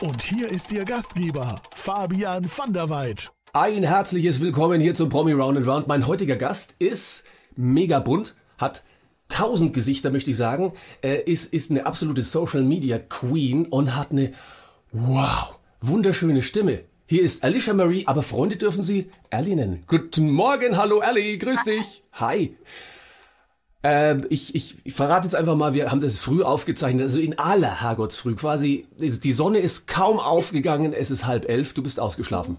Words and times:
Und 0.00 0.22
hier 0.22 0.48
ist 0.48 0.72
Ihr 0.72 0.86
Gastgeber, 0.86 1.60
Fabian 1.74 2.46
van 2.56 2.72
der 2.72 2.88
Weid. 2.88 3.32
Ein 3.52 3.82
herzliches 3.82 4.40
Willkommen 4.40 4.80
hier 4.80 4.94
zum 4.94 5.10
Promi 5.10 5.32
Round 5.32 5.58
and 5.58 5.66
Round. 5.66 5.88
Mein 5.88 6.06
heutiger 6.06 6.36
Gast 6.36 6.74
ist 6.78 7.24
mega 7.54 7.98
bunt, 7.98 8.34
hat 8.56 8.82
tausend 9.28 9.74
Gesichter, 9.74 10.10
möchte 10.10 10.30
ich 10.30 10.38
sagen, 10.38 10.72
äh, 11.02 11.20
ist, 11.24 11.52
ist 11.52 11.70
eine 11.70 11.84
absolute 11.84 12.22
Social 12.22 12.62
Media 12.62 12.98
Queen 12.98 13.66
und 13.66 13.94
hat 13.94 14.12
eine, 14.12 14.32
wow, 14.92 15.58
wunderschöne 15.82 16.40
Stimme. 16.40 16.80
Hier 17.04 17.20
ist 17.20 17.44
Alicia 17.44 17.74
Marie, 17.74 18.06
aber 18.06 18.22
Freunde 18.22 18.56
dürfen 18.56 18.82
Sie 18.82 19.10
Ellie 19.28 19.54
nennen. 19.54 19.82
Guten 19.86 20.30
Morgen, 20.30 20.78
hallo 20.78 21.02
Ellie, 21.02 21.36
grüß 21.36 21.64
dich. 21.64 22.02
Hi. 22.14 22.56
Ähm, 23.82 24.26
ich, 24.28 24.54
ich, 24.54 24.76
ich 24.84 24.92
verrate 24.92 25.26
jetzt 25.26 25.34
einfach 25.34 25.56
mal, 25.56 25.72
wir 25.72 25.90
haben 25.90 26.00
das 26.00 26.18
früh 26.18 26.42
aufgezeichnet, 26.42 27.02
also 27.02 27.18
in 27.18 27.38
aller 27.38 27.80
Herrgottsfrüh 27.80 28.34
quasi. 28.34 28.86
Die 28.98 29.32
Sonne 29.32 29.58
ist 29.58 29.86
kaum 29.86 30.18
aufgegangen, 30.18 30.92
es 30.92 31.10
ist 31.10 31.26
halb 31.26 31.48
elf, 31.48 31.72
du 31.72 31.82
bist 31.82 31.98
ausgeschlafen. 31.98 32.58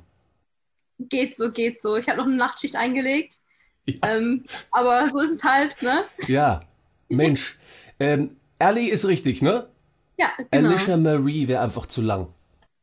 Geht 0.97 1.36
so, 1.36 1.52
geht 1.52 1.81
so. 1.81 1.95
Ich 1.95 2.08
habe 2.08 2.17
noch 2.17 2.25
eine 2.25 2.36
Nachtschicht 2.36 2.75
eingelegt. 2.75 3.39
Ja. 3.86 3.95
Ähm, 4.03 4.45
aber 4.72 5.09
so 5.09 5.19
ist 5.19 5.31
es 5.31 5.44
halt, 5.44 5.81
ne? 5.81 6.03
Ja, 6.27 6.61
Mensch. 7.09 7.58
Ähm, 7.99 8.36
Ellie 8.59 8.89
ist 8.89 9.08
richtig, 9.08 9.42
ne? 9.42 9.67
Ja, 10.17 10.30
genau. 10.52 10.69
Alicia 10.69 10.97
Marie 10.97 11.47
wäre 11.47 11.61
einfach 11.61 11.88
zu 11.88 12.02
lang. 12.02 12.27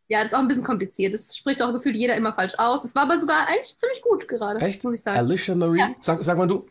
Ja, 0.08 0.22
das 0.22 0.30
ist 0.30 0.34
auch 0.34 0.40
ein 0.40 0.48
bisschen 0.48 0.64
kompliziert. 0.64 1.12
Das 1.14 1.36
spricht 1.36 1.62
auch 1.62 1.72
gefühlt 1.72 1.94
jeder 1.94 2.16
immer 2.16 2.32
falsch 2.32 2.54
aus. 2.56 2.82
Das 2.82 2.94
war 2.94 3.02
aber 3.02 3.18
sogar 3.18 3.46
eigentlich 3.46 3.76
ziemlich 3.76 4.02
gut 4.02 4.26
gerade, 4.26 4.58
Echt? 4.60 4.82
muss 4.82 4.94
ich 4.94 5.02
sagen. 5.02 5.18
Alicia 5.18 5.54
Marie? 5.54 5.80
Ja. 5.80 5.94
Sag, 6.00 6.24
sag 6.24 6.38
mal 6.38 6.46
du. 6.46 6.66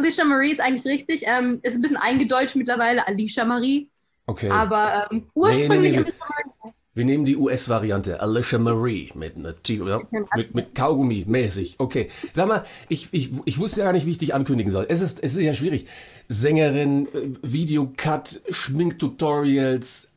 Alicia 0.00 0.24
Marie 0.24 0.50
ist 0.50 0.60
eigentlich 0.60 0.84
richtig. 0.86 1.22
Ähm, 1.26 1.60
ist 1.62 1.76
ein 1.76 1.82
bisschen 1.82 1.96
eingedeutscht 1.96 2.56
mittlerweile, 2.56 3.06
Alicia 3.06 3.44
Marie. 3.44 3.90
Okay. 4.26 4.48
Aber 4.48 5.08
ähm, 5.10 5.26
ursprünglich 5.34 5.96
nee, 5.96 6.02
nee. 6.02 6.12
Marie. 6.18 6.74
Wir 6.92 7.04
nehmen 7.04 7.24
die 7.24 7.36
US-Variante, 7.36 8.20
Alicia 8.20 8.58
Marie, 8.58 9.12
mit, 9.14 9.36
mit, 9.38 10.54
mit 10.54 10.74
Kaugummi 10.74 11.24
mäßig. 11.26 11.76
Okay. 11.78 12.10
Sag 12.32 12.48
mal, 12.48 12.64
ich, 12.88 13.08
ich, 13.12 13.30
ich 13.44 13.58
wusste 13.58 13.80
ja 13.80 13.86
gar 13.86 13.92
nicht, 13.92 14.06
wie 14.06 14.10
ich 14.10 14.18
dich 14.18 14.34
ankündigen 14.34 14.72
soll. 14.72 14.86
Es 14.88 15.00
ist, 15.00 15.22
es 15.22 15.36
ist 15.36 15.44
ja 15.44 15.54
schwierig. 15.54 15.86
Sängerin, 16.28 17.06
äh, 17.06 17.30
Videocut, 17.42 18.40
Schminktutorials, 18.50 20.10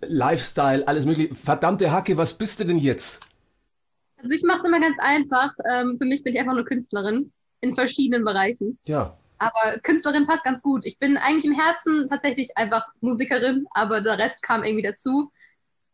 Lifestyle, 0.00 0.88
alles 0.88 1.04
mögliche. 1.04 1.34
Verdammte 1.34 1.92
Hacke, 1.92 2.16
was 2.16 2.34
bist 2.34 2.60
du 2.60 2.64
denn 2.64 2.78
jetzt? 2.78 3.20
Also 4.16 4.34
ich 4.34 4.42
mache 4.42 4.58
es 4.58 4.64
immer 4.64 4.80
ganz 4.80 4.96
einfach. 4.98 5.52
Ähm, 5.70 5.96
für 5.98 6.06
mich 6.06 6.22
bin 6.22 6.34
ich 6.34 6.40
einfach 6.40 6.54
nur 6.54 6.64
Künstlerin 6.64 7.30
in 7.60 7.74
verschiedenen 7.74 8.24
Bereichen. 8.24 8.78
Ja. 8.84 9.16
Aber 9.38 9.78
Künstlerin 9.82 10.26
passt 10.26 10.44
ganz 10.44 10.62
gut. 10.62 10.84
Ich 10.84 10.98
bin 10.98 11.16
eigentlich 11.16 11.46
im 11.46 11.58
Herzen 11.58 12.08
tatsächlich 12.08 12.56
einfach 12.56 12.88
Musikerin, 13.00 13.66
aber 13.70 14.00
der 14.00 14.18
Rest 14.18 14.42
kam 14.42 14.64
irgendwie 14.64 14.82
dazu. 14.82 15.32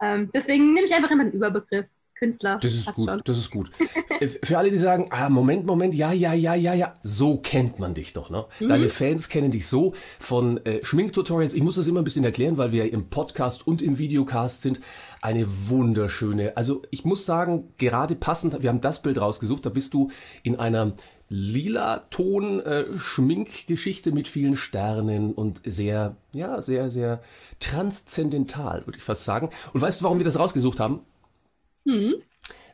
Ähm, 0.02 0.30
deswegen 0.34 0.74
nehme 0.74 0.86
ich 0.86 0.94
einfach 0.94 1.10
immer 1.10 1.24
den 1.24 1.32
Überbegriff 1.32 1.86
Künstler. 2.16 2.58
Das 2.60 2.74
ist 2.74 2.92
gut, 2.94 3.10
schon. 3.10 3.22
das 3.24 3.38
ist 3.38 3.50
gut. 3.50 3.70
Äh, 4.18 4.28
Für 4.28 4.56
alle, 4.56 4.70
die 4.70 4.78
sagen, 4.78 5.08
ah, 5.10 5.28
Moment, 5.28 5.66
Moment, 5.66 5.94
ja, 5.94 6.10
ja, 6.10 6.32
ja, 6.32 6.54
ja, 6.54 6.72
ja, 6.72 6.94
so 7.02 7.36
kennt 7.36 7.78
man 7.78 7.92
dich 7.92 8.14
doch, 8.14 8.30
ne? 8.30 8.46
Mhm. 8.60 8.68
Deine 8.68 8.88
Fans 8.88 9.28
kennen 9.28 9.50
dich 9.50 9.66
so 9.66 9.92
von 10.18 10.56
äh, 10.64 10.82
Schminktutorials. 10.82 11.52
Ich 11.52 11.62
muss 11.62 11.74
das 11.74 11.86
immer 11.86 12.00
ein 12.00 12.04
bisschen 12.04 12.24
erklären, 12.24 12.56
weil 12.56 12.72
wir 12.72 12.90
im 12.90 13.10
Podcast 13.10 13.66
und 13.66 13.82
im 13.82 13.98
Videocast 13.98 14.62
sind. 14.62 14.80
Eine 15.20 15.46
wunderschöne, 15.68 16.56
also 16.56 16.80
ich 16.90 17.04
muss 17.04 17.26
sagen, 17.26 17.74
gerade 17.76 18.14
passend, 18.14 18.62
wir 18.62 18.70
haben 18.70 18.80
das 18.80 19.02
Bild 19.02 19.20
rausgesucht, 19.20 19.66
da 19.66 19.70
bist 19.70 19.92
du 19.92 20.10
in 20.42 20.56
einer 20.56 20.94
lila 21.28 21.98
Ton 22.10 22.60
äh, 22.60 22.98
Schminkgeschichte 22.98 24.12
mit 24.12 24.28
vielen 24.28 24.56
Sternen 24.56 25.32
und 25.32 25.60
sehr, 25.64 26.16
ja, 26.32 26.60
sehr, 26.62 26.90
sehr 26.90 27.20
transzendental, 27.58 28.86
würde 28.86 28.98
ich 28.98 29.04
fast 29.04 29.24
sagen. 29.24 29.50
Und 29.72 29.80
weißt 29.80 30.00
du, 30.00 30.04
warum 30.04 30.18
wir 30.18 30.24
das 30.24 30.38
rausgesucht 30.38 30.80
haben? 30.80 31.00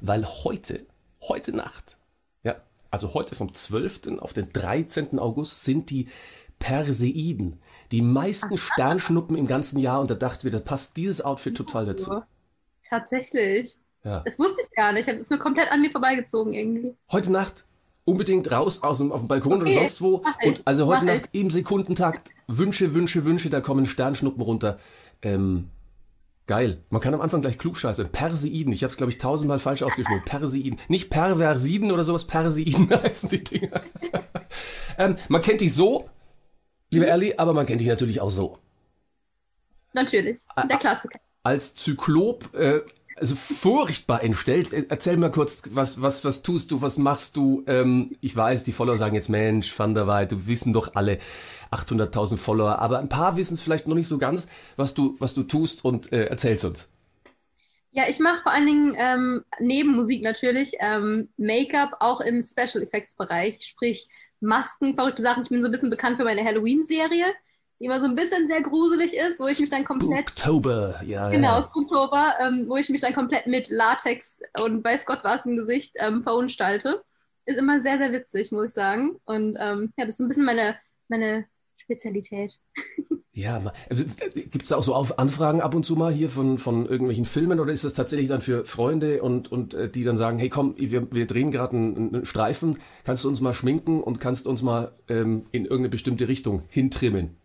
Weil 0.01 0.27
heute, 0.27 0.87
heute 1.23 1.57
Nacht, 1.57 1.97
ja, 2.43 2.57
also 2.91 3.15
heute 3.15 3.35
vom 3.35 3.55
12. 3.55 4.19
auf 4.19 4.33
den 4.33 4.53
13. 4.53 5.19
August 5.19 5.65
sind 5.65 5.91
die 5.91 6.09
Perseiden, 6.59 7.61
die 7.91 8.03
meisten 8.03 8.57
Sternschnuppen 8.57 9.37
im 9.37 9.47
ganzen 9.47 9.79
Jahr 9.79 10.01
und 10.01 10.11
da 10.11 10.15
dachten 10.15 10.45
wir, 10.45 10.51
da 10.51 10.61
passt 10.61 10.97
dieses 10.97 11.23
Outfit 11.23 11.57
total 11.57 11.87
dazu. 11.87 12.23
Tatsächlich. 12.89 13.77
Ja. 14.05 14.21
Das 14.21 14.39
wusste 14.39 14.61
ich 14.63 14.71
gar 14.75 14.93
nicht. 14.93 15.09
Das 15.09 15.17
ist 15.17 15.31
mir 15.31 15.39
komplett 15.39 15.71
an 15.71 15.81
mir 15.81 15.91
vorbeigezogen 15.91 16.53
irgendwie. 16.53 16.95
Heute 17.11 17.33
Nacht 17.33 17.65
unbedingt 18.05 18.51
raus 18.51 18.83
aus 18.83 18.99
dem, 18.99 19.13
auf 19.13 19.21
dem 19.21 19.29
Balkon 19.29 19.55
oder 19.55 19.63
Okay, 19.63 19.75
sonst 19.75 20.01
wo 20.01 20.25
und 20.45 20.63
also 20.65 20.87
heute 20.87 21.05
Nacht 21.05 21.29
im 21.33 21.51
Sekundentakt 21.51 22.31
Wünsche, 22.49 22.95
Wünsche, 22.95 23.25
Wünsche, 23.25 23.51
da 23.51 23.61
kommen 23.61 23.87
Sternschnuppen 23.87 24.43
runter. 24.43 24.79
Ähm, 25.23 25.71
geil. 26.47 26.83
Man 26.91 27.01
kann 27.01 27.15
am 27.15 27.21
Anfang 27.21 27.41
gleich 27.41 27.59
klugscheißen. 27.59 28.11
Perseiden. 28.11 28.73
Ich 28.73 28.83
habe 28.83 28.91
es, 28.91 28.97
glaube 28.97 29.11
ich, 29.11 29.19
tausendmal 29.19 29.59
falsch 29.59 29.83
ausgesprochen. 29.83 30.23
Perseiden. 30.25 30.79
Nicht 30.89 31.11
Perversiden 31.11 31.93
oder 31.93 32.05
sowas. 32.05 32.27
Perseiden 32.27 32.91
heißen 33.03 33.29
die 33.29 33.45
Dinger. 33.45 33.81
ähm, 34.99 35.17
man 35.29 35.41
kennt 35.41 35.61
dich 35.61 35.75
so, 35.75 36.11
liebe 36.91 37.07
Ellie, 37.07 37.39
aber 37.39 37.55
man 37.55 37.67
kennt 37.67 37.81
dich 37.81 37.89
natürlich 37.89 38.21
auch 38.21 38.31
so. 38.31 38.59
Natürlich. 39.95 40.41
Der 40.69 40.79
Klassiker. 40.79 41.21
Als 41.45 41.75
Zyklop, 41.75 42.55
äh, 42.55 42.81
also 43.17 43.35
furchtbar 43.35 44.23
entstellt. 44.23 44.73
Äh, 44.73 44.87
Erzähl 44.89 45.17
mal 45.17 45.31
kurz, 45.31 45.63
was, 45.71 46.01
was, 46.03 46.25
was 46.25 46.43
tust 46.43 46.71
du, 46.71 46.83
was 46.83 46.99
machst 46.99 47.37
du? 47.37 47.65
Ähm, 47.67 48.17
ich 48.21 48.35
weiß, 48.35 48.65
die 48.65 48.73
Follower 48.73 48.97
sagen 48.97 49.15
jetzt, 49.15 49.29
Mensch, 49.29 49.77
Van 49.79 49.95
der 49.95 50.07
Weid, 50.07 50.33
du 50.33 50.47
wissen 50.47 50.73
doch 50.73 50.95
alle 50.95 51.19
800.000 51.71 52.37
Follower, 52.37 52.79
aber 52.79 52.99
ein 52.99 53.09
paar 53.09 53.37
wissen 53.37 53.55
es 53.55 53.61
vielleicht 53.63 53.89
noch 53.89 53.95
nicht 53.95 54.09
so 54.09 54.19
ganz, 54.19 54.47
was 54.77 54.95
du, 54.95 55.17
was 55.19 55.35
du 55.35 55.43
tust 55.43 55.85
und 55.85 56.13
äh, 56.13 56.27
erzählst 56.27 56.65
uns. 56.65 56.89
Ja, 57.91 58.05
ich 58.09 58.21
mache 58.21 58.43
vor 58.43 58.53
allen 58.53 58.67
Dingen 58.67 58.97
ähm, 58.99 59.45
neben 59.61 59.95
Musik 59.95 60.23
natürlich 60.23 60.73
ähm, 60.81 61.29
Make-up 61.37 61.97
auch 62.01 62.23
im 62.23 62.43
Special 62.43 62.83
Effects 62.83 63.15
Bereich, 63.17 63.59
sprich 63.61 64.09
Masken, 64.41 64.95
verrückte 64.95 65.23
Sachen. 65.23 65.43
Ich 65.43 65.51
bin 65.51 65.61
so 65.61 65.69
ein 65.69 65.73
bisschen 65.73 65.91
bekannt 65.91 66.17
für 66.17 66.25
meine 66.25 66.43
Halloween-Serie, 66.43 67.27
die 67.83 67.87
immer 67.87 68.01
so 68.01 68.07
ein 68.07 68.15
bisschen 68.15 68.47
sehr 68.47 68.63
gruselig 68.63 69.17
ist, 69.17 69.41
wo 69.41 69.49
ich 69.49 69.59
mich 69.59 69.71
dann 69.71 69.85
komplett 69.85 70.31
Oktober, 70.31 71.01
ja, 71.05 71.29
Genau, 71.31 71.59
ja. 71.59 71.63
Spooktober, 71.65 72.35
ähm, 72.41 72.67
wo 72.69 72.77
ich 72.77 72.89
mich 72.89 73.01
dann 73.01 73.13
komplett 73.13 73.49
mit 73.49 73.71
Latex 73.71 74.41
und 74.63 74.85
weiß 74.85 75.05
Gott 75.05 75.21
was 75.25 75.45
im 75.45 75.57
Gesicht 75.57 75.95
ähm, 75.97 76.23
verunstalte. 76.23 77.03
Ist 77.45 77.59
immer 77.59 77.81
sehr, 77.81 77.99
sehr 77.99 78.13
witzig, 78.13 78.53
muss 78.53 78.67
ich 78.67 78.73
sagen. 78.73 79.17
Und 79.25 79.57
ähm, 79.59 79.93
ja, 79.97 80.05
das 80.05 80.15
ist 80.15 80.19
so 80.19 80.25
ein 80.25 80.29
bisschen 80.29 80.45
meine, 80.45 80.77
meine 81.09 81.47
Spezialität. 81.77 82.59
Ja, 83.35 83.73
also, 83.89 84.05
gibt 84.35 84.63
es 84.63 84.69
da 84.69 84.77
auch 84.77 84.83
so 84.83 84.95
auf 84.95 85.19
Anfragen 85.19 85.63
ab 85.63 85.75
und 85.75 85.87
zu 85.87 85.97
mal 85.97 86.13
hier 86.13 86.29
von, 86.29 86.59
von 86.59 86.85
irgendwelchen 86.85 87.25
Filmen 87.25 87.61
oder 87.61 87.73
ist 87.73 87.83
das 87.83 87.95
tatsächlich 87.95 88.29
dann 88.29 88.43
für 88.43 88.67
Freunde 88.67 89.23
und, 89.23 89.51
und 89.51 89.73
äh, 89.73 89.89
die 89.89 90.05
dann 90.05 90.19
sagen, 90.19 90.39
hey 90.39 90.51
komm, 90.51 90.75
wir, 90.77 91.11
wir 91.15 91.27
drehen 91.27 91.51
gerade 91.51 91.75
einen, 91.75 92.15
einen 92.15 92.27
Streifen, 92.27 92.77
kannst 93.05 93.25
du 93.25 93.31
uns 93.31 93.41
mal 93.41 93.55
schminken 93.55 94.03
und 94.03 94.21
kannst 94.21 94.47
uns 94.47 94.61
mal 94.61 94.93
ähm, 95.09 95.47
in 95.51 95.63
irgendeine 95.63 95.89
bestimmte 95.89 96.29
Richtung 96.29 96.65
hintrimmen? 96.69 97.39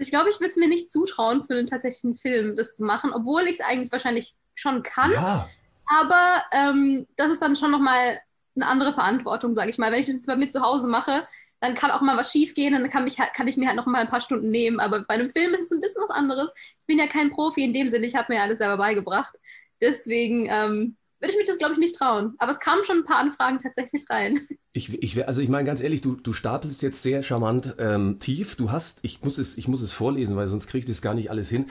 Ich 0.00 0.10
glaube, 0.10 0.30
ich 0.30 0.40
würde 0.40 0.48
es 0.48 0.56
mir 0.56 0.68
nicht 0.68 0.90
zutrauen, 0.90 1.44
für 1.44 1.54
einen 1.54 1.66
tatsächlichen 1.66 2.16
Film 2.16 2.56
das 2.56 2.74
zu 2.74 2.84
machen, 2.84 3.12
obwohl 3.12 3.46
ich 3.46 3.60
es 3.60 3.60
eigentlich 3.60 3.92
wahrscheinlich 3.92 4.34
schon 4.54 4.82
kann. 4.82 5.12
Ja, 5.12 5.48
Aber 5.86 6.42
ähm, 6.52 7.06
das 7.16 7.30
ist 7.30 7.42
dann 7.42 7.54
schon 7.54 7.70
nochmal 7.70 8.18
eine 8.56 8.66
andere 8.66 8.94
Verantwortung, 8.94 9.54
sage 9.54 9.70
ich 9.70 9.78
mal. 9.78 9.92
Wenn 9.92 10.00
ich 10.00 10.06
das 10.06 10.16
jetzt 10.16 10.26
bei 10.26 10.36
mir 10.36 10.50
zu 10.50 10.62
Hause 10.62 10.88
mache, 10.88 11.26
dann 11.60 11.74
kann 11.74 11.90
auch 11.90 12.00
mal 12.00 12.16
was 12.16 12.32
schief 12.32 12.54
gehen, 12.54 12.72
dann 12.72 12.88
kann, 12.88 13.04
mich, 13.04 13.16
kann 13.16 13.46
ich 13.46 13.58
mir 13.58 13.66
halt 13.66 13.76
noch 13.76 13.86
mal 13.86 14.00
ein 14.00 14.08
paar 14.08 14.22
Stunden 14.22 14.50
nehmen. 14.50 14.80
Aber 14.80 15.00
bei 15.00 15.14
einem 15.14 15.30
Film 15.30 15.52
ist 15.52 15.64
es 15.64 15.70
ein 15.70 15.80
bisschen 15.80 16.02
was 16.02 16.10
anderes. 16.10 16.52
Ich 16.78 16.86
bin 16.86 16.98
ja 16.98 17.06
kein 17.06 17.30
Profi 17.30 17.62
in 17.62 17.74
dem 17.74 17.88
Sinne, 17.88 18.06
ich 18.06 18.14
habe 18.14 18.32
mir 18.32 18.40
alles 18.42 18.58
selber 18.58 18.78
beigebracht. 18.78 19.34
Deswegen 19.80 20.46
ähm, 20.46 20.96
würde 21.20 21.32
ich 21.32 21.38
mich 21.38 21.46
das, 21.46 21.58
glaube 21.58 21.74
ich, 21.74 21.78
nicht 21.78 21.96
trauen. 21.96 22.34
Aber 22.38 22.52
es 22.52 22.60
kamen 22.60 22.84
schon 22.84 22.98
ein 22.98 23.04
paar 23.04 23.18
Anfragen 23.18 23.60
tatsächlich 23.60 24.08
rein. 24.08 24.48
Ich, 24.72 25.02
ich, 25.02 25.26
also 25.26 25.42
ich 25.42 25.48
meine 25.48 25.64
ganz 25.64 25.80
ehrlich, 25.80 26.00
du, 26.00 26.14
du 26.14 26.32
stapelst 26.32 26.82
jetzt 26.82 27.02
sehr 27.02 27.22
charmant 27.24 27.74
ähm, 27.78 28.18
tief. 28.20 28.54
Du 28.54 28.70
hast, 28.70 29.00
ich 29.02 29.22
muss 29.22 29.38
es, 29.38 29.58
ich 29.58 29.66
muss 29.66 29.82
es 29.82 29.90
vorlesen, 29.90 30.36
weil 30.36 30.46
sonst 30.46 30.68
kriege 30.68 30.80
ich 30.80 30.86
das 30.86 31.02
gar 31.02 31.14
nicht 31.14 31.30
alles 31.30 31.48
hin. 31.48 31.66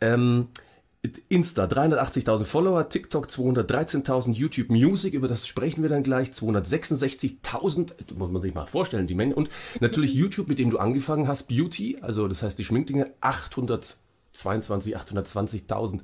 Ähm, 0.00 0.48
Insta 1.28 1.64
380.000 1.64 2.44
Follower, 2.44 2.88
TikTok 2.88 3.26
213.000, 3.26 4.32
YouTube 4.32 4.70
Music, 4.70 5.12
über 5.12 5.28
das 5.28 5.46
sprechen 5.46 5.82
wir 5.82 5.90
dann 5.90 6.02
gleich, 6.02 6.30
266.000, 6.30 8.14
muss 8.16 8.30
man 8.30 8.40
sich 8.40 8.54
mal 8.54 8.66
vorstellen, 8.66 9.06
die 9.06 9.14
Menge. 9.14 9.34
Und 9.34 9.50
natürlich 9.80 10.14
YouTube, 10.14 10.48
mit 10.48 10.58
dem 10.58 10.70
du 10.70 10.78
angefangen 10.78 11.28
hast, 11.28 11.48
Beauty, 11.48 11.98
also 12.00 12.26
das 12.26 12.42
heißt 12.42 12.58
die 12.58 12.64
Schminkdinge, 12.64 13.12
822, 13.20 14.96
820.000. 14.96 16.00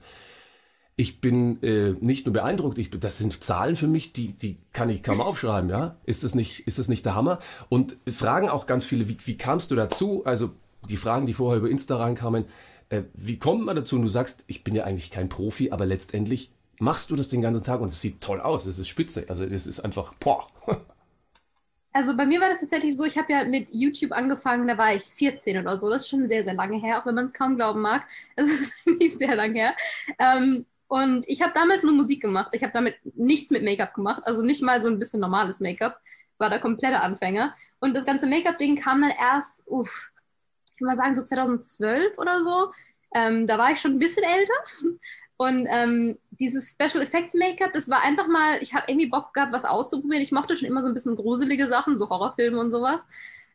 Ich 1.01 1.23
bin 1.23 1.63
äh, 1.63 1.95
nicht 2.01 2.27
nur 2.27 2.35
beeindruckt, 2.35 2.77
ich, 2.77 2.91
das 2.91 3.17
sind 3.17 3.43
Zahlen 3.43 3.75
für 3.75 3.89
mich, 3.89 4.13
die, 4.13 4.35
die 4.35 4.59
kann 4.75 4.91
ich 4.91 5.03
kaum 5.03 5.23
aufschreiben, 5.23 5.71
ja? 5.71 5.97
Ist 6.05 6.25
das 6.25 6.35
nicht, 6.35 6.67
ist 6.67 6.79
das 6.79 6.89
nicht 6.89 7.07
der 7.07 7.15
Hammer? 7.15 7.39
Und 7.71 7.97
fragen 8.07 8.51
auch 8.51 8.67
ganz 8.67 8.85
viele, 8.85 9.09
wie, 9.09 9.17
wie 9.25 9.39
kamst 9.39 9.71
du 9.71 9.77
dazu? 9.77 10.27
Also 10.27 10.51
die 10.91 10.99
Fragen, 10.99 11.25
die 11.25 11.33
vorher 11.33 11.59
über 11.59 11.71
Insta 11.71 11.97
reinkamen, 11.97 12.45
äh, 12.91 13.05
wie 13.15 13.39
kommt 13.39 13.65
man 13.65 13.77
dazu? 13.77 13.97
Und 13.97 14.03
du 14.03 14.09
sagst, 14.09 14.45
ich 14.47 14.63
bin 14.63 14.75
ja 14.75 14.85
eigentlich 14.85 15.11
kein 15.11 15.31
Profi, 15.31 15.71
aber 15.71 15.87
letztendlich 15.87 16.51
machst 16.79 17.11
du 17.11 17.17
das 17.17 17.29
den 17.29 17.41
ganzen 17.41 17.65
Tag 17.65 17.81
und 17.81 17.89
es 17.89 18.03
sieht 18.03 18.21
toll 18.21 18.39
aus, 18.39 18.67
es 18.67 18.79
ist 18.79 18.89
spitze. 18.89 19.25
Also 19.29 19.47
das 19.47 19.67
ist 19.67 19.81
einfach, 19.81 20.13
boah. 20.21 20.49
Also 21.93 22.17
bei 22.17 22.25
mir 22.25 22.41
war 22.41 22.49
das 22.49 22.61
tatsächlich 22.61 22.97
so, 22.97 23.05
ich 23.05 23.19
habe 23.19 23.33
ja 23.33 23.43
mit 23.43 23.67
YouTube 23.73 24.13
angefangen, 24.13 24.69
da 24.69 24.79
war 24.79 24.95
ich 24.95 25.03
14 25.03 25.59
oder 25.59 25.77
so. 25.77 25.91
Das 25.91 26.03
ist 26.03 26.09
schon 26.09 26.25
sehr, 26.25 26.45
sehr 26.45 26.55
lange 26.55 26.81
her, 26.81 27.01
auch 27.01 27.07
wenn 27.07 27.17
man 27.17 27.25
es 27.25 27.33
kaum 27.33 27.57
glauben 27.57 27.81
mag. 27.81 28.05
Es 28.37 28.49
ist 28.49 28.73
nicht 28.87 29.19
sehr 29.19 29.35
lange 29.35 29.55
her. 29.55 29.75
Ähm, 30.21 30.67
und 30.91 31.25
ich 31.29 31.41
habe 31.41 31.53
damals 31.55 31.85
nur 31.85 31.93
Musik 31.93 32.21
gemacht. 32.21 32.51
Ich 32.51 32.65
habe 32.65 32.73
damit 32.73 32.97
nichts 33.15 33.53
mit 33.53 33.63
Make-up 33.63 33.95
gemacht, 33.95 34.23
also 34.25 34.43
nicht 34.43 34.61
mal 34.61 34.83
so 34.83 34.89
ein 34.89 34.99
bisschen 34.99 35.21
normales 35.21 35.61
Make-up. 35.61 36.01
War 36.39 36.51
der 36.51 36.59
komplette 36.59 36.99
Anfänger. 36.99 37.55
Und 37.79 37.95
das 37.95 38.05
ganze 38.05 38.27
Make-up-Ding 38.27 38.75
kam 38.75 39.01
dann 39.01 39.13
erst, 39.13 39.63
uff, 39.67 40.11
ich 40.75 40.81
würde 40.81 40.89
mal 40.89 40.97
sagen, 40.97 41.15
so 41.15 41.23
2012 41.23 42.19
oder 42.19 42.43
so. 42.43 42.73
Ähm, 43.15 43.47
da 43.47 43.57
war 43.57 43.71
ich 43.71 43.81
schon 43.81 43.93
ein 43.93 43.99
bisschen 44.01 44.25
älter. 44.25 44.99
Und 45.37 45.69
ähm, 45.71 46.19
dieses 46.33 46.73
Special 46.73 47.05
Effects 47.05 47.35
Make-up, 47.35 47.73
das 47.73 47.89
war 47.89 48.03
einfach 48.03 48.27
mal, 48.27 48.61
ich 48.61 48.75
habe 48.75 48.87
irgendwie 48.89 49.07
Bock 49.07 49.33
gehabt, 49.33 49.53
was 49.53 49.65
auszuprobieren. 49.65 50.25
Ich 50.25 50.33
mochte 50.33 50.57
schon 50.57 50.67
immer 50.67 50.83
so 50.83 50.89
ein 50.89 50.95
bisschen 50.95 51.15
gruselige 51.15 51.69
Sachen, 51.69 51.99
so 51.99 52.11
Horrorfilme 52.11 52.59
und 52.59 52.73
sowas. 52.73 53.01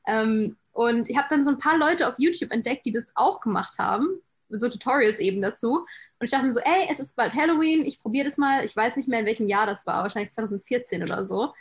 Ähm, 0.08 0.56
und 0.72 1.10
ich 1.10 1.18
habe 1.18 1.28
dann 1.30 1.44
so 1.44 1.50
ein 1.50 1.60
paar 1.60 1.78
Leute 1.78 2.08
auf 2.08 2.16
YouTube 2.18 2.54
entdeckt, 2.54 2.86
die 2.86 2.92
das 2.92 3.12
auch 3.16 3.42
gemacht 3.42 3.78
haben, 3.78 4.22
so 4.50 4.70
Tutorials 4.70 5.20
eben 5.20 5.42
dazu. 5.42 5.86
Und 6.20 6.26
ich 6.26 6.32
dachte 6.32 6.44
mir 6.46 6.52
so, 6.52 6.60
ey, 6.62 6.88
es 6.90 7.00
ist 7.00 7.16
bald 7.16 7.34
Halloween, 7.34 7.84
ich 7.86 8.00
probiere 8.00 8.26
das 8.26 8.38
mal. 8.38 8.64
Ich 8.64 8.76
weiß 8.76 8.96
nicht 8.96 9.10
mehr, 9.10 9.20
in 9.20 9.26
welchem 9.26 9.48
Jahr 9.48 9.66
das 9.68 9.86
war, 9.86 10.04
wahrscheinlich 10.04 10.32
2014 10.32 11.04
oder 11.04 11.26
so. 11.26 11.54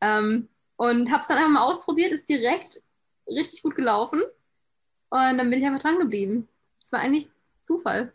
Ähm, 0.00 0.48
und 0.76 1.10
habe 1.10 1.20
es 1.20 1.28
dann 1.28 1.36
einfach 1.38 1.50
mal 1.50 1.62
ausprobiert, 1.64 2.10
ist 2.12 2.28
direkt 2.28 2.82
richtig 3.28 3.62
gut 3.62 3.74
gelaufen. 3.76 4.20
Und 5.10 5.38
dann 5.38 5.50
bin 5.50 5.58
ich 5.60 5.66
einfach 5.66 5.80
dran 5.80 5.98
geblieben. 5.98 6.48
Es 6.82 6.90
war 6.92 7.00
eigentlich 7.00 7.28
Zufall. 7.62 8.12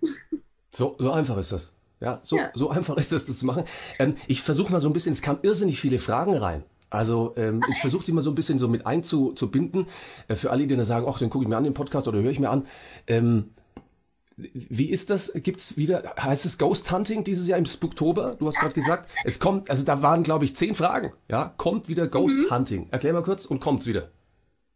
So, 0.70 0.96
so 1.00 1.12
einfach 1.12 1.38
ist 1.38 1.52
das. 1.52 1.72
Ja, 2.02 2.20
so, 2.24 2.38
Ja. 2.38 2.52
so 2.54 2.70
einfach 2.70 2.98
ist 2.98 3.12
das, 3.12 3.26
das 3.26 3.40
zu 3.40 3.46
machen. 3.46 3.64
Ähm, 4.00 4.16
ich 4.28 4.42
versuche 4.42 4.72
mal 4.72 4.82
so 4.82 4.90
ein 4.90 4.94
bisschen, 4.94 5.14
es 5.14 5.22
kamen 5.22 5.40
irrsinnig 5.44 5.80
viele 5.80 5.98
Fragen 6.00 6.36
rein. 6.36 6.64
Also 6.90 7.34
ähm, 7.38 7.64
ich 7.72 7.80
versuche 7.80 8.06
die 8.06 8.12
mal 8.12 8.22
so 8.22 8.32
ein 8.32 8.36
bisschen 8.36 8.60
so 8.60 8.68
mit 8.68 8.86
einzubinden. 8.86 9.88
Äh, 10.28 10.36
für 10.36 10.52
alle, 10.52 10.68
die 10.68 10.76
dann 10.76 10.84
sagen, 10.84 11.06
ach, 11.10 11.20
den 11.20 11.30
gucke 11.30 11.44
ich 11.46 11.50
mir 11.50 11.58
an, 11.58 11.64
den 11.64 11.74
Podcast 11.74 12.08
oder 12.08 12.22
höre 12.22 12.32
ich 12.32 12.40
mir 12.40 12.50
an. 12.50 12.68
Ähm, 13.08 13.54
wie 14.38 14.90
ist 14.90 15.10
das? 15.10 15.32
Gibt's 15.34 15.78
wieder, 15.78 16.14
heißt 16.20 16.46
es 16.46 16.58
Ghost 16.58 16.92
Hunting 16.92 17.24
dieses 17.24 17.48
Jahr 17.48 17.58
im 17.58 17.66
Spooktober? 17.66 18.36
Du 18.38 18.48
hast 18.48 18.60
gerade 18.60 18.74
gesagt, 18.74 19.10
es 19.24 19.40
kommt, 19.40 19.70
also 19.70 19.86
da 19.86 20.02
waren, 20.02 20.24
glaube 20.24 20.46
ich, 20.46 20.56
zehn 20.56 20.76
Fragen. 20.76 21.14
Ja, 21.30 21.54
kommt 21.58 21.88
wieder 21.88 22.08
Ghost 22.08 22.52
Hunting. 22.52 22.90
Erklär 22.92 23.14
mal 23.14 23.24
kurz 23.24 23.46
und 23.46 23.60
kommt's 23.62 23.88
wieder. 23.88 24.12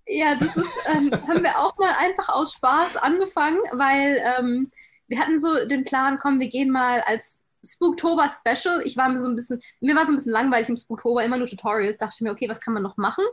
Ja, 0.07 0.35
das 0.35 0.55
ist, 0.55 0.71
ähm, 0.87 1.11
haben 1.27 1.43
wir 1.43 1.59
auch 1.59 1.77
mal 1.77 1.93
einfach 1.99 2.29
aus 2.29 2.53
Spaß 2.53 2.97
angefangen, 2.97 3.59
weil 3.73 4.21
ähm, 4.39 4.71
wir 5.07 5.19
hatten 5.19 5.39
so 5.39 5.53
den 5.67 5.83
Plan, 5.83 6.17
komm, 6.17 6.39
wir 6.39 6.49
gehen 6.49 6.71
mal 6.71 7.01
als 7.01 7.41
Spooktober 7.65 8.29
Special. 8.29 8.81
Ich 8.85 8.95
war 8.95 9.09
mir 9.09 9.19
so 9.19 9.27
ein 9.27 9.35
bisschen, 9.35 9.61
mir 9.81 9.95
war 9.95 10.05
so 10.05 10.11
ein 10.11 10.15
bisschen 10.15 10.31
langweilig 10.31 10.69
im 10.69 10.77
Spooktober, 10.77 11.23
immer 11.23 11.37
nur 11.37 11.47
Tutorials. 11.47 11.97
Dachte 11.97 12.15
ich 12.15 12.21
mir, 12.21 12.31
okay, 12.31 12.47
was 12.47 12.61
kann 12.61 12.73
man 12.73 12.83
noch 12.83 12.97
machen? 12.97 13.25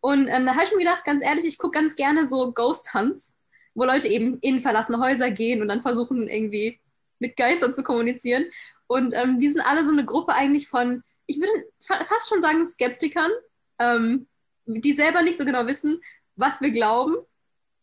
Und 0.00 0.28
ähm, 0.28 0.44
da 0.44 0.52
habe 0.52 0.64
ich 0.64 0.72
mir 0.72 0.84
gedacht, 0.84 1.04
ganz 1.04 1.24
ehrlich, 1.24 1.46
ich 1.46 1.56
gucke 1.56 1.78
ganz 1.78 1.96
gerne 1.96 2.26
so 2.26 2.52
Ghost 2.52 2.92
Hunts, 2.92 3.34
wo 3.74 3.84
Leute 3.84 4.08
eben 4.08 4.38
in 4.40 4.62
verlassene 4.62 4.98
Häuser 4.98 5.30
gehen 5.30 5.62
und 5.62 5.68
dann 5.68 5.82
versuchen 5.82 6.28
irgendwie 6.28 6.80
mit 7.18 7.36
Geistern 7.36 7.74
zu 7.74 7.82
kommunizieren. 7.82 8.44
Und 8.86 9.14
ähm, 9.14 9.40
die 9.40 9.50
sind 9.50 9.62
alle 9.62 9.84
so 9.84 9.92
eine 9.92 10.04
Gruppe 10.04 10.34
eigentlich 10.34 10.68
von, 10.68 11.02
ich 11.26 11.38
würde 11.38 11.52
fa 11.80 12.04
fast 12.04 12.28
schon 12.28 12.42
sagen, 12.42 12.66
Skeptikern, 12.66 13.30
ähm, 13.78 14.26
die 14.66 14.92
selber 14.92 15.22
nicht 15.22 15.38
so 15.38 15.44
genau 15.44 15.66
wissen, 15.66 16.00
was 16.36 16.60
wir 16.60 16.70
glauben. 16.70 17.16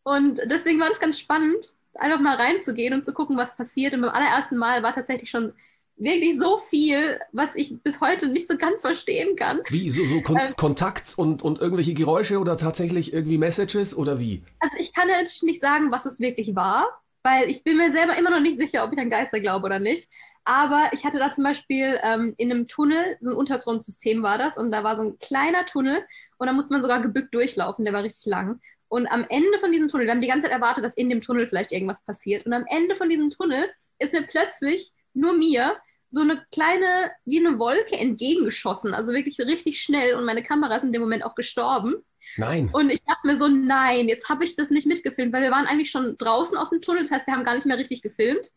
Und 0.03 0.41
deswegen 0.45 0.79
war 0.79 0.89
das 0.89 0.99
ganz 0.99 1.19
spannend, 1.19 1.73
einfach 1.95 2.19
mal 2.19 2.35
reinzugehen 2.35 2.93
und 2.93 3.05
zu 3.05 3.13
gucken, 3.13 3.37
was 3.37 3.55
passiert. 3.55 3.93
Und 3.93 4.01
beim 4.01 4.11
allerersten 4.11 4.57
Mal 4.57 4.83
war 4.83 4.93
tatsächlich 4.93 5.29
schon 5.29 5.53
wirklich 5.97 6.37
so 6.37 6.57
viel, 6.57 7.19
was 7.31 7.55
ich 7.55 7.81
bis 7.83 8.01
heute 8.01 8.27
nicht 8.27 8.47
so 8.47 8.57
ganz 8.57 8.81
verstehen 8.81 9.35
kann. 9.35 9.61
Wie, 9.69 9.89
so, 9.89 10.05
so 10.05 10.21
Kon 10.21 10.37
Ähm. 10.37 10.55
Kontakt 10.55 11.13
und, 11.17 11.41
und 11.41 11.59
irgendwelche 11.59 11.93
Geräusche 11.93 12.39
oder 12.39 12.57
tatsächlich 12.57 13.13
irgendwie 13.13 13.37
Messages 13.37 13.95
oder 13.95 14.19
wie? 14.19 14.43
Also 14.59 14.77
ich 14.79 14.93
kann 14.93 15.07
natürlich 15.07 15.43
nicht 15.43 15.61
sagen, 15.61 15.91
was 15.91 16.05
es 16.05 16.19
wirklich 16.19 16.55
war, 16.55 16.87
weil 17.23 17.49
ich 17.49 17.63
bin 17.63 17.77
mir 17.77 17.91
selber 17.91 18.17
immer 18.17 18.31
noch 18.31 18.39
nicht 18.39 18.57
sicher, 18.57 18.83
ob 18.83 18.93
ich 18.93 18.99
an 18.99 19.09
Geister 19.09 19.39
glaube 19.39 19.65
oder 19.65 19.79
nicht. 19.79 20.09
Aber 20.43 20.89
ich 20.91 21.05
hatte 21.05 21.19
da 21.19 21.31
zum 21.31 21.43
Beispiel 21.43 21.99
ähm, 22.01 22.33
in 22.37 22.51
einem 22.51 22.67
Tunnel, 22.67 23.17
so 23.19 23.29
ein 23.29 23.35
Untergrundsystem 23.35 24.23
war 24.23 24.39
das, 24.39 24.57
und 24.57 24.71
da 24.71 24.83
war 24.83 24.95
so 24.95 25.03
ein 25.03 25.19
kleiner 25.19 25.65
Tunnel 25.65 26.03
und 26.39 26.47
da 26.47 26.53
musste 26.53 26.73
man 26.73 26.81
sogar 26.81 27.01
gebückt 27.01 27.33
durchlaufen, 27.35 27.85
der 27.85 27.93
war 27.93 28.03
richtig 28.03 28.25
lang. 28.25 28.59
Und 28.87 29.07
am 29.07 29.25
Ende 29.29 29.57
von 29.59 29.71
diesem 29.71 29.87
Tunnel, 29.87 30.07
wir 30.07 30.11
haben 30.11 30.21
die 30.21 30.27
ganze 30.27 30.47
Zeit 30.47 30.51
erwartet, 30.51 30.83
dass 30.83 30.97
in 30.97 31.09
dem 31.09 31.21
Tunnel 31.21 31.47
vielleicht 31.47 31.71
irgendwas 31.71 32.03
passiert. 32.03 32.45
Und 32.45 32.53
am 32.53 32.65
Ende 32.67 32.95
von 32.95 33.07
diesem 33.07 33.29
Tunnel 33.29 33.69
ist 33.99 34.13
mir 34.13 34.23
plötzlich, 34.23 34.91
nur 35.13 35.33
mir, 35.33 35.75
so 36.11 36.21
eine 36.21 36.43
kleine, 36.53 37.11
wie 37.25 37.39
eine 37.39 37.57
Wolke 37.57 37.95
entgegengeschossen. 37.95 38.93
Also 38.93 39.13
wirklich 39.13 39.37
so 39.37 39.43
richtig 39.43 39.81
schnell. 39.81 40.15
Und 40.15 40.25
meine 40.25 40.43
Kamera 40.43 40.75
ist 40.75 40.83
in 40.83 40.91
dem 40.91 41.01
Moment 41.01 41.23
auch 41.23 41.35
gestorben. 41.35 41.95
Nein. 42.37 42.69
Und 42.71 42.89
ich 42.89 43.01
dachte 43.05 43.27
mir 43.27 43.37
so, 43.37 43.47
nein, 43.47 44.07
jetzt 44.07 44.29
habe 44.29 44.43
ich 44.43 44.55
das 44.55 44.69
nicht 44.69 44.87
mitgefilmt, 44.87 45.33
weil 45.33 45.43
wir 45.43 45.51
waren 45.51 45.65
eigentlich 45.65 45.91
schon 45.91 46.17
draußen 46.17 46.57
aus 46.57 46.69
dem 46.69 46.81
Tunnel, 46.81 47.03
das 47.03 47.11
heißt, 47.11 47.27
wir 47.27 47.33
haben 47.33 47.43
gar 47.43 47.55
nicht 47.55 47.65
mehr 47.65 47.77
richtig 47.77 48.01
gefilmt. 48.01 48.51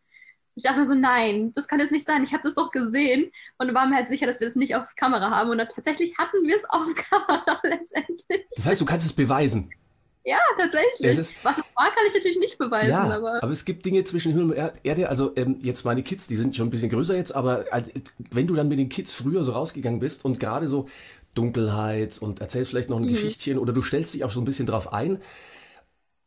Ich 0.57 0.63
dachte 0.63 0.79
mir 0.79 0.87
so, 0.87 0.95
nein, 0.95 1.51
das 1.55 1.67
kann 1.67 1.81
jetzt 1.81 1.91
nicht 1.91 2.07
sein, 2.07 2.23
ich 2.23 2.33
habe 2.33 2.45
das 2.45 2.55
doch 2.55 2.71
gesehen 2.71 3.33
und 3.59 3.75
war 3.75 3.87
mir 3.87 3.97
halt 3.97 4.07
sicher, 4.07 4.27
dass 4.27 4.39
wir 4.39 4.47
das 4.47 4.55
nicht 4.55 4.77
auf 4.77 4.95
Kamera 4.95 5.31
haben 5.31 5.51
und 5.51 5.59
dann 5.59 5.69
tatsächlich 5.69 6.17
hatten 6.19 6.47
wir 6.47 6.55
es 6.55 6.65
auf 6.69 6.87
Kamera 7.11 7.61
letztendlich. 7.65 8.47
Das 8.55 8.67
heißt, 8.67 8.81
du 8.81 8.85
kannst 8.85 9.07
es 9.07 9.13
beweisen. 9.13 9.71
Ja, 10.27 10.39
tatsächlich. 10.57 11.11
Es 11.11 11.19
ist- 11.19 11.35
Was 11.43 11.59
es 11.59 11.65
war, 11.77 11.87
kann 11.87 12.05
ich 12.09 12.15
natürlich 12.15 12.39
nicht 12.39 12.57
beweisen, 12.59 12.89
Ja, 12.91 13.03
aber 13.15 13.43
aber 13.43 13.53
es 13.53 13.65
gibt 13.67 13.85
Dinge 13.85 14.03
zwischen 14.05 14.33
Himmel 14.33 14.53
und 14.53 14.57
Er- 14.57 14.73
Erde. 14.83 15.09
Also 15.11 15.33
ähm, 15.37 15.59
jetzt 15.63 15.85
meine 15.85 16.03
Kids, 16.03 16.27
die 16.27 16.37
sind 16.37 16.57
schon 16.57 16.69
ein 16.69 16.71
bisschen 16.71 16.89
größer 16.89 17.15
jetzt, 17.17 17.35
aber 17.35 17.67
als, 17.71 17.93
wenn 18.31 18.47
du 18.47 18.55
dann 18.55 18.69
mit 18.69 18.79
den 18.79 18.89
Kids 18.89 19.13
früher 19.13 19.45
so 19.45 19.53
rausgegangen 19.53 20.01
bist 20.01 20.25
und 20.25 20.41
gerade 20.41 20.67
so 20.67 20.87
Dunkelheit 21.35 22.19
und 22.23 22.41
erzählst 22.41 22.71
vielleicht 22.71 22.89
noch 22.91 22.97
ein 22.99 23.07
Geschichtchen 23.07 23.59
oder 23.59 23.73
du 23.75 23.83
stellst 23.83 24.15
dich 24.15 24.25
auch 24.25 24.31
so 24.31 24.41
ein 24.41 24.45
bisschen 24.45 24.67
drauf 24.67 24.93
ein. 24.93 25.21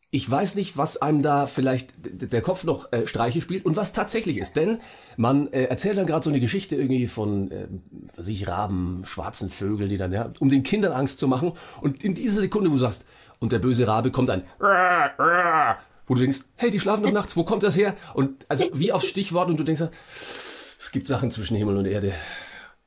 Ich 0.09 0.29
weiß 0.29 0.55
nicht, 0.55 0.77
was 0.77 1.01
einem 1.01 1.21
da 1.21 1.47
vielleicht 1.47 1.89
der 1.97 2.41
Kopf 2.41 2.63
noch 2.63 2.93
äh, 2.93 3.05
Streiche 3.07 3.41
spielt 3.41 3.65
und 3.65 3.75
was 3.75 3.91
tatsächlich 3.91 4.37
ist. 4.37 4.55
Denn 4.55 4.77
man 5.17 5.47
äh, 5.51 5.63
erzählt 5.65 5.97
dann 5.97 6.05
gerade 6.05 6.23
so 6.23 6.29
eine 6.29 6.39
Geschichte 6.39 6.77
irgendwie 6.77 7.07
von, 7.07 7.51
äh, 7.51 7.67
was 8.11 8.19
weiß 8.19 8.27
ich, 8.29 8.47
Raben, 8.47 9.03
schwarzen 9.05 9.49
Vögeln, 9.49 9.89
die 9.89 9.97
dann, 9.97 10.13
ja, 10.13 10.31
um 10.39 10.49
den 10.49 10.63
Kindern 10.63 10.93
Angst 10.93 11.19
zu 11.19 11.27
machen. 11.27 11.53
Und 11.81 12.05
in 12.05 12.13
dieser 12.13 12.41
Sekunde, 12.41 12.69
wo 12.69 12.75
du 12.75 12.79
sagst, 12.79 13.03
und 13.39 13.51
der 13.51 13.59
böse 13.59 13.87
Rabe 13.87 14.11
kommt 14.11 14.29
ein, 14.29 14.43
wo 16.07 16.13
du 16.15 16.21
denkst, 16.21 16.39
hey, 16.55 16.71
die 16.71 16.79
schlafen 16.79 17.03
doch 17.03 17.11
nachts, 17.11 17.35
wo 17.35 17.43
kommt 17.43 17.63
das 17.63 17.75
her? 17.77 17.95
Und 18.13 18.45
also 18.49 18.65
wie 18.73 18.91
aufs 18.91 19.07
Stichwort 19.07 19.49
und 19.49 19.59
du 19.59 19.63
denkst, 19.63 19.83
es 20.09 20.91
gibt 20.91 21.07
Sachen 21.07 21.31
zwischen 21.31 21.57
Himmel 21.57 21.77
und 21.77 21.85
Erde. 21.85 22.13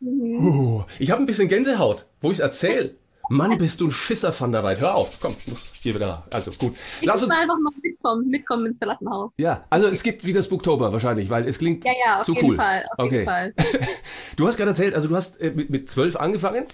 Puh. 0.00 0.84
Ich 0.98 1.10
habe 1.10 1.22
ein 1.22 1.26
bisschen 1.26 1.48
Gänsehaut, 1.48 2.06
wo 2.20 2.30
ich 2.30 2.38
es 2.38 2.40
erzähle. 2.40 2.94
Mann, 3.32 3.58
bist 3.58 3.80
du 3.80 3.86
ein 3.86 3.90
Schisser 3.92 4.32
von 4.32 4.50
der 4.50 4.64
Weit. 4.64 4.80
Hör 4.80 4.96
auf, 4.96 5.20
komm, 5.20 5.36
muss 5.46 5.72
hier 5.80 5.94
wieder. 5.94 6.26
Also 6.32 6.50
gut. 6.50 6.72
ich 7.00 7.06
Lass 7.06 7.20
muss 7.20 7.28
uns. 7.28 7.34
mal 7.34 7.42
einfach 7.42 7.58
mal 7.60 7.72
mitkommen, 7.80 8.26
mitkommen 8.26 8.66
ins 8.66 8.78
verlassene 8.78 9.08
Haus. 9.08 9.30
Ja, 9.36 9.64
also 9.70 9.86
es 9.86 10.02
gibt 10.02 10.24
wieder 10.24 10.42
Spooktober 10.42 10.92
wahrscheinlich, 10.92 11.30
weil 11.30 11.46
es 11.46 11.58
klingt 11.58 11.84
Ja, 11.84 11.92
ja, 12.04 12.18
auf 12.18 12.26
zu 12.26 12.34
jeden 12.34 12.48
cool. 12.48 12.56
Fall, 12.56 12.84
auf 12.96 13.06
okay. 13.06 13.14
jeden 13.14 13.24
Fall. 13.26 13.54
Du 14.36 14.48
hast 14.48 14.56
gerade 14.56 14.70
erzählt, 14.70 14.94
also 14.94 15.06
du 15.06 15.14
hast 15.14 15.40
äh, 15.40 15.52
mit, 15.54 15.70
mit 15.70 15.88
12 15.90 16.16
angefangen, 16.16 16.64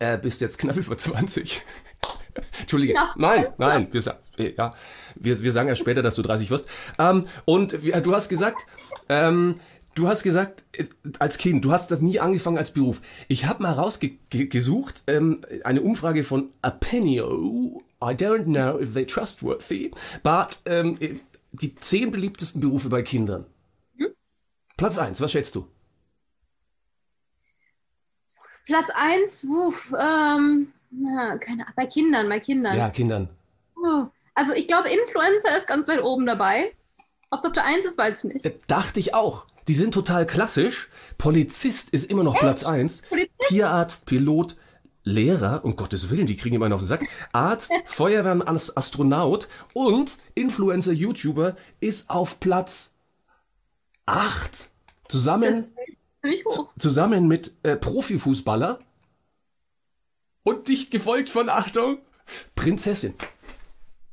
äh, 0.00 0.18
bist 0.18 0.42
jetzt 0.42 0.58
knapp 0.58 0.76
über 0.76 0.98
20. 0.98 1.62
Entschuldige. 2.60 2.94
Ja. 2.94 3.12
Nein, 3.16 3.46
nein, 3.58 3.88
wir, 3.90 4.54
ja, 4.56 4.70
wir, 5.16 5.40
wir 5.40 5.52
sagen 5.52 5.68
ja 5.68 5.74
später, 5.74 6.02
dass 6.02 6.14
du 6.14 6.22
30 6.22 6.50
wirst. 6.50 6.68
Ähm, 6.98 7.26
und 7.44 7.72
du 7.72 8.14
hast 8.14 8.28
gesagt, 8.28 8.58
ähm, 9.08 9.60
du 9.94 10.08
hast 10.08 10.22
gesagt, 10.22 10.64
äh, 10.72 10.86
als 11.18 11.38
Kind, 11.38 11.64
du 11.64 11.72
hast 11.72 11.90
das 11.90 12.00
nie 12.00 12.20
angefangen 12.20 12.58
als 12.58 12.72
Beruf. 12.72 13.00
Ich 13.28 13.46
habe 13.46 13.62
mal 13.62 13.72
rausgesucht, 13.72 15.04
ähm, 15.06 15.40
eine 15.64 15.82
Umfrage 15.82 16.24
von 16.24 16.50
Apenio. 16.62 17.82
I 18.02 18.14
don't 18.14 18.44
know 18.44 18.80
if 18.80 18.94
they're 18.94 19.06
trustworthy, 19.06 19.90
but 20.22 20.60
ähm, 20.64 20.96
äh, 21.00 21.16
die 21.52 21.74
zehn 21.74 22.10
beliebtesten 22.10 22.60
Berufe 22.60 22.88
bei 22.88 23.02
Kindern. 23.02 23.46
Platz 24.76 24.96
eins, 24.96 25.20
was 25.20 25.32
schätzt 25.32 25.54
du? 25.56 25.66
Platz 28.70 28.88
1, 28.94 29.48
wuff, 29.48 29.92
ähm, 29.98 30.72
na, 30.90 31.38
keine 31.38 31.62
Ahnung, 31.62 31.74
bei 31.76 31.86
Kindern, 31.86 32.28
bei 32.28 32.40
Kindern. 32.40 32.76
Ja, 32.76 32.90
Kindern. 32.90 33.28
Uh, 33.76 34.06
Also 34.34 34.52
ich 34.54 34.66
glaube, 34.66 34.88
Influencer 34.88 35.56
ist 35.56 35.66
ganz 35.66 35.86
weit 35.88 36.02
oben 36.02 36.26
dabei. 36.26 36.72
Ob 37.30 37.38
es 37.38 37.44
auf 37.44 37.52
der 37.52 37.64
1 37.64 37.84
ist, 37.84 37.96
weiß 37.98 38.24
ich 38.24 38.34
nicht. 38.34 38.44
Äh, 38.46 38.54
Dachte 38.66 38.98
ich 39.00 39.14
auch. 39.14 39.46
Die 39.68 39.74
sind 39.74 39.92
total 39.94 40.26
klassisch. 40.26 40.88
Polizist 41.18 41.90
ist 41.90 42.10
immer 42.10 42.24
noch 42.24 42.38
Platz 42.38 42.64
eins. 42.64 43.02
Polizist? 43.02 43.34
Tierarzt, 43.48 44.06
Pilot, 44.06 44.56
Lehrer, 45.04 45.64
um 45.64 45.76
Gottes 45.76 46.10
Willen, 46.10 46.26
die 46.26 46.36
kriegen 46.36 46.56
immer 46.56 46.74
auf 46.74 46.80
den 46.80 46.86
Sack. 46.86 47.06
Arzt, 47.32 47.70
Feuerwehrmann, 47.84 48.48
As- 48.48 48.76
Astronaut 48.76 49.48
und 49.74 50.18
Influencer, 50.34 50.92
YouTuber 50.92 51.56
ist 51.80 52.10
auf 52.10 52.40
Platz 52.40 52.94
acht. 54.06 54.52
Das 55.04 55.12
Zusammen, 55.12 55.66
zusammen 56.78 57.28
mit 57.28 57.52
äh, 57.62 57.76
Profifußballer 57.76 58.78
und 60.42 60.68
dicht 60.68 60.90
gefolgt 60.90 61.28
von, 61.28 61.48
Achtung, 61.48 61.98
Prinzessin. 62.54 63.14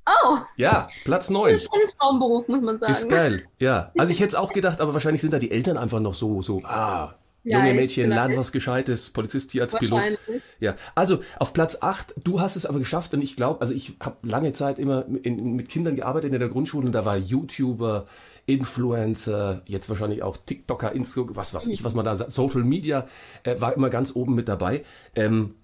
Oh, 0.08 0.38
Ja, 0.56 0.88
Platz 1.04 1.28
das 1.28 1.32
9. 1.32 1.54
ist 1.54 1.64
schon 1.64 1.82
ein 1.82 1.92
Traumberuf, 2.00 2.48
muss 2.48 2.62
man 2.62 2.80
sagen. 2.80 2.92
Ist 2.92 3.10
geil, 3.10 3.46
ja. 3.60 3.92
Also 3.98 4.14
ich 4.14 4.20
hätte 4.20 4.30
es 4.30 4.36
auch 4.36 4.54
gedacht, 4.54 4.80
aber 4.80 4.94
wahrscheinlich 4.94 5.22
sind 5.22 5.34
da 5.34 5.40
die 5.40 5.52
Eltern 5.52 5.78
einfach 5.78 6.00
noch 6.00 6.14
so, 6.14 6.42
so, 6.42 6.62
ah, 6.64 7.16
junge 7.44 7.62
Vielleicht, 7.64 7.76
Mädchen, 7.76 8.10
lernen 8.10 8.30
vielleicht. 8.30 8.40
was 8.40 8.52
Gescheites, 8.54 9.10
Polizist, 9.10 9.52
Tierarzt, 9.52 9.78
Pilot. 9.80 10.18
Ja, 10.60 10.76
also 10.96 11.20
auf 11.40 11.52
Platz 11.52 11.80
8, 11.82 12.14
du 12.24 12.40
hast 12.40 12.56
es 12.56 12.66
aber 12.66 12.80
geschafft 12.80 13.14
und 13.14 13.22
ich 13.22 13.36
glaube, 13.36 13.60
also 13.60 13.74
ich 13.74 13.96
habe 14.00 14.16
lange 14.26 14.54
Zeit 14.54 14.80
immer 14.80 15.06
in, 15.24 15.56
mit 15.56 15.68
Kindern 15.68 15.98
gearbeitet 15.98 16.34
in 16.34 16.40
der 16.40 16.50
Grundschule 16.50 16.86
und 16.86 16.94
da 16.94 17.04
war 17.04 17.18
YouTuber, 17.18 18.08
Influencer, 18.46 19.62
jetzt 19.66 19.90
wahrscheinlich 19.90 20.24
auch 20.24 20.38
TikToker, 20.38 20.94
Insta, 20.94 21.22
was 21.30 21.54
weiß 21.54 21.68
ich, 21.68 21.84
was 21.84 21.96
man 21.96 22.06
da 22.06 22.16
sagt, 22.16 22.32
Social 22.32 22.64
Media, 22.64 23.06
äh, 23.44 23.60
war 23.60 23.74
immer 23.74 23.90
ganz 23.90 24.16
oben 24.16 24.36
mit 24.36 24.48
dabei. 24.48 24.86
Ähm, 25.16 25.56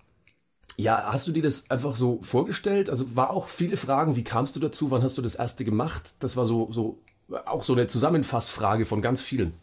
ja, 0.78 1.12
hast 1.12 1.28
du 1.28 1.32
dir 1.32 1.44
das 1.44 1.70
einfach 1.70 1.96
so 1.96 2.20
vorgestellt? 2.22 2.90
Also 2.90 3.16
war 3.16 3.30
auch 3.30 3.48
viele 3.48 3.78
Fragen, 3.78 4.16
wie 4.16 4.24
kamst 4.24 4.56
du 4.56 4.60
dazu, 4.60 4.92
wann 4.92 5.04
hast 5.04 5.18
du 5.18 5.22
das 5.22 5.36
erste 5.36 5.66
gemacht? 5.66 6.16
Das 6.20 6.36
war 6.36 6.46
so, 6.46 6.72
so 6.72 7.00
auch 7.46 7.64
so 7.64 7.74
eine 7.74 7.88
Zusammenfassfrage 7.88 8.86
von 8.86 9.02
ganz 9.02 9.22
vielen. 9.22 9.54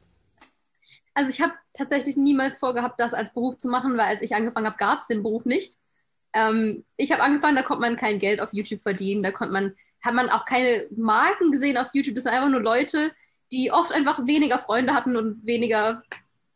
Also 1.15 1.31
ich 1.31 1.41
habe 1.41 1.53
tatsächlich 1.75 2.17
niemals 2.17 2.59
vorgehabt, 2.59 3.01
das 3.01 3.13
als 3.13 3.33
Beruf 3.33 3.59
zu 3.59 3.69
machen, 3.69 3.93
weil 3.93 4.07
als 4.07 4.23
ich 4.23 4.35
angefangen 4.35 4.67
habe, 4.67 4.77
gab 4.77 5.01
es 5.01 5.09
den 5.09 5.23
Beruf 5.23 5.45
nicht. 5.45 5.77
Ähm, 6.33 6.85
ich 6.97 7.11
habe 7.13 7.23
angefangen, 7.23 7.57
da 7.57 7.63
konnte 7.63 7.81
man 7.81 7.97
kein 7.97 8.19
Geld 8.19 8.41
auf 8.41 8.53
YouTube 8.53 8.81
verdienen, 8.81 9.23
da 9.23 9.33
konnte 9.33 9.53
man, 9.53 9.75
hat 10.03 10.15
man 10.15 10.31
auch 10.31 10.45
keine 10.45 10.87
Marken 10.97 11.51
gesehen 11.51 11.77
auf 11.77 11.89
YouTube. 11.93 12.15
Das 12.15 12.25
sind 12.25 12.33
einfach 12.33 12.49
nur 12.49 12.61
Leute, 12.61 13.13
die 13.53 13.73
oft 13.73 13.93
einfach 13.93 14.25
weniger 14.27 14.61
Freunde 14.61 14.95
hatten 14.95 15.17
und 15.17 15.45
weniger 15.45 16.03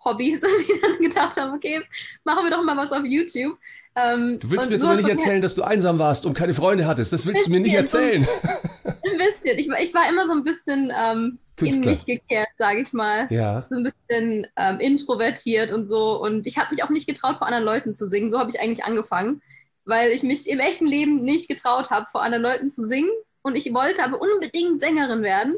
Hobbys 0.05 0.43
und 0.45 0.51
die 0.69 0.81
dann 0.81 0.99
gedacht 0.99 1.37
haben, 1.37 1.55
okay, 1.55 1.83
machen 2.25 2.45
wir 2.45 2.51
doch 2.51 2.63
mal 2.63 2.77
was 2.77 2.93
auf 2.93 3.05
YouTube. 3.05 3.59
Ähm, 3.97 4.39
Du 4.41 4.51
willst 4.51 4.67
mir 4.69 4.75
jetzt 4.75 4.85
aber 4.85 4.97
nicht 4.97 5.09
erzählen, 5.09 5.41
dass 5.41 5.55
du 5.55 5.63
einsam 5.63 5.99
warst 5.99 6.27
und 6.27 6.35
keine 6.35 6.53
Freunde 6.55 6.87
hattest. 6.87 7.13
Das 7.13 7.27
willst 7.27 7.47
du 7.47 7.51
mir 7.51 7.61
nicht 7.61 7.75
erzählen. 7.75 8.27
Ein 8.85 9.19
bisschen. 9.19 9.59
Ich, 9.59 9.69
war- 9.69 9.81
ich 9.81 9.95
war 9.95 10.09
immer 10.09 10.27
so 10.27 10.33
ein 10.33 10.43
bisschen 10.43 10.93
ähm, 10.97 11.39
in 11.61 11.81
mich 11.83 12.05
gekehrt, 12.05 12.49
sage 12.59 12.81
ich 12.81 12.93
mal. 12.93 13.29
Ja. 13.31 13.65
So 13.67 13.77
ein 13.77 13.85
bisschen 13.85 14.47
ähm, 14.57 14.81
introvertiert 14.81 15.71
und 15.71 15.87
so. 15.87 16.21
Und 16.21 16.47
ich 16.47 16.59
habe 16.59 16.75
mich 16.75 16.83
auch 16.83 16.91
nicht 16.91 17.07
getraut, 17.07 17.37
vor 17.39 17.47
anderen 17.47 17.65
Leuten 17.65 17.95
zu 17.95 18.07
singen. 18.07 18.31
So 18.31 18.39
habe 18.41 18.51
ich 18.51 18.61
eigentlich 18.61 18.85
angefangen, 18.85 19.41
weil 19.85 20.11
ich 20.11 20.23
mich 20.25 20.49
im 20.49 20.59
echten 20.59 20.87
Leben 20.87 21.23
nicht 21.23 21.49
getraut 21.49 21.91
habe, 21.91 22.07
vor 22.11 22.23
anderen 22.23 22.43
Leuten 22.43 22.71
zu 22.71 22.87
singen. 22.89 23.11
Und 23.43 23.55
ich 23.57 23.73
wollte 23.73 24.03
aber 24.03 24.21
unbedingt 24.21 24.81
Sängerin 24.81 25.23
werden. 25.23 25.57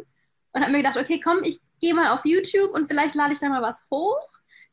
Und 0.52 0.60
habe 0.62 0.72
mir 0.72 0.78
gedacht, 0.78 0.96
okay, 0.98 1.20
komm, 1.22 1.38
ich 1.44 1.60
gehe 1.80 1.94
mal 1.94 2.10
auf 2.12 2.20
YouTube 2.24 2.72
und 2.72 2.86
vielleicht 2.88 3.14
lade 3.14 3.32
ich 3.32 3.38
da 3.38 3.48
mal 3.48 3.62
was 3.62 3.82
hoch. 3.90 4.18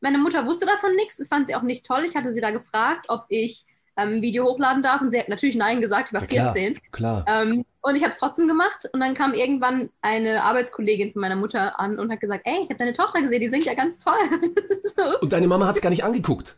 Meine 0.04 0.18
Mutter 0.18 0.44
wusste 0.46 0.66
davon 0.66 0.94
nichts. 0.96 1.16
Das 1.16 1.28
fand 1.28 1.46
sie 1.46 1.54
auch 1.54 1.62
nicht 1.62 1.86
toll. 1.86 2.04
Ich 2.04 2.14
hatte 2.14 2.30
sie 2.34 2.42
da 2.42 2.50
gefragt, 2.50 3.06
ob 3.08 3.24
ich 3.30 3.64
ähm, 3.96 4.16
ein 4.16 4.22
Video 4.22 4.44
hochladen 4.44 4.82
darf. 4.82 5.00
Und 5.00 5.10
sie 5.10 5.18
hat 5.18 5.30
natürlich 5.30 5.56
Nein 5.56 5.80
gesagt. 5.80 6.08
Ich 6.08 6.12
war 6.12 6.20
Ja, 6.20 6.26
klar, 6.26 6.52
14. 6.52 6.78
klar. 6.92 7.24
Ähm, 7.26 7.64
und 7.80 7.96
ich 7.96 8.02
habe 8.02 8.12
es 8.12 8.18
trotzdem 8.18 8.46
gemacht. 8.46 8.86
Und 8.92 9.00
dann 9.00 9.14
kam 9.14 9.32
irgendwann 9.32 9.88
eine 10.02 10.42
Arbeitskollegin 10.44 11.12
von 11.14 11.22
meiner 11.22 11.36
Mutter 11.36 11.80
an 11.80 11.98
und 11.98 12.12
hat 12.12 12.20
gesagt, 12.20 12.42
ey, 12.44 12.56
ich 12.64 12.64
habe 12.68 12.76
deine 12.76 12.92
Tochter 12.92 13.22
gesehen, 13.22 13.40
die 13.40 13.48
singt 13.48 13.64
ja 13.64 13.72
ganz 13.72 13.98
toll. 13.98 14.12
so, 14.82 15.18
Und 15.20 15.32
deine 15.32 15.46
Mama 15.48 15.66
hat 15.66 15.76
es 15.76 15.80
gar 15.80 15.88
nicht 15.90 16.04
angeguckt. 16.04 16.56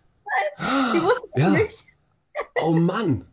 die 0.58 1.00
wusste 1.02 1.28
das 1.34 1.42
Ja. 1.42 1.50
nicht. 1.50 1.84
Oh 2.62 2.72
Mann. 2.72 3.26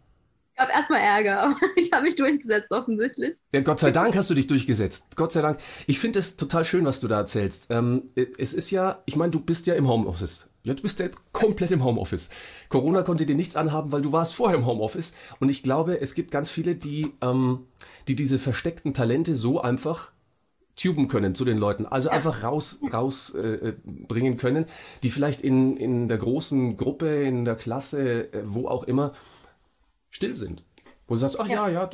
Ich 0.64 0.70
habe 0.70 0.80
erstmal 0.80 1.02
Ärger, 1.02 1.42
aber 1.42 1.56
ich 1.76 1.92
habe 1.92 2.04
mich 2.04 2.16
durchgesetzt 2.16 2.72
offensichtlich. 2.72 3.36
Ja, 3.52 3.60
Gott 3.60 3.82
sei 3.82 3.92
Dank 3.92 4.16
hast 4.16 4.30
du 4.30 4.34
dich 4.34 4.48
durchgesetzt. 4.48 5.18
Gott 5.18 5.34
sei 5.34 5.42
Dank. 5.42 5.60
Ich 5.88 6.00
finde 6.00 6.20
es 6.20 6.38
total 6.38 6.64
schön, 6.64 6.86
was 6.86 7.02
du 7.02 7.10
da 7.10 7.18
erzählst. 7.18 7.68
Ähm, 7.70 8.12
es 8.16 8.54
ist 8.54 8.72
ja, 8.72 9.02
ich 9.06 9.18
meine, 9.18 9.32
du 9.32 9.42
bist 9.42 9.68
ja 9.68 9.76
im 9.76 9.90
Homeoffice. 9.90 10.48
Ja, 10.64 10.74
du 10.74 10.82
bist 10.82 11.02
ja 11.02 11.08
komplett 11.34 11.72
im 11.72 11.84
Homeoffice. 11.84 12.30
Corona 12.70 13.02
konnte 13.02 13.26
dir 13.26 13.36
nichts 13.36 13.58
anhaben, 13.58 13.92
weil 13.92 14.02
du 14.02 14.14
warst 14.14 14.36
vorher 14.36 14.58
im 14.58 14.66
Homeoffice. 14.66 15.14
Und 15.42 15.50
ich 15.50 15.64
glaube, 15.64 16.00
es 16.00 16.16
gibt 16.16 16.32
ganz 16.32 16.50
viele, 16.50 16.76
die, 16.76 17.12
ähm, 17.22 17.68
die 18.08 18.16
diese 18.16 18.40
versteckten 18.40 18.94
Talente 18.94 19.36
so 19.36 19.60
einfach 19.60 20.14
tuben 20.78 21.10
können 21.10 21.36
zu 21.36 21.44
den 21.44 21.58
Leuten. 21.58 21.86
Also 21.86 22.10
einfach 22.10 22.44
raus, 22.44 22.80
raus 22.92 23.34
äh, 23.36 23.74
äh, 23.74 24.36
können, 24.38 24.66
die 25.04 25.10
vielleicht 25.10 25.42
in, 25.42 25.76
in 25.76 26.08
der 26.08 26.18
großen 26.18 26.78
Gruppe, 26.78 27.24
in 27.24 27.44
der 27.44 27.56
Klasse, 27.56 28.34
äh, 28.34 28.44
wo 28.46 28.68
auch 28.68 28.86
immer, 28.86 29.14
still 30.14 30.36
sind. 30.36 30.64
Wo 31.08 31.16
du 31.16 31.20
sagst, 31.20 31.38
ach 31.38 31.48
ja, 31.48 31.68
ja, 31.68 31.90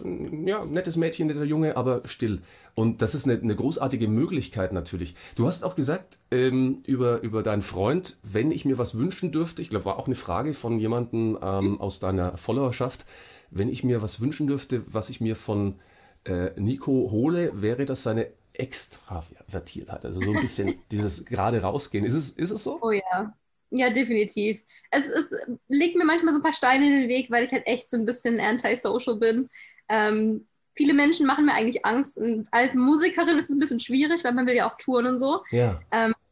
ja, 0.45 0.65
nettes 0.65 0.95
Mädchen, 0.95 1.27
netter 1.27 1.43
Junge, 1.43 1.75
aber 1.75 2.03
still. 2.05 2.41
Und 2.75 3.01
das 3.01 3.15
ist 3.15 3.25
eine, 3.25 3.41
eine 3.41 3.55
großartige 3.55 4.07
Möglichkeit 4.07 4.71
natürlich. 4.71 5.15
Du 5.35 5.47
hast 5.47 5.63
auch 5.63 5.75
gesagt 5.75 6.19
ähm, 6.29 6.83
über, 6.85 7.21
über 7.21 7.41
deinen 7.41 7.63
Freund, 7.63 8.19
wenn 8.21 8.51
ich 8.51 8.65
mir 8.65 8.77
was 8.77 8.95
wünschen 8.95 9.31
dürfte, 9.31 9.63
ich 9.63 9.69
glaube, 9.71 9.85
war 9.85 9.97
auch 9.97 10.05
eine 10.05 10.15
Frage 10.15 10.53
von 10.53 10.79
jemandem 10.79 11.39
ähm, 11.41 11.81
aus 11.81 11.99
deiner 11.99 12.37
Followerschaft, 12.37 13.05
wenn 13.49 13.67
ich 13.69 13.83
mir 13.83 14.03
was 14.03 14.19
wünschen 14.21 14.45
dürfte, 14.45 14.83
was 14.85 15.09
ich 15.09 15.21
mir 15.21 15.35
von 15.35 15.79
äh, 16.25 16.51
Nico 16.59 17.09
hole, 17.11 17.51
wäre 17.61 17.85
das 17.85 18.03
seine 18.03 18.27
Extravertiertheit. 18.53 20.05
Also 20.05 20.21
so 20.21 20.31
ein 20.31 20.39
bisschen 20.39 20.75
dieses 20.91 21.25
gerade 21.25 21.61
rausgehen. 21.63 22.05
Ist 22.05 22.13
es, 22.13 22.29
ist 22.31 22.51
es 22.51 22.63
so? 22.63 22.79
Oh 22.81 22.91
ja. 22.91 23.33
Ja, 23.71 23.89
definitiv. 23.89 24.63
Es, 24.89 25.07
es 25.07 25.31
legt 25.67 25.95
mir 25.95 26.05
manchmal 26.05 26.33
so 26.33 26.39
ein 26.39 26.43
paar 26.43 26.53
Steine 26.53 26.87
in 26.87 27.01
den 27.01 27.09
Weg, 27.09 27.29
weil 27.29 27.43
ich 27.43 27.51
halt 27.51 27.67
echt 27.67 27.89
so 27.89 27.97
ein 27.97 28.05
bisschen 28.05 28.39
antisocial 28.39 29.17
bin. 29.17 29.49
Ähm, 29.89 30.47
viele 30.75 30.93
Menschen 30.93 31.25
machen 31.25 31.45
mir 31.45 31.53
eigentlich 31.53 31.85
Angst. 31.85 32.17
Und 32.17 32.47
als 32.51 32.73
Musikerin 32.73 33.37
ist 33.37 33.49
es 33.49 33.55
ein 33.55 33.59
bisschen 33.59 33.79
schwierig, 33.79 34.23
weil 34.23 34.33
man 34.33 34.47
will 34.47 34.55
ja 34.55 34.69
auch 34.69 34.77
touren 34.77 35.05
und 35.05 35.19
so. 35.19 35.43
Ja. 35.51 35.79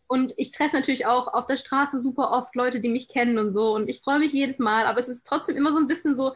Und 0.08 0.34
ich 0.38 0.52
treffe 0.52 0.76
natürlich 0.76 1.06
auch 1.06 1.28
auf 1.34 1.46
der 1.46 1.58
Straße 1.58 2.00
super 2.00 2.32
oft 2.32 2.56
Leute, 2.56 2.80
die 2.80 2.90
mich 2.90 3.10
kennen 3.10 3.38
und 3.38 3.52
so. 3.52 3.76
Und 3.76 3.90
ich 3.90 4.00
freue 4.00 4.20
mich 4.20 4.32
jedes 4.32 4.58
Mal. 4.58 4.86
Aber 4.86 5.00
es 5.00 5.10
ist 5.10 5.28
trotzdem 5.28 5.58
immer 5.58 5.72
so 5.72 5.78
ein 5.78 5.88
bisschen 5.88 6.16
so, 6.16 6.34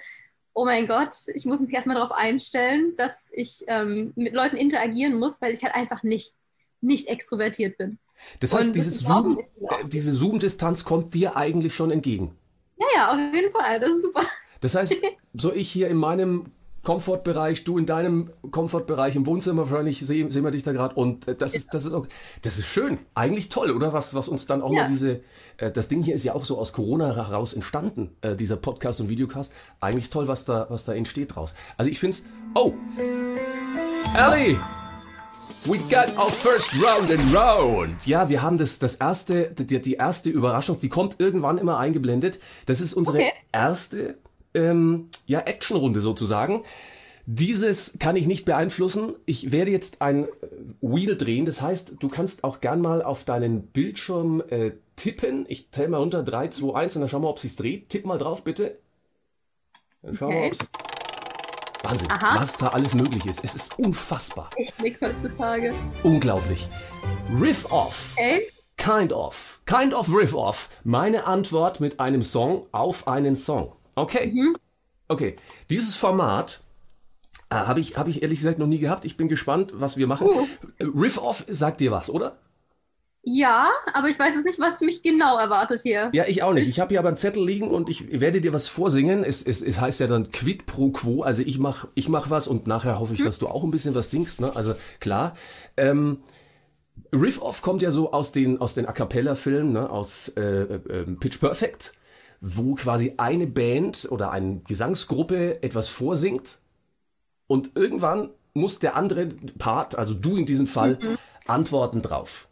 oh 0.54 0.66
mein 0.66 0.88
Gott, 0.88 1.16
ich 1.34 1.46
muss 1.46 1.62
mich 1.62 1.74
erstmal 1.74 1.96
darauf 1.96 2.12
einstellen, 2.12 2.96
dass 2.98 3.32
ich 3.34 3.64
ähm, 3.68 4.12
mit 4.16 4.34
Leuten 4.34 4.58
interagieren 4.58 5.18
muss, 5.18 5.42
weil 5.42 5.54
ich 5.54 5.64
halt 5.64 5.74
einfach 5.74 6.04
nicht, 6.04 6.34
nicht 6.82 7.08
extrovertiert 7.08 7.78
bin. 7.78 7.98
Das 8.40 8.54
heißt, 8.54 8.76
dieses 8.76 9.06
auch 9.06 9.24
Zoom, 9.24 9.40
äh, 9.40 9.88
diese 9.88 10.12
Zoom-Distanz 10.12 10.84
kommt 10.84 11.14
dir 11.14 11.36
eigentlich 11.36 11.76
schon 11.76 11.92
entgegen. 11.92 12.36
Ja, 12.78 12.86
ja, 12.96 13.12
auf 13.12 13.34
jeden 13.34 13.52
Fall. 13.52 13.80
Das 13.80 13.92
ist 13.92 14.02
super. 14.04 14.24
Das 14.62 14.76
heißt, 14.76 14.96
so 15.34 15.54
ich 15.54 15.70
hier 15.70 15.88
in 15.90 15.98
meinem 15.98 16.46
Komfortbereich, 16.84 17.64
du 17.64 17.78
in 17.78 17.86
deinem 17.86 18.32
Komfortbereich 18.50 19.16
im 19.16 19.28
Wohnzimmer 19.28 19.70
wahrscheinlich 19.70 20.00
sehen, 20.00 20.32
sehen 20.32 20.44
wir 20.44 20.50
dich 20.50 20.64
da 20.64 20.72
gerade 20.72 20.96
und 20.96 21.28
äh, 21.28 21.36
das 21.36 21.54
ist 21.54 21.74
das 21.76 21.86
ist 21.86 21.94
okay. 21.94 22.10
das 22.42 22.58
ist 22.58 22.66
schön, 22.66 22.98
eigentlich 23.14 23.50
toll, 23.50 23.70
oder 23.70 23.94
was 23.94 24.16
was 24.16 24.28
uns 24.28 24.48
dann 24.48 24.64
auch 24.64 24.72
Ja. 24.74 24.82
mal 24.84 24.90
diese 24.90 25.22
äh, 25.58 25.70
das 25.72 25.90
Ding 25.90 26.02
hier 26.02 26.16
ist 26.16 26.24
ja 26.24 26.34
auch 26.34 26.44
so 26.44 26.58
aus 26.58 26.74
Corona 26.74 27.16
heraus 27.16 27.54
entstanden, 27.54 28.18
äh, 28.22 28.36
dieser 28.36 28.56
Podcast 28.56 29.00
und 29.00 29.10
Videocast, 29.10 29.54
eigentlich 29.80 30.10
toll, 30.10 30.28
was 30.28 30.46
da 30.46 30.66
was 30.70 30.84
da 30.86 30.94
entsteht 30.94 31.36
draus. 31.36 31.54
Also 31.78 31.92
ich 31.92 32.00
find's 32.00 32.24
oh 32.56 32.74
Ellie 34.18 34.58
We 35.66 35.78
got 35.90 36.08
our 36.18 36.30
first 36.32 36.74
round 36.82 37.12
and 37.12 37.34
round. 37.36 38.06
Ja, 38.08 38.30
wir 38.30 38.42
haben 38.42 38.58
das, 38.58 38.80
das 38.80 38.96
erste, 38.96 39.52
die, 39.52 39.80
die 39.82 39.94
erste 39.94 40.30
Überraschung, 40.30 40.80
die 40.80 40.90
kommt 40.90 41.20
irgendwann 41.20 41.58
immer 41.58 41.78
eingeblendet. 41.78 42.40
Das 42.66 42.82
ist 42.82 42.94
unsere 42.94 43.18
Okay. 43.20 43.32
erste 43.52 44.18
ähm, 44.54 45.10
ja, 45.28 45.40
Actionrunde 45.42 46.02
sozusagen. 46.02 46.64
Dieses 47.28 47.98
kann 48.00 48.16
ich 48.16 48.26
nicht 48.28 48.46
beeinflussen. 48.46 49.14
Ich 49.26 49.52
werde 49.52 49.72
jetzt 49.72 50.02
ein 50.02 50.24
äh, 50.24 50.28
Wheel 50.82 51.16
drehen. 51.16 51.46
Das 51.46 51.62
heißt, 51.62 51.96
du 52.00 52.10
kannst 52.10 52.44
auch 52.44 52.62
gern 52.62 52.82
mal 52.82 53.04
auf 53.04 53.24
deinen 53.24 53.62
Bildschirm 53.68 54.42
äh, 54.50 54.72
tippen. 54.96 55.46
Ich 55.48 55.70
zähle 55.72 55.90
mal 55.90 55.98
runter. 55.98 56.24
3, 56.24 56.48
2, 56.50 56.74
1 56.76 56.96
und 56.96 57.02
dann 57.02 57.10
schauen 57.10 57.22
wir, 57.22 57.30
ob 57.30 57.40
sich's 57.40 57.56
dreht. 57.56 57.90
Tipp 57.90 58.06
mal 58.06 58.18
drauf, 58.18 58.44
bitte. 58.44 58.78
Dann 60.02 60.16
schauen 60.16 60.32
wir, 60.32 60.38
Okay. 60.38 60.48
ob's. 60.48 60.60
Wahnsinn, 61.84 62.12
Aha. 62.12 62.40
was 62.40 62.58
da 62.58 62.68
alles 62.68 62.94
möglich 62.94 63.26
ist. 63.26 63.44
Es 63.44 63.56
ist 63.56 63.80
unfassbar. 63.80 64.50
Technik 64.52 65.00
heutzutage. 65.02 65.74
Unglaublich. 66.04 66.70
Riff 67.40 67.72
Off. 67.72 68.14
Okay. 68.14 68.48
Kind 68.78 69.12
of. 69.14 69.60
Kind 69.66 69.94
of 69.94 70.10
Riff 70.10 70.34
Off. 70.34 70.70
Meine 70.84 71.26
Antwort 71.26 71.80
mit 71.80 72.00
einem 72.00 72.22
Song 72.22 72.68
auf 72.72 73.08
einen 73.08 73.36
Song. 73.36 73.76
Okay. 73.96 74.34
Okay. 75.08 75.36
Dieses 75.70 75.96
Format 75.96 76.62
äh, 77.50 77.56
habe 77.56 77.80
ich, 77.80 77.98
hab 77.98 78.08
ich 78.08 78.22
ehrlich 78.22 78.40
gesagt 78.40 78.60
noch 78.60 78.68
nie 78.68 78.80
gehabt. 78.80 79.04
Ich 79.06 79.18
bin 79.18 79.28
gespannt, 79.28 79.72
was 79.74 79.98
wir 79.98 80.08
machen. 80.08 80.28
Uh. 80.28 80.48
Äh, 80.78 80.86
Riff 80.96 81.18
Off 81.18 81.46
sagt 81.48 81.80
dir 81.82 81.92
was, 81.92 82.10
oder? 82.10 82.38
Ja, 83.24 83.70
aber 83.94 84.10
ich 84.10 84.18
weiß 84.18 84.34
jetzt 84.36 84.46
nicht, 84.46 84.60
was 84.60 84.82
mich 84.82 85.04
genau 85.04 85.38
erwartet 85.38 85.82
hier. 85.84 86.10
Ja, 86.12 86.26
ich 86.28 86.42
auch 86.42 86.54
nicht. 86.54 86.68
Ich 86.68 86.80
habe 86.80 86.90
hier 86.90 87.00
aber 87.00 87.10
einen 87.10 87.18
Zettel 87.18 87.46
liegen 87.46 87.70
und 87.70 87.88
ich 87.88 88.20
werde 88.20 88.42
dir 88.42 88.52
was 88.52 88.68
vorsingen. 88.68 89.24
Es, 89.24 89.44
es, 89.44 89.62
es 89.62 89.80
heißt 89.80 90.00
ja 90.00 90.08
dann 90.08 90.32
Quid 90.32 90.66
pro 90.66 90.90
Quo. 90.90 91.22
Also 91.22 91.44
ich 91.44 91.60
mach, 91.60 91.88
ich 91.94 92.10
mach 92.10 92.32
was 92.32 92.48
und 92.48 92.66
nachher 92.66 93.00
hoffe 93.00 93.14
ich, 93.14 93.24
dass 93.24 93.38
du 93.38 93.48
auch 93.48 93.64
ein 93.64 93.70
bisschen 93.70 93.94
was 93.94 94.10
singst. 94.10 94.42
Ne? 94.42 94.56
Also 94.56 94.74
klar. 95.00 95.36
Ähm, 95.78 96.24
Riff 97.14 97.42
Off 97.42 97.62
kommt 97.62 97.84
ja 97.84 97.92
so 97.92 98.12
aus 98.12 98.32
den, 98.32 98.60
aus 98.60 98.74
den 98.74 98.88
A 98.88 98.92
Cappella-Filmen, 98.92 99.72
ne? 99.72 99.90
aus 99.90 100.30
äh, 100.30 100.42
äh, 100.42 101.06
Pitch 101.20 101.40
Perfect, 101.40 101.94
wo 102.40 102.74
quasi 102.74 103.14
eine 103.18 103.46
Band 103.46 104.08
oder 104.10 104.32
eine 104.32 104.62
Gesangsgruppe 104.68 105.62
etwas 105.62 105.90
vorsingt 105.90 106.60
und 107.48 107.72
irgendwann 107.76 108.30
muss 108.54 108.80
der 108.80 108.96
andere 108.96 109.28
Part, 109.58 109.96
also 109.96 110.14
du 110.14 110.38
in 110.38 110.46
diesem 110.46 110.68
Fall, 110.68 110.98
antworten 111.48 112.02
drauf. 112.02 112.48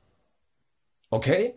Okay? 1.09 1.55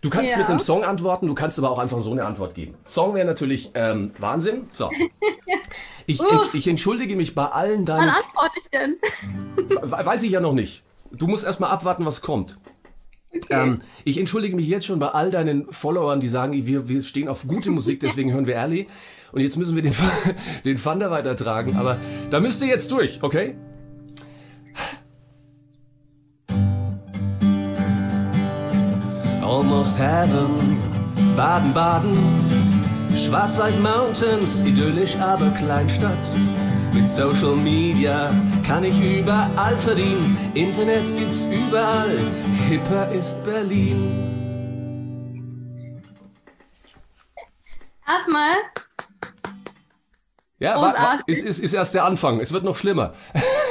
Du 0.00 0.10
kannst 0.10 0.32
Ja. 0.32 0.38
mit 0.38 0.48
einem 0.48 0.58
Song 0.58 0.82
antworten, 0.84 1.26
du 1.28 1.34
kannst 1.34 1.58
aber 1.58 1.70
auch 1.70 1.78
einfach 1.78 2.00
so 2.00 2.10
eine 2.10 2.24
Antwort 2.24 2.54
geben. 2.54 2.74
Song 2.84 3.14
wäre 3.14 3.24
natürlich 3.26 3.70
ähm, 3.74 4.12
Wahnsinn. 4.18 4.66
So. 4.72 4.90
Ich, 6.06 6.20
Uff. 6.20 6.52
ich 6.52 6.66
entschuldige 6.66 7.14
mich 7.14 7.36
bei 7.36 7.44
allen 7.46 7.78
Wann 7.80 7.84
deinen. 7.84 8.08
antworte 8.08 8.58
ich 8.60 8.68
denn? 8.70 8.96
We- 9.80 10.04
Weiß 10.04 10.24
ich 10.24 10.32
ja 10.32 10.40
noch 10.40 10.52
nicht. 10.52 10.82
Du 11.12 11.28
musst 11.28 11.44
erstmal 11.44 11.70
abwarten, 11.70 12.04
was 12.04 12.20
kommt. 12.22 12.58
Ähm, 13.50 13.80
ich 14.04 14.18
entschuldige 14.18 14.56
mich 14.56 14.66
jetzt 14.66 14.84
schon 14.86 14.98
bei 14.98 15.08
all 15.08 15.30
deinen 15.30 15.72
Followern, 15.72 16.18
die 16.18 16.28
sagen, 16.28 16.52
wir, 16.66 16.88
wir 16.88 17.02
stehen 17.02 17.28
auf 17.28 17.46
gute 17.46 17.70
Musik, 17.70 18.00
deswegen 18.00 18.32
hören 18.32 18.48
wir 18.48 18.56
Early. 18.56 18.88
Und 19.30 19.42
jetzt 19.42 19.56
müssen 19.56 19.76
wir 19.76 19.82
den, 19.82 19.94
den 20.64 20.76
Thunder 20.82 21.12
weitertragen. 21.12 21.76
Aber 21.76 21.98
da 22.30 22.40
müsst 22.40 22.60
ihr 22.62 22.68
jetzt 22.68 22.90
durch, 22.90 23.20
okay? 23.22 23.54
Almost 29.52 29.98
Heaven, 29.98 30.78
Baden-Baden, 31.36 32.16
Schwarzwald 33.14 33.78
Mountains, 33.82 34.64
idyllisch 34.64 35.14
aber 35.16 35.50
Kleinstadt. 35.50 36.30
Mit 36.94 37.06
Social 37.06 37.56
Media 37.56 38.34
kann 38.66 38.82
ich 38.82 38.98
überall 38.98 39.76
verdienen. 39.76 40.38
Internet 40.54 41.18
gibt's 41.18 41.44
überall. 41.44 42.16
Hipper 42.70 43.12
ist 43.12 43.44
Berlin. 43.44 44.32
Erstmal, 48.08 48.54
Ja, 50.60 50.76
wa, 50.76 50.94
wa, 50.94 51.18
ist, 51.26 51.44
ist, 51.44 51.58
ist 51.58 51.74
erst 51.74 51.92
der 51.92 52.06
Anfang. 52.06 52.40
Es 52.40 52.54
wird 52.54 52.64
noch 52.64 52.76
schlimmer. 52.76 53.12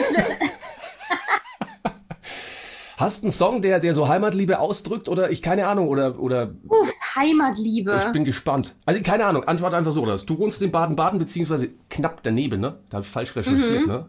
Hast 3.01 3.23
einen 3.23 3.31
Song, 3.31 3.61
der, 3.61 3.79
der 3.79 3.93
so 3.93 4.07
Heimatliebe 4.07 4.59
ausdrückt 4.59 5.09
oder 5.09 5.31
ich 5.31 5.41
keine 5.41 5.67
Ahnung 5.67 5.87
oder, 5.87 6.19
oder 6.19 6.53
uff, 6.67 6.89
ich 6.89 7.15
Heimatliebe. 7.15 8.09
bin 8.13 8.23
gespannt. 8.25 8.75
Also 8.85 9.01
keine 9.01 9.25
Ahnung, 9.25 9.43
Antwort 9.45 9.73
einfach 9.73 9.91
so. 9.91 10.01
Oder? 10.03 10.17
Du 10.19 10.37
wohnst 10.37 10.61
in 10.61 10.71
Baden-Baden 10.71 11.17
beziehungsweise 11.19 11.69
knapp 11.89 12.21
daneben, 12.23 12.61
ne? 12.61 12.79
Da 12.89 12.97
habe 12.97 13.05
ich 13.05 13.11
falsch 13.11 13.35
recherchiert, 13.35 13.87
ne? 13.87 14.07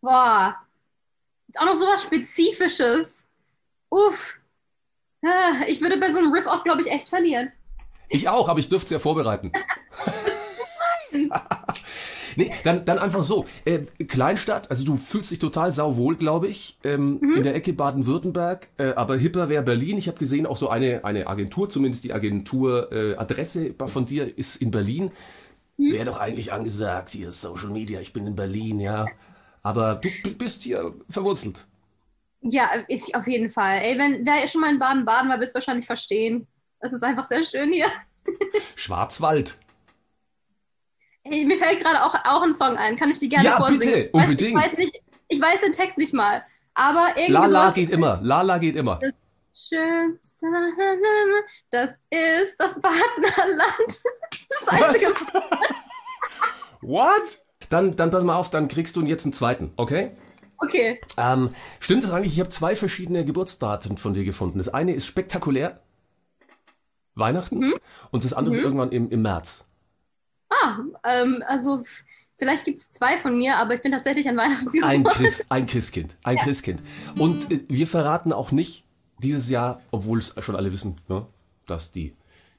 Boah. 0.00 0.56
Ist 1.48 1.60
auch 1.60 1.66
noch 1.66 1.74
sowas 1.74 2.02
Spezifisches. 2.02 3.24
Uff. 3.90 4.38
Ah, 5.24 5.64
Ich 5.66 5.80
würde 5.80 5.96
bei 5.96 6.12
so 6.12 6.18
einem 6.18 6.32
Riff-Off, 6.32 6.62
glaube 6.62 6.82
ich, 6.82 6.90
echt 6.90 7.08
verlieren. 7.08 7.50
Ich 8.08 8.28
auch, 8.28 8.48
aber 8.48 8.60
ich 8.60 8.68
dürfte 8.68 8.86
es 8.86 8.90
ja 8.92 8.98
vorbereiten. 9.00 9.50
nee, 12.36 12.52
dann, 12.64 12.84
dann 12.84 12.98
einfach 12.98 13.22
so. 13.22 13.46
Äh, 13.64 13.80
Kleinstadt, 14.06 14.70
also 14.70 14.84
du 14.84 14.96
fühlst 14.96 15.30
dich 15.30 15.38
total 15.38 15.72
sauwohl, 15.72 16.16
glaube 16.16 16.48
ich, 16.48 16.78
ähm, 16.84 17.20
in 17.36 17.42
der 17.42 17.54
Ecke 17.54 17.72
Baden-Württemberg. 17.72 18.68
Äh, 18.78 18.92
aber 18.94 19.16
hipper 19.16 19.48
wäre 19.48 19.62
Berlin. 19.62 19.98
Ich 19.98 20.08
habe 20.08 20.18
gesehen, 20.18 20.46
auch 20.46 20.56
so 20.56 20.68
eine, 20.68 21.04
eine 21.04 21.26
Agentur, 21.26 21.68
zumindest 21.68 22.04
die 22.04 22.12
Agenturadresse 22.12 23.68
äh, 23.68 23.86
von 23.86 24.06
dir 24.06 24.38
ist 24.38 24.56
in 24.56 24.70
Berlin. 24.70 25.10
Wäre 25.78 26.06
doch 26.06 26.18
eigentlich 26.18 26.52
angesagt, 26.52 27.10
hier 27.10 27.28
ist 27.28 27.42
Social 27.42 27.68
Media, 27.68 28.00
ich 28.00 28.14
bin 28.14 28.26
in 28.26 28.34
Berlin, 28.34 28.80
ja. 28.80 29.06
Aber 29.62 30.00
du 30.22 30.32
bist 30.34 30.62
hier 30.62 30.94
verwurzelt. 31.10 31.66
Ja, 32.40 32.70
ich, 32.88 33.14
auf 33.14 33.26
jeden 33.26 33.50
Fall. 33.50 33.80
Ey, 33.80 33.98
wenn 33.98 34.24
wer 34.24 34.48
schon 34.48 34.60
mal 34.60 34.72
in 34.72 34.78
Baden-Baden 34.78 35.28
war, 35.28 35.38
wird 35.38 35.48
es 35.48 35.54
wahrscheinlich 35.54 35.86
verstehen. 35.86 36.46
Das 36.80 36.92
ist 36.92 37.02
einfach 37.02 37.26
sehr 37.26 37.44
schön 37.44 37.72
hier. 37.72 37.88
Schwarzwald. 38.74 39.58
Mir 41.28 41.58
fällt 41.58 41.80
gerade 41.82 42.02
auch, 42.04 42.14
auch 42.24 42.42
ein 42.42 42.52
Song 42.52 42.76
ein. 42.76 42.96
Kann 42.96 43.10
ich 43.10 43.18
die 43.18 43.28
gerne 43.28 43.44
Ja, 43.44 43.56
vorsingen? 43.56 43.80
bitte, 43.80 43.98
Ich 43.98 44.10
weiß- 44.12 44.22
unbedingt. 44.22 44.50
Ich 44.50 44.64
weiß, 44.64 44.76
nicht, 44.78 45.02
ich 45.28 45.40
weiß 45.40 45.60
den 45.60 45.72
Text 45.72 45.98
nicht 45.98 46.14
mal. 46.14 46.42
Aber 46.74 47.08
irgendwie 47.16 47.32
Lala 47.32 47.70
geht 47.70 47.90
immer, 47.90 48.18
Lala 48.22 48.58
geht 48.58 48.76
immer. 48.76 49.00
Schön. 49.54 50.18
Das 51.70 51.92
ist 52.10 52.56
das 52.60 52.78
Partnerland. 52.80 53.88
Das 53.88 54.64
das 54.64 54.68
Einzige, 54.68 55.06
was 55.12 55.42
What? 56.82 57.40
Dann, 57.70 57.96
dann 57.96 58.10
pass 58.10 58.22
mal 58.24 58.36
auf, 58.36 58.50
dann 58.50 58.68
kriegst 58.68 58.94
du 58.96 59.02
jetzt 59.02 59.24
einen 59.24 59.32
zweiten, 59.32 59.72
okay? 59.76 60.12
Okay. 60.58 61.00
Ähm, 61.16 61.50
stimmt 61.80 62.04
es 62.04 62.10
eigentlich? 62.10 62.32
Ich 62.34 62.40
habe 62.40 62.48
zwei 62.50 62.76
verschiedene 62.76 63.24
Geburtsdaten 63.24 63.96
von 63.96 64.14
dir 64.14 64.24
gefunden. 64.24 64.58
Das 64.58 64.68
eine 64.68 64.92
ist 64.94 65.06
spektakulär, 65.06 65.80
Weihnachten, 67.14 67.72
und 68.10 68.24
das 68.24 68.34
andere 68.34 68.54
ist 68.54 68.62
irgendwann 68.62 68.90
im, 68.92 69.10
im 69.10 69.22
März. 69.22 69.65
Ah, 70.48 70.78
ähm, 71.04 71.42
also 71.46 71.82
vielleicht 72.38 72.64
gibt 72.64 72.78
es 72.78 72.90
zwei 72.90 73.18
von 73.18 73.36
mir, 73.36 73.56
aber 73.56 73.74
ich 73.74 73.82
bin 73.82 73.92
tatsächlich 73.92 74.28
an 74.28 74.36
Weihnachten 74.36 74.82
Ein, 74.82 75.02
geboren. 75.02 75.16
Chris, 75.16 75.46
ein 75.48 75.66
Christkind, 75.66 76.16
ein 76.22 76.36
Christkind. 76.36 76.82
Und 77.18 77.50
äh, 77.50 77.64
wir 77.68 77.86
verraten 77.86 78.32
auch 78.32 78.52
nicht 78.52 78.84
dieses 79.18 79.48
Jahr, 79.48 79.80
obwohl 79.90 80.18
es 80.18 80.34
schon 80.38 80.56
alle 80.56 80.72
wissen, 80.72 80.96
ne, 81.08 81.26
dass 81.66 81.92
die, 81.92 82.14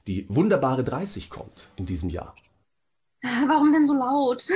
die 0.06 0.26
wunderbare 0.28 0.84
30 0.84 1.30
kommt 1.30 1.68
in 1.76 1.86
diesem 1.86 2.10
Jahr. 2.10 2.34
Warum 3.46 3.72
denn 3.72 3.86
so 3.86 3.94
laut? 3.94 4.46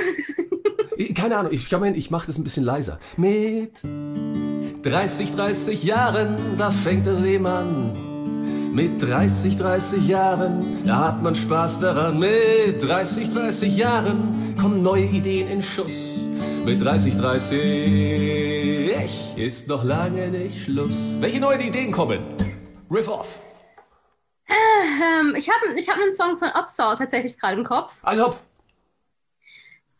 Keine 1.15 1.37
Ahnung, 1.37 1.51
ich 1.51 1.71
ich 1.71 2.11
mache 2.11 2.27
das 2.27 2.37
ein 2.37 2.43
bisschen 2.43 2.63
leiser. 2.63 2.99
Mit 3.17 3.81
30, 4.83 5.33
30 5.33 5.83
Jahren, 5.83 6.57
da 6.57 6.71
fängt 6.71 7.07
das 7.07 7.19
Leben 7.19 7.45
an. 7.47 8.02
Mit 8.73 9.01
30, 9.03 9.57
30 9.57 10.07
Jahren, 10.07 10.83
da 10.83 10.97
hat 10.97 11.21
man 11.21 11.35
Spaß 11.35 11.81
daran. 11.81 12.17
Mit 12.17 12.81
30, 12.81 13.29
30 13.29 13.77
Jahren 13.77 14.55
kommen 14.59 14.81
neue 14.81 15.03
Ideen 15.03 15.47
in 15.47 15.61
Schuss. 15.61 16.27
Mit 16.65 16.83
30, 16.83 17.15
30 17.15 19.37
ist 19.37 19.67
noch 19.67 19.83
lange 19.83 20.31
nicht 20.31 20.63
Schluss. 20.63 20.95
Welche 21.19 21.39
neuen 21.39 21.61
Ideen 21.61 21.91
kommen? 21.91 22.23
Riff 22.89 23.09
off. 23.09 23.37
ähm, 24.47 25.35
ich 25.37 25.47
habe 25.47 25.79
ich 25.79 25.87
hab 25.87 25.97
einen 25.97 26.11
Song 26.11 26.39
von 26.39 26.47
Upsaw 26.47 26.95
tatsächlich 26.95 27.37
gerade 27.37 27.57
im 27.57 27.63
Kopf. 27.63 27.99
Also 28.01 28.23
hopp. 28.23 28.41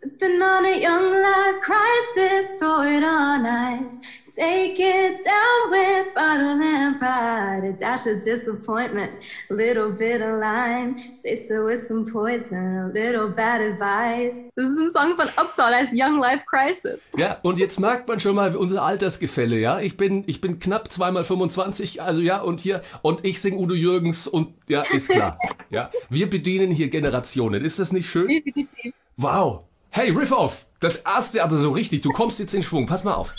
Sipping 0.03 0.41
on 0.41 0.65
a 0.65 0.81
young 0.81 1.13
life 1.13 1.61
crisis, 1.61 2.51
throw 2.59 2.81
it 2.81 3.05
on 3.05 3.45
ice. 3.45 3.99
Take 4.35 4.77
it 4.77 5.23
down 5.23 5.71
with 5.71 6.13
bottle 6.13 6.61
and 6.61 6.99
pride. 6.99 7.63
A 7.63 7.71
dash 7.71 8.05
of 8.07 8.21
disappointment, 8.25 9.11
a 9.49 9.53
little 9.53 9.91
bit 9.91 10.19
of 10.21 10.39
lime. 10.39 11.19
Taste 11.23 11.51
it 11.51 11.63
with 11.63 11.79
some 11.87 12.11
poison, 12.11 12.79
a 12.79 12.87
little 12.87 13.29
bad 13.29 13.61
advice. 13.61 14.41
Das 14.57 14.71
ist 14.71 14.79
ein 14.79 14.89
Song 14.91 15.15
von 15.15 15.29
Upsaw, 15.37 15.69
der 15.69 15.79
heißt 15.79 15.93
Young 15.93 16.19
Life 16.19 16.43
Crisis. 16.47 17.09
Ja, 17.15 17.39
und 17.41 17.57
jetzt 17.57 17.79
merkt 17.79 18.09
man 18.09 18.19
schon 18.19 18.35
mal 18.35 18.53
unser 18.57 18.83
Altersgefälle, 18.83 19.57
ja. 19.57 19.79
Ich 19.79 19.95
bin, 19.95 20.23
ich 20.27 20.41
bin 20.41 20.59
knapp 20.59 20.91
zweimal 20.91 21.23
25, 21.23 22.01
also 22.01 22.19
ja, 22.19 22.41
und 22.41 22.59
hier, 22.59 22.81
und 23.03 23.23
ich 23.23 23.39
sing 23.39 23.57
Udo 23.57 23.73
Jürgens 23.73 24.27
und 24.27 24.53
ja, 24.67 24.83
ist 24.91 25.09
klar. 25.09 25.37
Ja, 25.69 25.91
wir 26.09 26.29
bedienen 26.29 26.71
hier 26.71 26.89
Generationen. 26.89 27.63
Ist 27.63 27.79
das 27.79 27.93
nicht 27.93 28.09
schön? 28.09 28.27
Definitiv. 28.27 28.93
Wow. 29.15 29.63
Hey, 29.95 30.09
Riff 30.09 30.31
Off. 30.31 30.65
Das 30.79 30.95
erste 30.95 31.43
aber 31.43 31.59
so 31.59 31.69
richtig. 31.69 32.01
Du 32.01 32.11
kommst 32.11 32.39
jetzt 32.39 32.55
in 32.55 32.63
Schwung. 32.63 32.87
Pass 32.87 33.03
mal 33.03 33.13
auf. 33.13 33.31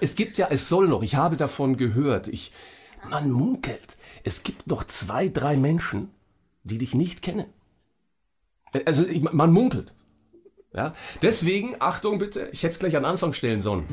Es 0.00 0.16
gibt 0.16 0.36
ja, 0.36 0.48
es 0.50 0.68
soll 0.68 0.88
noch, 0.88 1.04
ich 1.04 1.14
habe 1.14 1.36
davon 1.36 1.76
gehört, 1.76 2.26
ich, 2.26 2.50
man 3.08 3.30
munkelt, 3.30 3.96
es 4.24 4.42
gibt 4.42 4.66
noch 4.66 4.82
zwei, 4.82 5.28
drei 5.28 5.56
Menschen, 5.56 6.10
die 6.64 6.78
dich 6.78 6.96
nicht 6.96 7.22
kennen. 7.22 7.46
Also, 8.84 9.06
ich, 9.06 9.22
man 9.22 9.52
munkelt. 9.52 9.94
Ja, 10.76 10.92
deswegen, 11.22 11.74
Achtung 11.78 12.18
bitte, 12.18 12.50
ich 12.52 12.62
hätte 12.62 12.72
es 12.72 12.78
gleich 12.78 12.94
an 12.98 13.06
Anfang 13.06 13.32
stellen 13.32 13.60
sollen. 13.60 13.86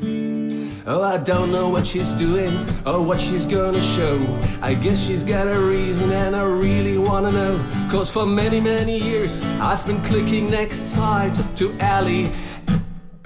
Oh, 0.86 1.02
I 1.02 1.16
don't 1.16 1.50
know 1.50 1.72
what 1.72 1.86
she's 1.86 2.14
doing 2.14 2.52
or 2.84 3.00
what 3.00 3.22
she's 3.22 3.46
gonna 3.46 3.80
show. 3.80 4.18
I 4.60 4.74
guess 4.74 5.02
she's 5.02 5.24
got 5.24 5.46
a 5.46 5.58
reason 5.58 6.12
and 6.12 6.36
I 6.36 6.42
really 6.42 6.98
wanna 6.98 7.30
know. 7.30 7.58
Cause 7.90 8.10
for 8.10 8.26
many, 8.26 8.60
many 8.60 8.98
years 8.98 9.40
I've 9.62 9.82
been 9.86 10.02
clicking 10.02 10.50
next 10.50 10.92
side 10.92 11.32
to 11.56 11.74
Ellie. 11.80 12.30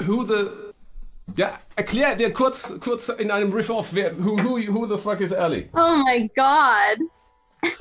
Who 0.07 0.25
the. 0.25 0.73
Ja, 1.37 1.59
erklär 1.75 2.14
dir 2.14 2.33
kurz, 2.33 2.79
kurz 2.79 3.09
in 3.09 3.33
einem 3.33 3.53
Riff-Off, 3.53 3.92
wer, 3.92 4.12
who, 4.12 4.38
who, 4.38 4.61
who 4.73 4.87
the 4.87 4.97
fuck 4.97 5.21
is 5.21 5.33
Ellie? 5.33 5.68
Oh 5.75 5.97
my 5.97 6.31
God. 6.37 6.99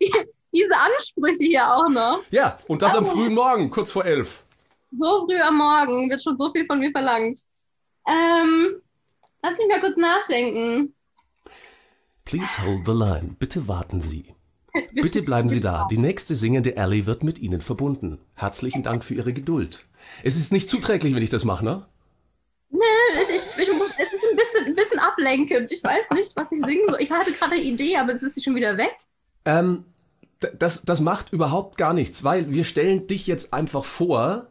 Diese 0.52 0.74
Ansprüche 0.76 1.44
hier 1.44 1.64
auch 1.64 1.88
noch. 1.88 2.22
Ja, 2.30 2.58
und 2.66 2.82
das 2.82 2.96
am 2.96 3.06
frühen 3.06 3.34
Morgen, 3.34 3.70
kurz 3.70 3.90
vor 3.90 4.04
elf. 4.04 4.44
So 4.98 5.26
früh 5.26 5.40
am 5.40 5.56
Morgen 5.58 6.10
wird 6.10 6.22
schon 6.22 6.36
so 6.36 6.50
viel 6.52 6.66
von 6.66 6.80
mir 6.80 6.90
verlangt. 6.90 7.40
Ähm, 8.08 8.82
lass 9.42 9.58
mich 9.58 9.68
mal 9.68 9.80
kurz 9.80 9.96
nachdenken. 9.96 10.94
Please 12.24 12.64
hold 12.64 12.84
the 12.86 12.92
line. 12.92 13.36
Bitte 13.38 13.68
warten 13.68 14.00
Sie. 14.00 14.34
Bitte 14.92 15.22
bleiben 15.22 15.48
Sie 15.48 15.60
da. 15.60 15.86
Die 15.90 15.98
nächste 15.98 16.34
singende 16.34 16.76
Ellie 16.76 17.06
wird 17.06 17.22
mit 17.22 17.38
Ihnen 17.38 17.60
verbunden. 17.60 18.20
Herzlichen 18.34 18.82
Dank 18.82 19.04
für 19.04 19.14
Ihre 19.14 19.32
Geduld. 19.32 19.86
Es 20.22 20.36
ist 20.36 20.52
nicht 20.52 20.68
zuträglich, 20.68 21.14
wenn 21.14 21.22
ich 21.22 21.30
das 21.30 21.44
mache, 21.44 21.64
ne? 21.64 21.86
Ich, 22.70 23.36
ich, 23.36 23.68
ich 23.68 23.72
muss, 23.72 23.90
es 23.98 24.12
ist 24.12 24.24
ein 24.30 24.36
bisschen, 24.36 24.66
ein 24.66 24.74
bisschen 24.74 24.98
ablenkend. 25.00 25.72
Ich 25.72 25.82
weiß 25.82 26.10
nicht, 26.10 26.34
was 26.36 26.52
ich 26.52 26.60
singen 26.60 26.88
soll. 26.88 27.00
Ich 27.00 27.10
hatte 27.10 27.32
gerade 27.32 27.52
eine 27.52 27.62
Idee, 27.62 27.96
aber 27.96 28.12
jetzt 28.12 28.22
ist 28.22 28.36
sie 28.36 28.42
schon 28.42 28.54
wieder 28.54 28.76
weg. 28.76 28.96
Ähm, 29.44 29.84
das, 30.58 30.82
das 30.82 31.00
macht 31.00 31.32
überhaupt 31.32 31.76
gar 31.76 31.92
nichts, 31.92 32.24
weil 32.24 32.52
wir 32.52 32.64
stellen 32.64 33.06
dich 33.06 33.26
jetzt 33.26 33.52
einfach 33.52 33.84
vor, 33.84 34.46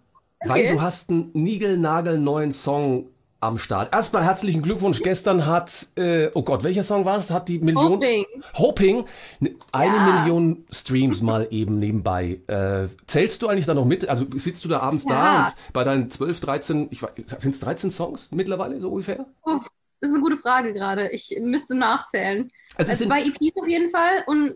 weil 0.45 0.63
Okay. 0.65 0.73
du 0.73 0.82
hast 0.82 1.10
einen 1.10 1.32
niegelnagelneuen 1.34 2.52
Song 2.52 3.08
am 3.41 3.58
Start. 3.58 3.93
Erstmal 3.93 4.23
herzlichen 4.25 4.62
Glückwunsch. 4.62 5.02
Gestern 5.02 5.45
hat, 5.45 5.88
äh, 5.95 6.30
oh 6.34 6.43
Gott, 6.43 6.63
welcher 6.65 6.84
Song 6.84 7.06
war 7.06 7.17
es? 7.17 7.32
Hat 7.32 7.47
die 7.47 7.60
Million? 7.60 7.93
Hoping. 7.93 8.25
Hoping. 8.56 9.06
ne- 9.39 9.56
Eine 9.71 9.95
Ja. 9.95 10.19
Million 10.21 10.65
Streams 10.71 11.21
mal 11.21 11.47
eben 11.49 11.80
nebenbei. 11.80 12.39
Äh, 12.47 12.88
zählst 13.08 13.41
du 13.41 13.47
eigentlich 13.47 13.65
da 13.65 13.73
noch 13.73 13.86
mit? 13.86 14.10
Also 14.10 14.25
sitzt 14.36 14.65
du 14.65 14.69
da 14.69 14.82
abends 14.82 15.06
da 15.06 15.13
Ja. 15.13 15.45
und 15.45 15.73
bei 15.73 15.86
deinen 15.86 16.10
12, 16.10 16.41
13, 16.41 16.88
ich 16.91 16.99
sind 17.38 17.54
es 17.54 17.62
13 17.62 17.91
Songs 17.91 18.32
mittlerweile 18.34 18.80
so 18.82 18.89
ungefähr? 18.89 19.25
Oh, 19.45 19.60
das 20.02 20.10
ist 20.10 20.15
eine 20.15 20.21
gute 20.23 20.38
Frage 20.38 20.73
gerade. 20.73 21.10
Ich 21.12 21.38
müsste 21.41 21.75
nachzählen. 21.75 22.52
Also 22.75 22.91
es 22.91 22.99
Also 23.02 23.06
zwei 23.06 23.21
EPs 23.21 23.56
auf 23.58 23.67
jeden 23.69 23.89
Fall 23.91 24.23
und 24.28 24.56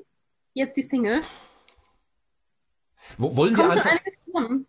jetzt 0.54 0.76
die 0.78 0.82
Single. 0.82 1.22
wo, 3.18 3.36
wollen, 3.36 3.58
wir 3.58 3.70
einfach, 3.70 3.92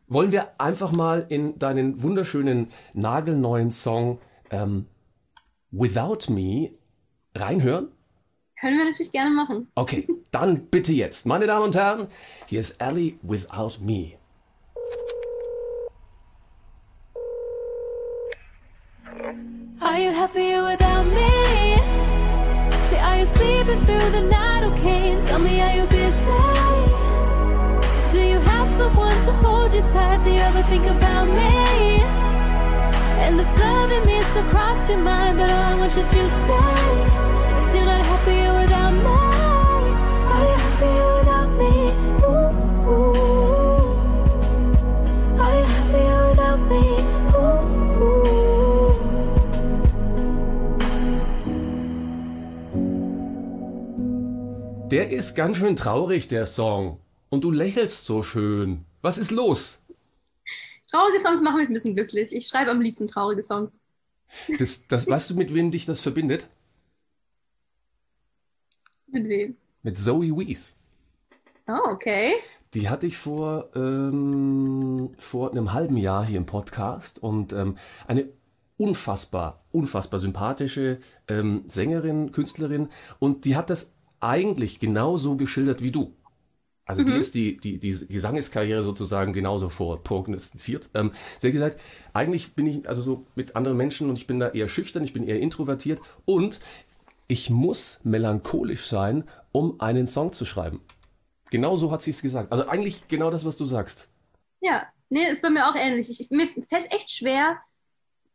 wollen 0.09 0.33
wir 0.33 0.61
einfach 0.61 0.93
mal 0.93 1.27
in 1.29 1.59
deinen 1.59 2.03
wunderschönen, 2.03 2.73
nagelneuen 2.93 3.71
Song 3.71 4.21
ähm, 4.51 4.87
Without 5.71 6.33
Me 6.33 6.71
reinhören? 7.35 7.89
Können 8.61 8.79
wir 8.79 8.85
natürlich 8.85 9.13
gerne 9.13 9.31
machen. 9.31 9.69
Okay, 9.75 10.09
dann 10.31 10.67
bitte 10.67 10.93
jetzt. 10.93 11.27
Meine 11.27 11.47
Damen 11.47 11.65
und 11.65 11.77
Herren, 11.77 12.09
hier 12.47 12.61
ist 12.61 12.81
Ellie 12.81 13.19
Without 13.23 13.81
Me. 13.81 14.13
Think 30.69 30.87
about 30.87 31.27
me? 31.29 32.01
And 33.25 33.39
this 33.39 33.53
love 33.59 33.91
in 33.91 34.05
me 34.07 34.21
still 34.23 34.45
crossed 34.45 34.89
your 34.91 34.99
mind, 34.99 35.39
but 35.39 35.51
all 35.51 35.65
I 35.73 35.75
want 35.79 35.95
you 35.97 36.03
to 36.03 36.09
say 36.09 36.69
is 37.59 37.67
you're 37.75 37.87
not 37.87 38.05
happier 38.05 38.53
without 38.61 38.95
me. 39.07 39.19
Are 40.33 40.45
you 40.51 40.57
happier 40.65 41.09
without 41.19 41.51
me? 41.61 41.75
Ooh, 42.25 42.51
ooh. 42.91 43.87
Are 45.43 45.55
you 45.59 45.67
happier 45.75 46.21
without 46.31 46.61
me? 46.71 46.85
Ooh, 47.37 48.03
ooh. 48.03 48.35
Der 54.91 55.11
ist 55.11 55.35
ganz 55.35 55.57
schön 55.57 55.77
traurig, 55.77 56.29
der 56.29 56.47
Song. 56.47 56.99
Und 57.29 57.43
du 57.45 57.51
lächelst 57.51 58.07
so 58.07 58.23
schön. 58.23 58.85
Was 59.03 59.19
ist 59.19 59.31
los? 59.31 59.84
Traurige 60.95 61.19
Songs 61.19 61.43
machen 61.43 61.57
mich 61.57 61.69
ein 61.69 61.75
bisschen 61.75 61.97
glücklich. 61.97 62.33
Ich 62.33 62.47
schreibe 62.47 62.71
am 62.71 62.81
liebsten 62.81 63.09
traurige 63.09 63.43
Songs. 63.43 63.81
Das, 64.61 64.87
das, 64.87 65.09
weißt 65.09 65.31
du, 65.31 65.35
mit 65.35 65.53
wem 65.53 65.73
dich 65.73 65.87
das 65.87 65.99
verbindet? 65.99 66.49
Mit 69.09 69.29
wem? 69.29 69.57
Mit 69.83 69.99
Zoe 69.99 70.37
Wees. 70.37 70.77
Oh, 71.67 71.91
okay. 71.91 72.35
Die 72.75 72.89
hatte 72.89 73.09
ich 73.09 73.17
vor, 73.17 73.71
ähm, 73.75 75.11
vor 75.19 75.51
einem 75.51 75.73
halben 75.73 75.97
Jahr 75.97 76.25
hier 76.25 76.39
im 76.39 76.47
Podcast 76.47 77.21
und 77.21 77.53
ähm, 77.53 77.77
eine 78.07 78.29
unfassbar, 78.77 79.65
unfassbar 79.73 80.21
sympathische 80.21 81.01
ähm, 81.27 81.65
Sängerin, 81.67 82.31
Künstlerin 82.31 82.89
und 83.19 83.47
die 83.47 83.57
hat 83.57 83.69
das 83.69 83.95
eigentlich 84.21 84.79
genauso 84.79 85.35
geschildert 85.35 85.83
wie 85.83 85.91
du. 85.91 86.15
Also 86.87 87.03
die 87.03 87.13
ist 87.13 87.35
die, 87.35 87.57
die, 87.57 87.79
die 87.79 87.91
Gesangeskarriere 88.09 88.83
sozusagen 88.83 89.33
genauso 89.33 89.71
vor 89.71 90.03
prognostiziert. 90.03 90.91
Ähm, 90.93 91.13
sie 91.39 91.49
hat 91.49 91.53
gesagt, 91.53 91.81
eigentlich 92.13 92.55
bin 92.55 92.67
ich 92.67 92.89
also 92.89 93.01
so 93.01 93.27
mit 93.35 93.57
anderen 93.57 93.79
Menschen 93.79 94.11
und 94.11 94.19
ich 94.19 94.27
bin 94.27 94.39
da 94.39 94.49
eher 94.49 94.69
schüchtern, 94.69 95.03
ich 95.03 95.15
bin 95.15 95.27
eher 95.27 95.41
introvertiert 95.41 96.01
und 96.27 96.61
ich 97.27 97.49
muss 97.49 98.01
melancholisch 98.05 98.87
sein, 98.87 99.25
um 99.53 99.81
einen 99.81 100.07
Song 100.07 100.33
zu 100.33 100.45
schreiben. 100.45 100.83
Genau 101.51 101.77
so 101.77 101.91
hat 101.91 102.03
sie 102.03 102.11
es 102.11 102.21
gesagt. 102.21 102.53
Also 102.53 102.67
eigentlich 102.69 103.09
genau 103.09 103.31
das, 103.31 103.47
was 103.47 103.57
du 103.57 103.65
sagst. 103.65 104.09
Ja, 104.61 104.87
nee, 105.09 105.27
ist 105.31 105.43
bei 105.43 105.51
mir 105.51 105.67
auch 105.69 105.77
ähnlich. 105.77 106.11
Ich, 106.11 106.31
mir 106.31 106.49
fällt 106.69 106.93
echt 106.93 107.11
schwer, 107.11 107.59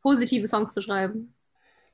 positive 0.01 0.47
Songs 0.47 0.73
zu 0.73 0.81
schreiben. 0.81 1.35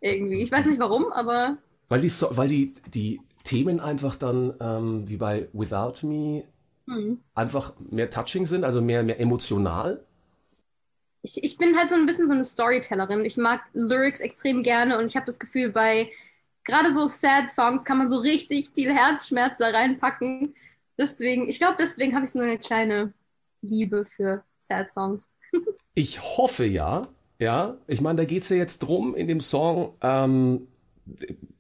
Irgendwie. 0.02 0.44
Ich 0.44 0.52
weiß 0.52 0.66
nicht 0.68 0.80
warum, 0.80 1.12
aber 1.12 1.58
Weil 1.90 2.02
die, 2.02 2.10
so 2.10 2.28
weil 2.36 2.48
die, 2.48 2.74
die 2.94 3.22
Themen 3.46 3.80
einfach 3.80 4.16
dann, 4.16 4.54
ähm, 4.60 5.08
wie 5.08 5.18
bei 5.18 5.48
Without 5.54 6.06
Me, 6.06 6.44
hm. 6.88 7.20
einfach 7.34 7.74
mehr 7.80 8.10
touching 8.10 8.46
sind, 8.46 8.66
also 8.66 8.82
mehr, 8.82 9.04
mehr 9.04 9.20
emotional. 9.22 10.04
ich, 11.22 11.44
ich 11.44 11.58
bin 11.58 11.78
halt 11.78 11.90
so 11.90 11.96
ein 11.96 12.06
bisschen 12.06 12.28
so 12.28 12.34
eine 12.34 12.44
Storytellerin. 12.44 13.26
Ich 13.26 13.38
mag 13.38 13.62
Lyrics 13.74 14.20
extrem 14.20 14.62
gerne 14.62 14.98
und 15.00 15.06
ich 15.06 15.16
habe 15.16 15.26
das 15.26 15.40
Gefühl, 15.40 15.72
bei 15.72 16.12
gerade 16.66 16.94
so 16.94 17.08
Sad 17.08 17.50
Songs 17.50 17.86
kann 17.86 17.98
man 17.98 18.10
so 18.10 18.18
richtig 18.18 18.70
viel 18.70 18.94
Herzschmerz 18.94 19.58
da 19.58 19.70
reinpacken. 19.70 20.54
Deswegen, 20.98 21.48
ich 21.48 21.60
glaube, 21.60 21.78
deswegen 21.80 22.14
habe 22.16 22.26
ich 22.26 22.32
so 22.32 22.40
eine 22.40 22.58
kleine 22.58 23.14
Liebe 23.62 24.06
für 24.06 24.44
Sad 24.60 24.92
Songs. 24.92 25.30
Ich 25.98 26.20
hoffe 26.20 26.66
ja, 26.66 27.08
ja. 27.40 27.78
Ich 27.88 28.02
meine, 28.02 28.18
da 28.18 28.26
geht's 28.26 28.50
ja 28.50 28.58
jetzt 28.58 28.80
drum 28.80 29.16
in 29.16 29.30
dem 29.30 29.40
Song, 29.40 29.94
ähm, 30.02 30.68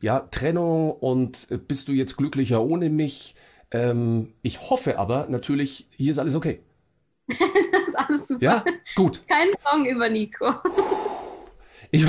ja, 0.02 0.22
Trennung 0.32 0.92
und 0.92 1.48
bist 1.68 1.88
du 1.88 1.94
jetzt 1.94 2.18
glücklicher 2.18 2.64
ohne 2.64 2.90
mich? 2.90 3.36
Ähm, 3.72 4.34
ich 4.42 4.70
hoffe 4.70 5.00
aber 5.00 5.28
natürlich, 5.30 5.88
hier 5.96 6.12
ist 6.12 6.20
alles 6.20 6.36
okay. 6.36 6.62
Das 7.86 7.88
ist 7.88 7.96
alles 7.96 8.28
super. 8.28 8.44
Ja, 8.44 8.66
gut. 8.96 9.24
Kein 9.28 9.50
Song 9.64 9.86
über 9.86 10.10
Nico. 10.10 10.54
Ich, 11.92 12.06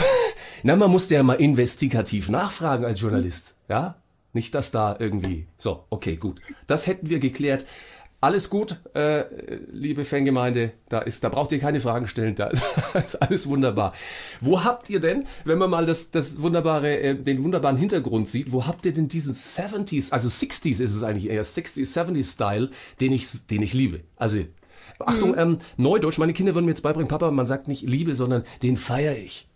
na, 0.62 0.75
man 0.77 0.90
muss 0.90 1.11
ja 1.11 1.22
mal 1.22 1.35
investigativ 1.35 2.29
nachfragen 2.29 2.85
als 2.85 3.01
Journalist, 3.01 3.55
ja? 3.68 3.96
Nicht, 4.33 4.55
dass 4.55 4.70
da 4.70 4.96
irgendwie. 4.99 5.46
So, 5.59 5.85
okay, 5.90 6.16
gut. 6.16 6.40
Das 6.66 6.87
hätten 6.87 7.09
wir 7.09 7.20
geklärt. 7.20 7.66
Alles 8.20 8.48
gut, 8.48 8.81
äh, 8.94 9.24
liebe 9.70 10.05
Fangemeinde. 10.05 10.72
Da 10.88 11.00
ist, 11.00 11.22
da 11.22 11.29
braucht 11.29 11.52
ihr 11.52 11.59
keine 11.59 11.81
Fragen 11.81 12.09
stellen. 12.09 12.35
Da 12.35 12.46
ist, 12.46 12.64
ist 12.94 13.16
alles 13.16 13.46
wunderbar. 13.46 13.92
Wo 14.40 14.64
habt 14.64 14.88
ihr 14.88 15.00
denn, 15.00 15.26
wenn 15.44 15.59
man 15.59 15.68
mal 15.68 15.85
das, 15.85 16.11
das 16.11 16.40
wunderbare, 16.40 16.98
äh, 16.98 17.14
den 17.14 17.44
wunderbaren 17.44 17.76
Hintergrund 17.76 18.29
sieht, 18.29 18.52
wo 18.52 18.66
habt 18.66 18.87
ihr 18.87 18.94
denn 18.94 19.09
diesen 19.09 19.35
70s, 19.35 20.12
also 20.12 20.29
60s 20.29 20.83
ist 20.83 20.94
es 20.94 21.02
eigentlich 21.02 21.29
eher 21.29 21.44
60s, 21.44 21.92
70s 21.92 22.33
Style, 22.33 22.70
den 23.00 23.12
ich, 23.12 23.46
den 23.46 23.61
ich 23.62 23.74
liebe? 23.74 24.00
Also, 24.16 24.38
Achtung, 24.98 25.37
ähm, 25.37 25.59
Neudeutsch, 25.76 26.18
meine 26.18 26.33
Kinder 26.33 26.55
würden 26.55 26.64
mir 26.64 26.72
jetzt 26.72 26.83
beibringen, 26.83 27.09
Papa, 27.09 27.31
man 27.31 27.46
sagt 27.46 27.68
nicht 27.68 27.83
Liebe, 27.83 28.14
sondern 28.14 28.44
den 28.62 28.79
feiere 28.79 29.16
ich. 29.16 29.46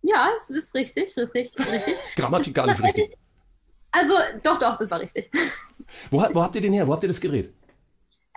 Ja, 0.00 0.30
das 0.32 0.48
ist 0.48 0.74
richtig, 0.74 1.14
das 1.14 1.16
ist 1.18 1.34
richtig, 1.34 1.70
richtig. 1.70 1.94
Grammatikalisch 2.16 2.82
richtig. 2.82 3.16
Also, 3.90 4.14
doch, 4.42 4.58
doch, 4.58 4.78
das 4.78 4.90
war 4.90 5.00
richtig. 5.00 5.30
Wo, 6.10 6.22
wo 6.32 6.42
habt 6.42 6.54
ihr 6.56 6.62
den 6.62 6.72
her? 6.72 6.86
Wo 6.86 6.92
habt 6.92 7.02
ihr 7.02 7.08
das 7.08 7.20
Gerät? 7.20 7.52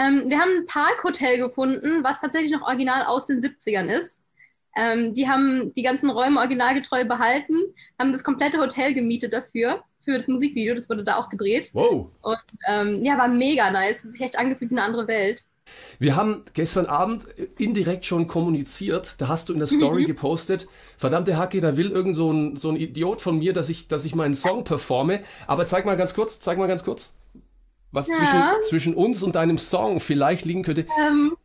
Ähm, 0.01 0.23
wir 0.29 0.39
haben 0.39 0.61
ein 0.61 0.65
Parkhotel 0.65 1.37
gefunden, 1.37 2.03
was 2.03 2.21
tatsächlich 2.21 2.51
noch 2.51 2.63
original 2.63 3.05
aus 3.05 3.27
den 3.27 3.39
70ern 3.39 3.85
ist. 3.85 4.21
Ähm, 4.75 5.13
die 5.13 5.27
haben 5.27 5.73
die 5.73 5.83
ganzen 5.83 6.09
Räume 6.09 6.39
originalgetreu 6.39 7.05
behalten, 7.05 7.55
haben 7.99 8.11
das 8.11 8.23
komplette 8.23 8.57
Hotel 8.57 8.93
gemietet 8.93 9.33
dafür, 9.33 9.83
für 10.03 10.17
das 10.17 10.27
Musikvideo. 10.27 10.73
Das 10.73 10.89
wurde 10.89 11.03
da 11.03 11.17
auch 11.17 11.29
gedreht. 11.29 11.69
Wow. 11.73 12.09
Und 12.21 12.37
ähm, 12.67 13.03
ja, 13.03 13.17
war 13.17 13.27
mega 13.27 13.69
nice. 13.69 13.97
Das 13.97 14.05
hat 14.05 14.11
sich 14.13 14.21
echt 14.21 14.39
angefühlt 14.39 14.71
wie 14.71 14.75
eine 14.75 14.83
andere 14.83 15.07
Welt. 15.07 15.45
Wir 15.99 16.15
haben 16.15 16.43
gestern 16.53 16.87
Abend 16.87 17.25
indirekt 17.57 18.05
schon 18.05 18.27
kommuniziert. 18.27 19.21
Da 19.21 19.27
hast 19.27 19.47
du 19.47 19.53
in 19.53 19.59
der 19.59 19.67
Story 19.67 20.05
gepostet, 20.05 20.67
verdammte 20.97 21.37
Hacke, 21.37 21.61
da 21.61 21.77
will 21.77 21.91
irgend 21.91 22.15
so 22.15 22.31
ein, 22.31 22.57
so 22.57 22.69
ein 22.69 22.75
Idiot 22.75 23.21
von 23.21 23.37
mir, 23.37 23.53
dass 23.53 23.69
ich, 23.69 23.87
dass 23.87 24.03
ich 24.03 24.15
meinen 24.15 24.33
Song 24.33 24.63
performe. 24.63 25.21
Aber 25.47 25.67
zeig 25.67 25.85
mal 25.85 25.95
ganz 25.95 26.13
kurz, 26.13 26.39
zeig 26.39 26.57
mal 26.57 26.67
ganz 26.67 26.83
kurz, 26.83 27.15
was 27.91 28.07
Ja. 28.07 28.15
zwischen, 28.15 28.41
zwischen 28.69 28.93
uns 28.95 29.23
und 29.23 29.35
deinem 29.35 29.57
Song 29.57 29.99
vielleicht 29.99 30.45
liegen 30.45 30.63
könnte. 30.63 30.85
Ähm, 30.99 31.35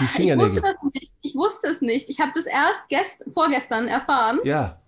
Die 0.00 0.04
ich 0.04 0.08
wusste 0.08 0.16
Fingernägel. 0.22 0.62
das 0.62 0.82
nicht. 0.94 1.12
Ich 1.20 1.34
wusste 1.34 1.68
es 1.68 1.80
nicht. 1.80 2.08
Ich 2.08 2.20
habe 2.20 2.32
das 2.34 2.46
erst 2.46 2.88
gest 2.88 3.24
vorgestern 3.32 3.88
erfahren. 3.88 4.40
Ja. 4.44 4.78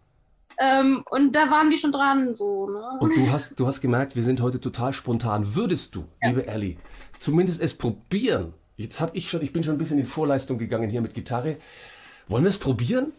Ähm, 0.59 1.05
und 1.11 1.33
da 1.35 1.51
waren 1.51 1.71
die 1.71 1.79
schon 1.79 1.93
dran. 1.93 2.37
So, 2.37 2.69
ne? 2.71 2.99
Und 3.01 3.15
du 3.17 3.31
hast, 3.31 3.59
du 3.59 3.67
hast 3.67 3.81
gemerkt, 3.81 4.15
wir 4.17 4.23
sind 4.23 4.41
heute 4.41 4.61
total 4.61 4.93
spontan. 4.93 5.55
Würdest 5.55 5.95
du, 5.95 6.05
liebe 6.23 6.47
Ellie, 6.47 6.77
zumindest 7.19 7.61
es 7.61 7.75
probieren? 7.77 8.55
Jetzt 8.77 9.01
habe 9.01 9.17
ich 9.17 9.29
schon, 9.29 9.43
ich 9.43 9.53
bin 9.53 9.63
schon 9.63 9.75
ein 9.75 9.79
bisschen 9.79 9.99
in 9.99 10.07
Vorleistung 10.07 10.59
gegangen 10.59 10.91
hier 10.91 11.01
mit 11.01 11.13
Gitarre. 11.15 11.57
Wollen 12.29 12.45
wir 12.45 12.49
es 12.49 12.59
probieren? 12.59 13.13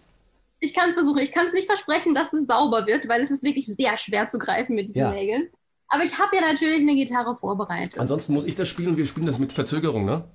Ich 0.60 0.74
kann 0.74 0.90
es 0.90 0.96
versuchen. 0.96 1.20
Ich 1.22 1.32
kann 1.32 1.46
es 1.46 1.54
nicht 1.54 1.68
versprechen, 1.68 2.16
dass 2.16 2.34
es 2.34 2.48
sauber 2.48 2.88
wird, 2.88 3.08
weil 3.08 3.22
es 3.22 3.30
ist 3.32 3.44
wirklich 3.44 3.68
sehr 3.68 3.98
schwer 3.98 4.28
zu 4.30 4.40
greifen 4.40 4.74
mit 4.76 4.88
diesen 4.88 5.00
Ja. 5.02 5.12
Nägeln. 5.12 5.50
Aber 5.88 6.04
ich 6.04 6.18
habe 6.18 6.36
ja 6.36 6.42
natürlich 6.42 6.82
eine 6.82 6.96
Gitarre 6.96 7.38
vorbereitet. 7.40 7.98
Ansonsten 7.98 8.34
muss 8.34 8.46
ich 8.46 8.56
das 8.56 8.68
spielen 8.68 8.90
und 8.90 8.98
wir 8.98 9.06
spielen 9.06 9.28
das 9.28 9.40
mit 9.40 9.54
Verzögerung, 9.54 10.06
ne? 10.06 10.26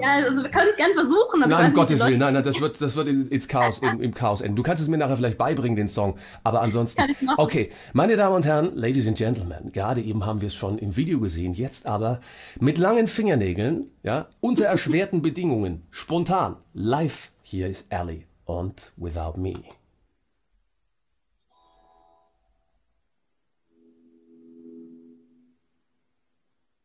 ja, 0.00 0.24
also 0.26 0.42
wir 0.42 0.50
können 0.50 0.68
es 0.70 0.76
gern 0.76 0.92
versuchen. 0.94 1.40
Nein, 1.46 1.66
um 1.66 1.72
Gottes 1.74 2.04
Willen, 2.04 2.18
nein, 2.18 2.34
nein, 2.34 2.42
das 2.42 2.60
wird, 2.60 2.80
das 2.80 2.96
wird 2.96 3.08
ins 3.08 3.48
Chaos, 3.48 3.78
im, 3.78 4.00
im 4.00 4.14
Chaos 4.14 4.40
enden. 4.40 4.56
Du 4.56 4.62
kannst 4.62 4.82
es 4.82 4.88
mir 4.88 4.98
nachher 4.98 5.16
vielleicht 5.16 5.38
beibringen, 5.38 5.76
den 5.76 5.88
Song, 5.88 6.16
aber 6.42 6.62
ansonsten. 6.62 7.02
Okay, 7.36 7.70
meine 7.92 8.16
Damen 8.16 8.36
und 8.36 8.46
Herren, 8.46 8.74
Ladies 8.74 9.06
and 9.06 9.18
Gentlemen, 9.18 9.72
gerade 9.72 10.00
eben 10.00 10.24
haben 10.26 10.40
wir 10.40 10.48
es 10.48 10.54
schon 10.54 10.78
im 10.78 10.96
Video 10.96 11.20
gesehen, 11.20 11.54
jetzt 11.54 11.86
aber 11.86 12.20
mit 12.58 12.78
langen 12.78 13.06
Fingernägeln, 13.06 13.90
ja, 14.02 14.28
unter 14.40 14.66
erschwerten 14.66 15.22
Bedingungen, 15.30 15.86
spontan, 15.90 16.56
live, 16.72 17.30
hier 17.42 17.68
ist 17.68 17.92
Ellie 17.92 18.24
und 18.44 18.92
Without 18.96 19.34
Me. 19.36 19.54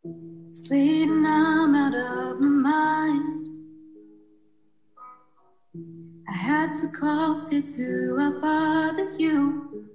It's 0.05 0.71
I'm 0.71 1.75
out 1.75 1.95
of 1.95 2.39
my 2.39 2.47
mind. 2.47 3.47
I 6.29 6.31
had 6.31 6.73
to 6.81 6.87
call, 6.89 7.35
say 7.37 7.61
to 7.61 8.17
I 8.19 8.39
bother 8.39 9.09
you. 9.17 9.89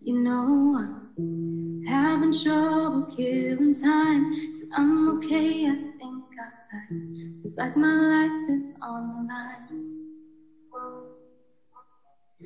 You 0.00 0.20
know 0.20 0.76
I'm 0.78 1.82
having 1.86 2.32
trouble 2.32 3.06
killing 3.16 3.74
time. 3.74 4.34
So 4.54 4.64
I'm 4.76 5.16
okay, 5.16 5.66
I 5.66 5.74
think 5.98 6.24
I 6.38 6.48
lied. 6.74 7.42
Feels 7.42 7.56
like 7.56 7.76
my 7.76 7.86
life 7.86 8.50
is 8.50 8.72
on 8.82 9.08
the 9.14 9.32
line. 9.32 9.94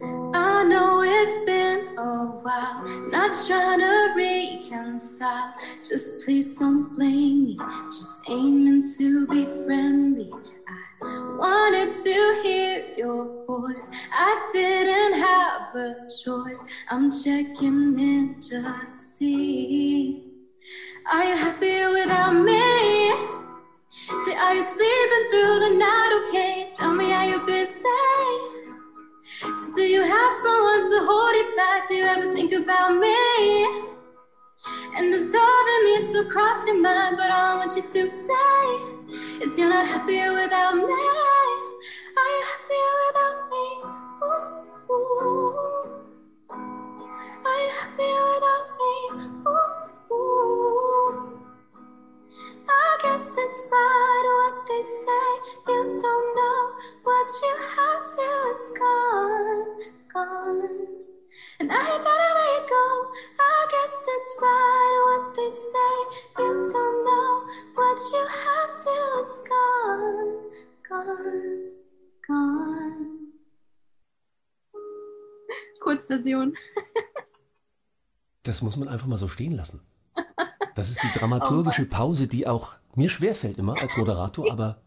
I 0.00 0.64
know 0.64 1.02
it's 1.02 1.44
been 1.44 1.98
a 1.98 2.26
while, 2.42 2.84
not 3.10 3.36
trying 3.46 3.80
to 3.80 4.12
reconcile. 4.16 5.54
Just 5.82 6.24
please 6.24 6.54
don't 6.56 6.94
blame 6.94 7.44
me, 7.44 7.58
just 7.86 8.20
aiming 8.28 8.84
to 8.98 9.26
be 9.26 9.46
friendly. 9.64 10.30
I 11.02 11.36
wanted 11.38 11.92
to 11.92 12.40
hear 12.42 12.94
your 12.96 13.44
voice, 13.46 13.88
I 14.12 14.50
didn't 14.52 15.20
have 15.20 15.74
a 15.74 16.08
choice. 16.22 16.62
I'm 16.90 17.10
checking 17.10 17.98
in 17.98 18.36
just 18.40 18.94
to 18.94 19.00
see. 19.00 20.24
Are 21.12 21.24
you 21.24 21.36
happy 21.36 21.86
without 21.86 22.34
me? 22.34 23.10
Say, 24.24 24.36
are 24.36 24.54
you 24.54 24.62
sleeping 24.62 25.30
through 25.30 25.60
the 25.60 25.74
night? 25.78 26.28
Okay, 26.28 26.70
tell 26.76 26.94
me, 26.94 27.12
are 27.12 27.24
you 27.24 27.40
busy? 27.46 28.57
So 29.40 29.72
do 29.74 29.82
you 29.82 30.02
have 30.02 30.34
someone 30.42 30.82
to 30.90 30.98
hold 31.06 31.34
you 31.36 31.56
tight? 31.56 31.82
Do 31.88 31.94
you 31.94 32.04
ever 32.04 32.34
think 32.34 32.52
about 32.52 32.96
me? 32.96 33.88
And 34.96 35.12
does 35.12 35.26
love 35.26 35.66
in 35.74 35.84
me 35.84 36.00
still 36.00 36.30
cross 36.30 36.66
your 36.66 36.80
mind? 36.80 37.16
But 37.16 37.30
all 37.30 37.52
I 37.52 37.56
want 37.56 37.76
you 37.76 37.82
to 37.82 38.10
say 38.10 38.48
is 39.44 39.58
you're 39.58 39.68
not 39.68 39.86
happy 39.86 40.18
without 40.18 40.74
me. 40.74 40.82
Are 42.18 42.30
you 42.34 42.42
happy 42.50 42.80
without 43.06 43.38
me? 43.50 43.64
Ooh, 44.24 44.92
ooh. 44.92 45.48
Are 47.44 47.58
you 47.62 47.70
happy 47.70 48.10
without 48.28 48.66
me? 48.78 48.92
Ooh, 49.46 50.14
ooh. 50.14 50.67
I 52.68 52.98
guess 53.02 53.30
it's 53.36 53.64
right 53.70 54.26
what 54.38 54.56
they 54.68 54.82
say. 54.82 55.28
You 55.68 55.80
don't 56.02 56.26
know 56.38 56.60
what 57.02 57.28
you 57.42 57.54
have 57.76 58.02
till 58.14 58.40
it's 58.52 58.70
gone, 58.78 59.64
gone. 60.12 60.88
And 61.60 61.72
I 61.72 61.74
gotta 61.76 62.30
let 62.38 62.62
it 62.62 62.68
go. 62.68 62.86
I 63.40 63.66
guess 63.70 63.94
it's 64.14 64.32
right 64.40 64.96
what 65.06 65.24
they 65.36 65.50
say. 65.50 65.94
You 66.38 66.50
don't 66.72 67.04
know 67.04 67.30
what 67.74 67.98
you 68.12 68.24
have 68.44 68.70
till 68.82 69.24
it's 69.24 69.40
gone, 69.48 70.50
gone, 70.88 71.70
gone. 72.26 73.18
Kurzversion. 75.80 76.56
Das 78.42 78.62
muss 78.62 78.76
man 78.76 78.88
einfach 78.88 79.06
mal 79.06 79.18
so 79.18 79.28
stehen 79.28 79.52
lassen. 79.52 79.80
Das 80.74 80.90
ist 80.90 81.02
die 81.02 81.18
dramaturgische 81.18 81.86
Pause, 81.86 82.26
die 82.26 82.46
auch 82.46 82.74
mir 82.94 83.08
schwerfällt 83.08 83.58
immer 83.58 83.80
als 83.80 83.96
Moderator, 83.96 84.50
aber 84.50 84.80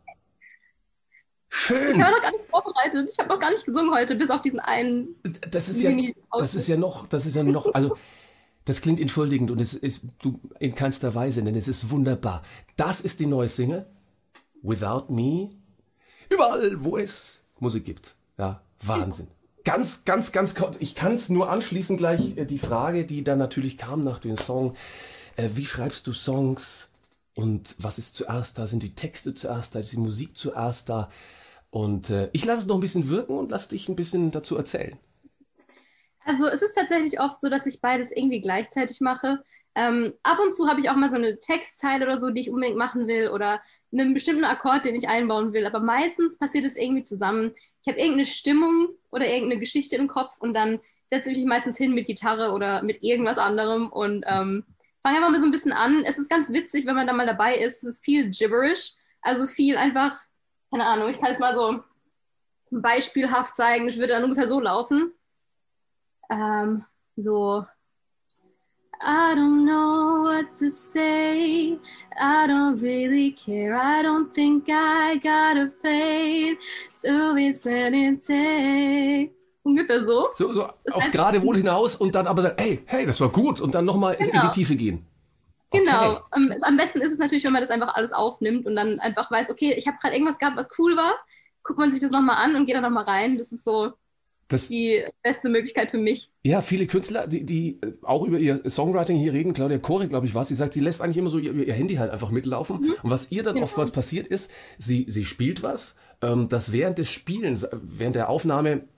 schön. 1.50 1.92
Ich 1.92 1.98
war 2.00 2.12
noch 2.12 2.22
gar 2.22 2.32
nicht 2.32 2.46
vorbereitet. 2.50 3.10
Ich 3.12 3.20
habe 3.20 3.30
noch 3.30 3.40
gar 3.40 3.52
nicht 3.52 3.66
gesungen 3.66 3.94
heute, 3.94 4.16
bis 4.16 4.30
auf 4.30 4.42
diesen 4.42 4.60
einen. 4.60 5.16
Das 5.50 5.70
ist 5.70 5.82
ja, 5.82 5.92
das 6.38 6.56
ist 6.56 6.68
ja 6.68 6.78
noch, 6.78 7.08
das 7.08 7.26
ist 7.26 7.36
ja 7.36 7.44
noch, 7.44 7.74
also 7.74 7.96
das 8.66 8.82
klingt 8.82 9.00
entschuldigend 9.00 9.50
und 9.50 9.60
es 9.60 9.74
ist 9.74 10.06
du 10.22 10.40
in 10.60 10.76
keinster 10.76 11.16
Weise, 11.16 11.44
denn 11.44 11.56
es 11.56 11.68
ist 11.68 11.90
wunderbar. 11.90 12.44
Das 12.76 13.02
ist 13.02 13.20
die 13.20 13.26
neue 13.26 13.48
Single 13.48 13.86
Without 14.62 15.12
Me. 15.12 15.50
Überall, 16.30 16.84
wo 16.84 16.98
es 16.98 17.48
Musik 17.60 17.86
gibt. 17.86 18.16
Ja, 18.38 18.62
Wahnsinn. 18.82 19.28
Ganz, 19.64 20.06
ganz, 20.06 20.32
ganz 20.32 20.56
kurz. 20.56 20.78
Ich 20.80 20.96
kann 20.96 21.14
es 21.14 21.30
nur 21.30 21.50
anschließen 21.50 21.98
gleich 21.98 22.38
äh, 22.38 22.46
die 22.46 22.58
Frage, 22.60 23.06
die 23.06 23.24
dann 23.24 23.38
natürlich 23.38 23.78
kam 23.78 24.00
nach 24.00 24.20
dem 24.20 24.38
Song. 24.38 24.76
Äh, 25.36 25.50
wie 25.54 25.66
schreibst 25.66 26.08
du 26.08 26.14
Songs? 26.14 26.90
Und 27.34 27.76
was 27.80 27.98
ist 27.98 28.16
zuerst 28.16 28.58
da? 28.58 28.68
Sind 28.68 28.84
die 28.84 28.96
Texte 28.96 29.34
zuerst 29.34 29.74
da? 29.74 29.80
Ist 29.80 29.94
die 29.94 29.98
Musik 29.98 30.36
zuerst 30.36 30.90
da? 30.90 31.10
Und 31.70 32.10
äh, 32.10 32.30
ich 32.34 32.46
lasse 32.46 32.64
es 32.64 32.68
noch 32.68 32.76
ein 32.76 32.82
bisschen 32.82 33.10
wirken 33.10 33.38
und 33.38 33.52
lass 33.52 33.70
dich 33.70 33.88
ein 33.88 33.96
bisschen 33.96 34.32
dazu 34.32 34.58
erzählen. 34.58 34.98
Also 36.26 36.46
es 36.48 36.62
ist 36.62 36.76
tatsächlich 36.76 37.20
oft 37.20 37.42
so, 37.42 37.50
dass 37.50 37.66
ich 37.66 37.82
beides 37.82 38.12
irgendwie 38.12 38.42
gleichzeitig 38.42 39.02
mache. 39.02 39.44
Ähm, 39.74 40.14
ab 40.24 40.38
und 40.44 40.54
zu 40.54 40.68
habe 40.68 40.82
ich 40.82 40.90
auch 40.90 40.96
mal 40.96 41.10
so 41.10 41.16
eine 41.16 41.40
Textzeile 41.40 42.06
oder 42.06 42.20
so, 42.20 42.30
die 42.30 42.42
ich 42.42 42.50
unbedingt 42.50 42.78
machen 42.78 43.08
will 43.08 43.30
oder 43.30 43.62
einen 43.92 44.14
bestimmten 44.14 44.44
Akkord, 44.44 44.86
den 44.86 44.96
ich 44.96 45.08
einbauen 45.08 45.54
will. 45.54 45.66
Aber 45.66 45.80
meistens 45.80 46.38
passiert 46.38 46.66
es 46.66 46.76
irgendwie 46.76 47.04
zusammen. 47.04 47.54
Ich 47.82 47.88
habe 47.88 47.98
irgendeine 47.98 48.26
Stimmung 48.26 48.90
oder 49.10 49.26
irgendeine 49.26 49.60
Geschichte 49.60 49.96
im 49.96 50.08
Kopf 50.08 50.36
und 50.40 50.54
dann 50.54 50.80
setze 51.10 51.32
ich 51.32 51.38
mich 51.38 51.46
meistens 51.46 51.78
hin 51.78 51.94
mit 51.94 52.08
Gitarre 52.08 52.52
oder 52.52 52.84
mit 52.84 53.02
irgendwas 53.02 53.38
anderem 53.38 53.90
und 53.90 54.26
ähm, 54.28 54.66
fange 55.02 55.18
einfach 55.18 55.30
mal 55.30 55.40
so 55.40 55.46
ein 55.46 55.52
bisschen 55.52 55.74
an. 55.74 56.04
Es 56.06 56.18
ist 56.18 56.30
ganz 56.30 56.50
witzig, 56.52 56.86
wenn 56.86 56.96
man 56.96 57.08
da 57.08 57.14
mal 57.14 57.26
dabei 57.26 57.56
ist. 57.56 57.84
Es 57.84 57.96
ist 57.96 58.06
viel 58.06 58.30
gibberish, 58.30 58.94
also 59.22 59.48
viel 59.48 59.78
einfach, 59.78 60.20
keine 60.72 60.86
Ahnung, 60.86 61.10
ich 61.10 61.20
kann 61.20 61.32
es 61.32 61.40
mal 61.40 61.56
so 61.56 61.84
beispielhaft 62.70 63.58
zeigen. 63.58 63.88
Es 63.88 63.98
würde 63.98 64.14
dann 64.14 64.24
ungefähr 64.24 64.48
so 64.48 64.60
laufen. 64.60 65.14
Ähm, 66.30 66.86
so, 67.18 67.66
I 69.04 69.34
don't 69.36 69.66
know 69.66 70.22
what 70.24 70.54
to 70.60 70.70
say. 70.70 71.78
I 72.20 72.48
don't 72.48 72.80
really 72.82 73.32
care. 73.32 73.76
I 73.76 74.04
don't 74.04 74.34
think 74.34 74.66
I 74.70 75.18
got 75.18 75.58
a 75.58 75.72
plane 75.82 76.58
to 77.04 77.34
be 77.34 77.52
sending 77.52 78.20
take. 78.20 79.34
Ungefähr 79.64 80.04
so. 80.04 80.30
So, 80.34 80.54
so 80.54 80.68
auf 80.92 81.12
gerade 81.12 81.42
wohl 81.44 81.56
hinaus 81.58 81.96
und 81.96 82.16
dann 82.16 82.28
aber 82.28 82.42
sagen, 82.42 82.56
hey, 82.58 82.82
hey, 82.86 83.06
das 83.06 83.22
war 83.22 83.30
gut 83.30 83.62
und 83.62 83.76
dann 83.76 83.86
nochmal 83.86 84.16
in 84.16 84.26
Genau. 84.28 84.46
die 84.48 84.52
Tiefe 84.52 84.76
gehen. 84.76 85.06
Okay. 85.70 85.84
Genau. 85.86 86.20
Am, 86.32 86.78
besten 86.78 87.00
ist 87.02 87.14
es 87.14 87.20
natürlich, 87.20 87.44
wenn 87.46 87.54
man 87.54 87.62
das 87.62 87.70
einfach 87.72 87.94
alles 87.96 88.12
aufnimmt 88.12 88.66
und 88.66 88.76
dann 88.76 89.00
einfach 89.00 89.30
weiß, 89.32 89.50
okay, 89.50 89.74
ich 89.78 89.88
habe 89.88 89.98
gerade 90.02 90.16
irgendwas 90.16 90.38
gehabt, 90.40 90.58
was 90.58 90.68
cool 90.78 90.98
war. 90.98 91.14
Guckt 91.64 91.80
man 91.80 91.92
sich 91.92 92.02
das 92.02 92.12
nochmal 92.12 92.38
an 92.44 92.56
und 92.56 92.66
geht 92.66 92.76
dann 92.76 92.84
nochmal 92.84 93.04
rein. 93.06 93.38
Das 93.38 93.52
ist 93.52 93.64
so 93.64 93.92
Das, 94.50 94.68
die 94.68 95.02
beste 95.24 95.48
Möglichkeit 95.48 95.92
für 95.92 96.00
mich. 96.00 96.30
ja, 96.44 96.62
viele 96.62 96.88
Künstler, 96.88 97.28
die, 97.28 97.46
die 97.46 97.80
äh, 97.82 97.94
auch 98.02 98.26
über 98.26 98.40
ihr 98.40 98.68
Songwriting 98.70 99.16
hier 99.16 99.32
reden, 99.32 99.54
Claudia 99.54 99.78
Kore, 99.78 100.08
glaube 100.10 100.26
ich, 100.26 100.34
war 100.34 100.44
sie 100.44 100.56
sagt, 100.56 100.74
sie 100.74 100.82
lässt 100.82 101.02
eigentlich 101.02 101.18
immer 101.18 101.30
so 101.30 101.38
ihr, 101.38 101.54
ihr 101.54 101.74
Handy 101.74 101.96
halt 101.96 102.12
einfach 102.12 102.32
mitlaufen. 102.32 102.78
Und 103.04 103.10
was 103.12 103.32
ihr 103.32 103.44
dann 103.44 103.54
Genau. 103.54 103.66
oftmals 103.66 103.92
passiert 103.92 104.26
ist, 104.28 104.52
sie, 104.80 105.06
sie 105.08 105.24
spielt 105.24 105.62
was, 105.64 105.96
ähm, 106.22 106.50
das 106.50 106.74
während 106.74 106.98
des 106.98 107.10
Spielens, 107.10 107.64
äh, 107.64 107.70
während 107.82 108.16
der 108.18 108.28
Aufnahme 108.28 108.90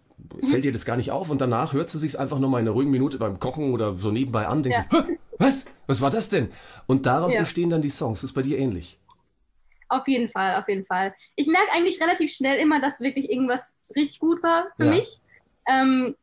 fällt 0.43 0.65
ihr 0.65 0.71
das 0.71 0.85
gar 0.85 0.95
nicht 0.97 1.11
auf 1.11 1.29
und 1.29 1.41
danach 1.41 1.73
hört 1.73 1.89
sie 1.89 1.99
sich 1.99 2.19
einfach 2.19 2.39
nochmal 2.39 2.61
in 2.61 2.67
einer 2.67 2.73
ruhigen 2.75 2.91
Minute 2.91 3.17
beim 3.17 3.39
Kochen 3.39 3.73
oder 3.73 3.97
so 3.97 4.11
nebenbei 4.11 4.47
an, 4.47 4.63
denkt 4.63 4.77
Ja. 4.77 4.85
sie, 5.01 5.07
"Hä? 5.07 5.19
was? 5.39 5.65
Was 5.87 6.01
war 6.01 6.09
das 6.09 6.29
denn? 6.29 6.51
Und 6.87 7.05
daraus 7.05 7.33
Ja. 7.33 7.39
entstehen 7.39 7.69
dann 7.69 7.81
die 7.81 7.89
Songs. 7.89 8.21
Das 8.21 8.29
ist 8.31 8.33
bei 8.33 8.41
dir 8.41 8.57
ähnlich. 8.57 8.99
Auf 9.89 10.07
jeden 10.07 10.27
Fall, 10.29 10.55
auf 10.55 10.67
jeden 10.67 10.85
Fall. 10.85 11.13
Ich 11.35 11.47
merke 11.47 11.71
eigentlich 11.73 12.01
relativ 12.01 12.31
schnell 12.31 12.57
immer, 12.57 12.79
dass 12.81 12.99
wirklich 12.99 13.29
irgendwas 13.29 13.73
richtig 13.95 14.19
gut 14.19 14.41
war 14.41 14.67
für 14.77 14.85
Ja. 14.85 14.89
mich, 14.91 15.19
ähm, 15.67 16.15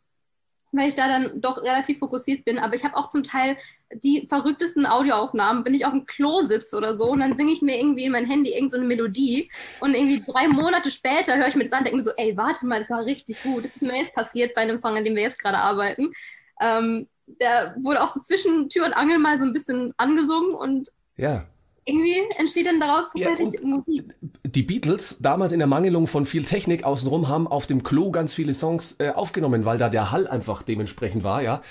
weil 0.73 0.89
ich 0.89 0.95
da 0.95 1.09
dann 1.09 1.41
doch 1.41 1.63
relativ 1.63 1.99
fokussiert 1.99 2.45
bin. 2.45 2.59
Aber 2.59 2.75
ich 2.75 2.85
habe 2.85 2.97
auch 2.97 3.09
zum 3.09 3.23
Teil 3.23 3.57
die 4.05 4.27
verrücktesten 4.29 4.87
Audioaufnahmen, 4.87 5.65
wenn 5.65 5.75
ich 5.75 5.85
auf 5.85 5.93
dem 5.93 6.07
Klo 6.07 6.43
sitze 6.43 6.77
oder 6.77 6.95
so 6.95 7.11
und 7.11 7.21
dann 7.21 7.37
singe 7.37 7.53
ich 7.53 7.61
mir 7.61 7.79
irgendwie 7.79 8.05
in 8.05 8.13
mein 8.13 8.27
Handy 8.27 8.51
irgendeine 8.51 8.71
so 8.71 8.77
eine 8.77 8.87
Melodie 8.87 9.51
und 9.81 9.95
irgendwie 9.95 10.23
drei 10.27 10.47
Monate 10.49 10.91
später 10.91 11.37
höre 11.37 11.49
ich 11.49 11.57
mir 11.57 11.65
das 11.65 11.73
an 11.73 11.81
und 11.81 11.85
denke 11.87 11.97
mir 11.97 12.05
so, 12.05 12.13
ey, 12.17 12.37
warte 12.37 12.67
mal, 12.67 12.81
das 12.81 12.91
war 12.91 13.05
richtig 13.05 13.43
gut. 13.43 13.65
Das 13.65 13.77
ist 13.77 13.83
mir 13.83 14.03
jetzt 14.03 14.15
passiert 14.15 14.55
bei 14.55 14.63
einem 14.63 14.77
Song, 14.77 14.97
an 14.97 15.05
dem 15.05 15.17
wir 15.17 15.23
jetzt 15.23 15.41
gerade 15.41 15.59
arbeiten. 15.59 16.13
Ähm, 16.61 17.09
der 17.41 17.75
wurde 17.81 18.03
auch 18.03 18.13
so 18.13 18.21
zwischen 18.21 18.69
Tür 18.69 18.87
und 18.87 18.93
Angel 18.93 19.19
mal 19.19 19.39
so 19.39 19.45
ein 19.45 19.53
bisschen 19.53 19.93
angesungen 19.97 20.55
und 20.55 20.91
Ja. 21.17 21.47
Irgendwie 21.91 22.23
entsteht 22.39 22.67
dann 22.67 22.81
daraus 22.81 23.07
Ja, 23.15 23.29
tatsächlich 23.29 23.63
Musik. 23.63 24.15
Die 24.45 24.63
Beatles, 24.63 25.19
damals 25.21 25.53
in 25.53 25.59
der 25.59 25.69
Mangelung 25.69 26.07
von 26.07 26.25
viel 26.25 26.45
Technik 26.45 26.85
außenrum, 26.85 27.29
haben 27.29 27.47
auf 27.47 27.67
dem 27.67 27.83
Klo 27.83 28.11
ganz 28.11 28.35
viele 28.35 28.55
Songs 28.55 28.97
äh, 28.99 29.11
aufgenommen, 29.11 29.65
weil 29.65 29.79
da 29.79 29.89
der 29.89 30.13
Hall 30.13 30.27
einfach 30.27 30.63
dementsprechend 30.63 31.25
war, 31.25 31.43
ja. 31.43 31.63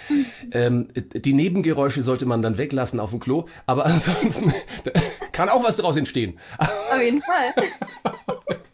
Ähm, 0.52 0.90
die 0.96 1.34
Nebengeräusche 1.34 2.04
sollte 2.04 2.26
man 2.26 2.42
dann 2.42 2.58
weglassen 2.58 3.00
auf 3.00 3.12
dem 3.12 3.20
Klo, 3.20 3.46
aber 3.66 3.86
ansonsten 3.88 4.54
kann 5.32 5.50
auch 5.50 5.64
was 5.64 5.78
daraus 5.78 5.98
entstehen. 5.98 6.40
Auf 6.58 7.02
jeden 7.02 7.22
Fall. 7.22 7.54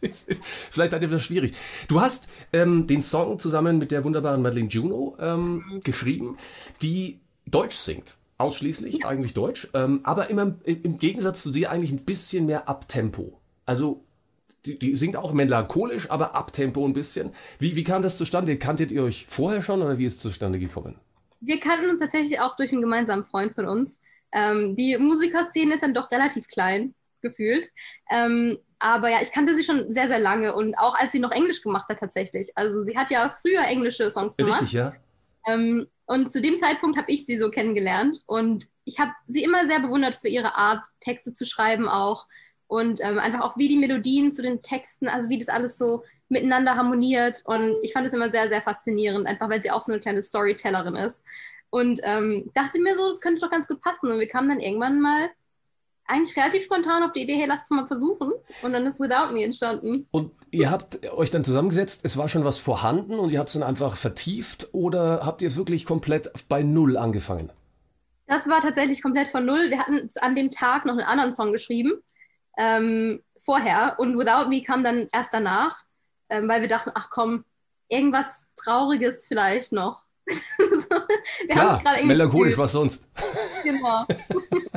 Ist 0.00 0.40
vielleicht 0.70 0.92
etwas 0.92 1.22
schwierig. 1.24 1.54
Du 1.88 2.00
hast 2.00 2.28
ähm, 2.52 2.86
den 2.86 3.02
Song 3.02 3.38
zusammen 3.38 3.78
mit 3.78 3.90
der 3.90 4.04
wunderbaren 4.04 4.40
Madeleine 4.40 4.68
Juno 4.68 5.16
ähm, 5.18 5.80
geschrieben, 5.82 6.36
die 6.80 7.20
Deutsch 7.46 7.76
singt. 7.76 8.16
Ausschließlich, 8.38 9.06
eigentlich 9.06 9.32
Deutsch, 9.32 9.68
ähm, 9.72 10.00
aber 10.02 10.28
immer 10.28 10.54
im, 10.64 10.82
im 10.82 10.98
Gegensatz 10.98 11.42
zu 11.42 11.50
dir 11.50 11.70
eigentlich 11.70 11.92
ein 11.92 12.04
bisschen 12.04 12.46
mehr 12.46 12.68
Abtempo. 12.68 13.40
Also 13.64 14.04
die, 14.66 14.78
die 14.78 14.96
singt 14.96 15.16
auch 15.16 15.32
melancholisch, 15.32 16.10
aber 16.10 16.34
abtempo 16.34 16.84
ein 16.84 16.92
bisschen. 16.92 17.32
Wie, 17.58 17.76
wie 17.76 17.84
kam 17.84 18.02
das 18.02 18.18
zustande? 18.18 18.58
Kanntet 18.58 18.90
ihr 18.90 19.02
euch 19.04 19.26
vorher 19.26 19.62
schon 19.62 19.80
oder 19.80 19.98
wie 19.98 20.04
ist 20.04 20.16
es 20.16 20.22
zustande 20.22 20.58
gekommen? 20.58 20.98
Wir 21.40 21.60
kannten 21.60 21.88
uns 21.88 22.00
tatsächlich 22.00 22.40
auch 22.40 22.56
durch 22.56 22.72
einen 22.72 22.82
gemeinsamen 22.82 23.24
Freund 23.24 23.54
von 23.54 23.66
uns. 23.66 24.00
Ähm, 24.32 24.74
die 24.76 24.98
Musikerszene 24.98 25.74
ist 25.74 25.82
dann 25.82 25.94
doch 25.94 26.10
relativ 26.10 26.48
klein, 26.48 26.94
gefühlt. 27.22 27.70
Ähm, 28.10 28.58
aber 28.78 29.08
ja, 29.08 29.22
ich 29.22 29.32
kannte 29.32 29.54
sie 29.54 29.64
schon 29.64 29.90
sehr, 29.90 30.08
sehr 30.08 30.18
lange 30.18 30.54
und 30.54 30.74
auch 30.74 30.94
als 30.98 31.12
sie 31.12 31.18
noch 31.18 31.30
Englisch 31.30 31.62
gemacht 31.62 31.88
hat 31.88 32.00
tatsächlich. 32.00 32.50
Also 32.56 32.82
sie 32.82 32.96
hat 32.96 33.10
ja 33.10 33.34
früher 33.40 33.62
englische 33.62 34.10
Songs 34.10 34.36
gemacht. 34.36 34.60
Richtig, 34.60 34.72
ja. 34.72 34.92
Ähm, 35.46 35.86
und 36.06 36.32
zu 36.32 36.40
dem 36.40 36.58
Zeitpunkt 36.58 36.96
habe 36.96 37.10
ich 37.10 37.26
sie 37.26 37.36
so 37.36 37.50
kennengelernt 37.50 38.22
und 38.26 38.68
ich 38.84 38.98
habe 38.98 39.12
sie 39.24 39.42
immer 39.42 39.66
sehr 39.66 39.80
bewundert 39.80 40.18
für 40.20 40.28
ihre 40.28 40.54
Art, 40.56 40.86
Texte 41.00 41.32
zu 41.32 41.44
schreiben 41.44 41.88
auch 41.88 42.26
und 42.68 43.00
ähm, 43.02 43.18
einfach 43.18 43.42
auch 43.42 43.56
wie 43.56 43.68
die 43.68 43.76
Melodien 43.76 44.32
zu 44.32 44.42
den 44.42 44.62
Texten, 44.62 45.08
also 45.08 45.28
wie 45.28 45.38
das 45.38 45.48
alles 45.48 45.78
so 45.78 46.04
miteinander 46.28 46.76
harmoniert 46.76 47.42
und 47.44 47.76
ich 47.82 47.92
fand 47.92 48.06
es 48.06 48.12
immer 48.12 48.30
sehr, 48.30 48.48
sehr 48.48 48.62
faszinierend, 48.62 49.26
einfach 49.26 49.48
weil 49.48 49.62
sie 49.62 49.70
auch 49.70 49.82
so 49.82 49.92
eine 49.92 50.00
kleine 50.00 50.22
Storytellerin 50.22 50.94
ist. 50.94 51.24
Und 51.70 52.00
ähm, 52.04 52.50
dachte 52.54 52.80
mir 52.80 52.96
so, 52.96 53.06
das 53.08 53.20
könnte 53.20 53.40
doch 53.40 53.50
ganz 53.50 53.66
gut 53.66 53.80
passen 53.80 54.10
und 54.10 54.18
wir 54.18 54.28
kamen 54.28 54.48
dann 54.48 54.60
irgendwann 54.60 55.00
mal 55.00 55.30
eigentlich 56.08 56.36
relativ 56.36 56.64
spontan 56.64 57.02
auf 57.02 57.12
die 57.12 57.22
Idee, 57.22 57.36
hey, 57.36 57.46
lass 57.46 57.64
es 57.64 57.70
mal 57.70 57.86
versuchen. 57.86 58.32
Und 58.62 58.72
dann 58.72 58.86
ist 58.86 59.00
Without 59.00 59.32
Me 59.32 59.44
entstanden. 59.44 60.06
Und 60.10 60.32
ihr 60.50 60.70
habt 60.70 61.10
euch 61.12 61.30
dann 61.30 61.44
zusammengesetzt, 61.44 62.00
es 62.04 62.16
war 62.16 62.28
schon 62.28 62.44
was 62.44 62.58
vorhanden 62.58 63.18
und 63.18 63.30
ihr 63.30 63.38
habt 63.38 63.48
es 63.48 63.54
dann 63.54 63.62
einfach 63.62 63.96
vertieft 63.96 64.68
oder 64.72 65.24
habt 65.24 65.42
ihr 65.42 65.48
es 65.48 65.56
wirklich 65.56 65.84
komplett 65.84 66.30
bei 66.48 66.62
Null 66.62 66.96
angefangen? 66.96 67.50
Das 68.26 68.48
war 68.48 68.60
tatsächlich 68.60 69.02
komplett 69.02 69.28
von 69.28 69.44
Null. 69.44 69.70
Wir 69.70 69.78
hatten 69.78 70.08
an 70.20 70.34
dem 70.34 70.50
Tag 70.50 70.84
noch 70.84 70.94
einen 70.94 71.02
anderen 71.02 71.34
Song 71.34 71.52
geschrieben, 71.52 71.92
ähm, 72.58 73.22
vorher. 73.44 73.96
Und 73.98 74.18
Without 74.18 74.48
Me 74.48 74.62
kam 74.62 74.82
dann 74.82 75.08
erst 75.12 75.32
danach, 75.32 75.84
ähm, 76.28 76.48
weil 76.48 76.60
wir 76.60 76.68
dachten, 76.68 76.90
ach 76.94 77.08
komm, 77.10 77.44
irgendwas 77.88 78.48
Trauriges 78.56 79.26
vielleicht 79.26 79.72
noch. 79.72 80.02
so, 80.26 80.88
Klar, 81.48 81.80
melancholisch, 82.02 82.58
was 82.58 82.72
sonst. 82.72 83.06
Genau. 83.62 84.04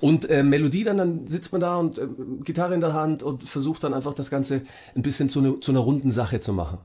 Und 0.00 0.28
äh, 0.30 0.42
Melodie, 0.42 0.84
dann, 0.84 0.96
dann 0.96 1.26
sitzt 1.26 1.52
man 1.52 1.60
da 1.60 1.76
und 1.76 1.98
äh, 1.98 2.06
Gitarre 2.44 2.74
in 2.74 2.80
der 2.80 2.94
Hand 2.94 3.22
und 3.22 3.48
versucht 3.48 3.84
dann 3.84 3.94
einfach 3.94 4.14
das 4.14 4.30
Ganze 4.30 4.62
ein 4.94 5.02
bisschen 5.02 5.28
zu, 5.28 5.40
ne, 5.40 5.60
zu 5.60 5.72
einer 5.72 5.80
runden 5.80 6.10
Sache 6.10 6.40
zu 6.40 6.52
machen. 6.52 6.78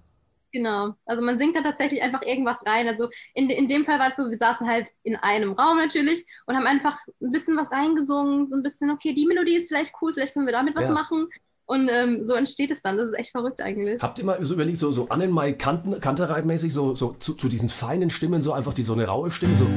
Genau. 0.56 0.94
Also 1.06 1.22
man 1.22 1.38
singt 1.38 1.56
da 1.58 1.62
tatsächlich 1.62 2.02
einfach 2.02 2.22
irgendwas 2.22 2.66
rein. 2.66 2.88
Also 2.88 3.10
in, 3.34 3.50
in 3.50 3.68
dem 3.68 3.84
Fall 3.84 4.00
war 4.00 4.12
es 4.12 4.16
so, 4.16 4.30
wir 4.30 4.38
saßen 4.38 4.66
halt 4.66 4.90
in 5.04 5.18
einem 5.18 5.52
Raum 5.52 5.78
natürlich 5.78 6.26
und 6.46 6.56
haben 6.56 6.66
einfach 6.66 6.98
ein 7.22 7.32
bisschen 7.32 7.58
was 7.58 7.72
reingesungen, 7.72 8.48
so 8.48 8.56
ein 8.56 8.64
bisschen, 8.64 8.90
okay, 8.90 9.14
die 9.14 9.26
Melodie 9.26 9.58
ist 9.58 9.68
vielleicht 9.68 9.94
cool, 10.02 10.14
vielleicht 10.14 10.34
können 10.34 10.46
wir 10.46 10.54
damit 10.54 10.76
was 10.76 10.86
ja. 10.86 10.92
machen. 10.92 11.28
Und 11.66 11.90
ähm, 11.92 12.24
so 12.24 12.36
entsteht 12.36 12.72
es 12.72 12.82
dann. 12.82 12.96
Das 12.96 13.08
ist 13.08 13.18
echt 13.18 13.32
verrückt 13.32 13.60
eigentlich. 13.60 14.02
Habt 14.02 14.20
ihr 14.20 14.26
mal 14.26 14.42
so 14.44 14.54
überlegt, 14.54 14.80
so, 14.80 14.92
so 14.92 15.10
Annenmai 15.10 15.54
Kantereit-mäßig, 15.54 16.72
so, 16.72 16.96
so 16.96 17.16
zu, 17.20 17.34
zu 17.34 17.50
diesen 17.50 17.68
feinen 17.70 18.10
Stimmen, 18.10 18.42
so 18.42 18.54
einfach 18.54 18.74
die 18.74 18.84
so 18.84 18.94
eine 18.94 19.08
raue 19.08 19.32
Stimme, 19.32 19.56
so 19.56 19.68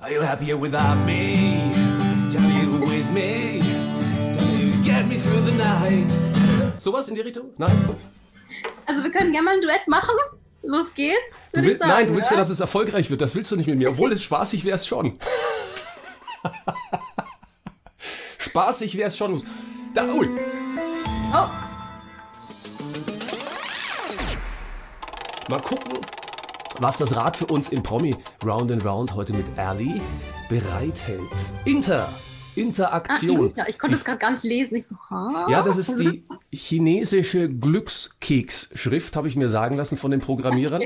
Are 0.00 0.12
you 0.12 0.20
happier 0.20 0.56
without 0.56 0.96
me? 1.06 1.72
Tell 2.30 2.42
you 2.42 2.80
with 2.86 3.10
me? 3.12 3.60
Tell 4.32 4.54
you 4.56 4.82
get 4.84 5.06
me 5.06 5.16
through 5.16 5.40
the 5.40 5.52
night? 5.52 6.10
Sowas 6.78 7.08
in 7.08 7.14
die 7.14 7.22
Richtung? 7.22 7.50
Nein? 7.56 7.72
Also 8.84 9.02
wir 9.02 9.10
können 9.10 9.32
gerne 9.32 9.44
mal 9.44 9.54
ein 9.54 9.62
Duett 9.62 9.88
machen. 9.88 10.14
Los 10.62 10.92
geht's. 10.94 11.18
Du 11.52 11.62
will, 11.62 11.78
sagen, 11.78 11.90
nein, 11.90 12.06
du 12.08 12.14
willst 12.14 12.30
ja, 12.30 12.36
dass 12.36 12.50
es 12.50 12.60
erfolgreich 12.60 13.10
wird. 13.10 13.20
Das 13.20 13.34
willst 13.34 13.50
du 13.50 13.56
nicht 13.56 13.66
mit 13.66 13.78
mir. 13.78 13.90
Obwohl 13.90 14.12
es 14.12 14.22
spaßig 14.22 14.64
wäre 14.64 14.76
es 14.76 14.86
schon. 14.86 15.18
spaßig 18.38 18.96
wäre 18.96 19.08
es 19.08 19.16
schon. 19.16 19.42
Da, 19.94 20.04
ui. 20.12 20.28
Oh. 21.32 21.48
Mal 25.48 25.60
gucken, 25.60 25.98
was 26.80 26.98
das 26.98 27.16
Rad 27.16 27.36
für 27.36 27.46
uns 27.46 27.70
im 27.70 27.82
Promi 27.82 28.14
Round 28.44 28.70
and 28.70 28.84
Round 28.84 29.14
heute 29.14 29.32
mit 29.32 29.46
Ali 29.58 30.00
bereithält. 30.48 31.22
Inter. 31.64 32.12
Interaktion. 32.54 33.52
Ach, 33.56 33.68
ich 33.68 33.78
konnte 33.78 33.96
es 33.96 34.04
gerade 34.04 34.18
gar 34.18 34.30
nicht 34.30 34.42
lesen. 34.42 34.76
Ich 34.76 34.86
so, 34.86 34.96
ha? 35.10 35.46
Ja, 35.50 35.62
das 35.62 35.76
ist 35.76 35.98
die 35.98 36.24
chinesische 36.52 37.50
Glückskeks-Schrift, 37.50 39.14
habe 39.14 39.28
ich 39.28 39.36
mir 39.36 39.48
sagen 39.48 39.76
lassen 39.76 39.96
von 39.98 40.10
den 40.10 40.20
Programmierern. 40.20 40.82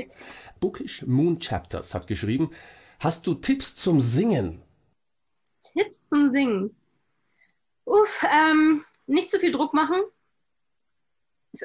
Bookish 0.59 1.05
Moon 1.07 1.39
Chapters 1.39 1.95
hat 1.95 2.07
geschrieben. 2.07 2.51
Hast 2.99 3.25
du 3.25 3.35
Tipps 3.35 3.75
zum 3.75 4.01
Singen? 4.01 4.61
Tipps 5.61 6.09
zum 6.09 6.29
Singen? 6.29 6.75
Uff, 7.85 8.25
ähm, 8.37 8.83
nicht 9.07 9.31
zu 9.31 9.39
viel 9.39 9.51
Druck 9.51 9.73
machen 9.73 10.01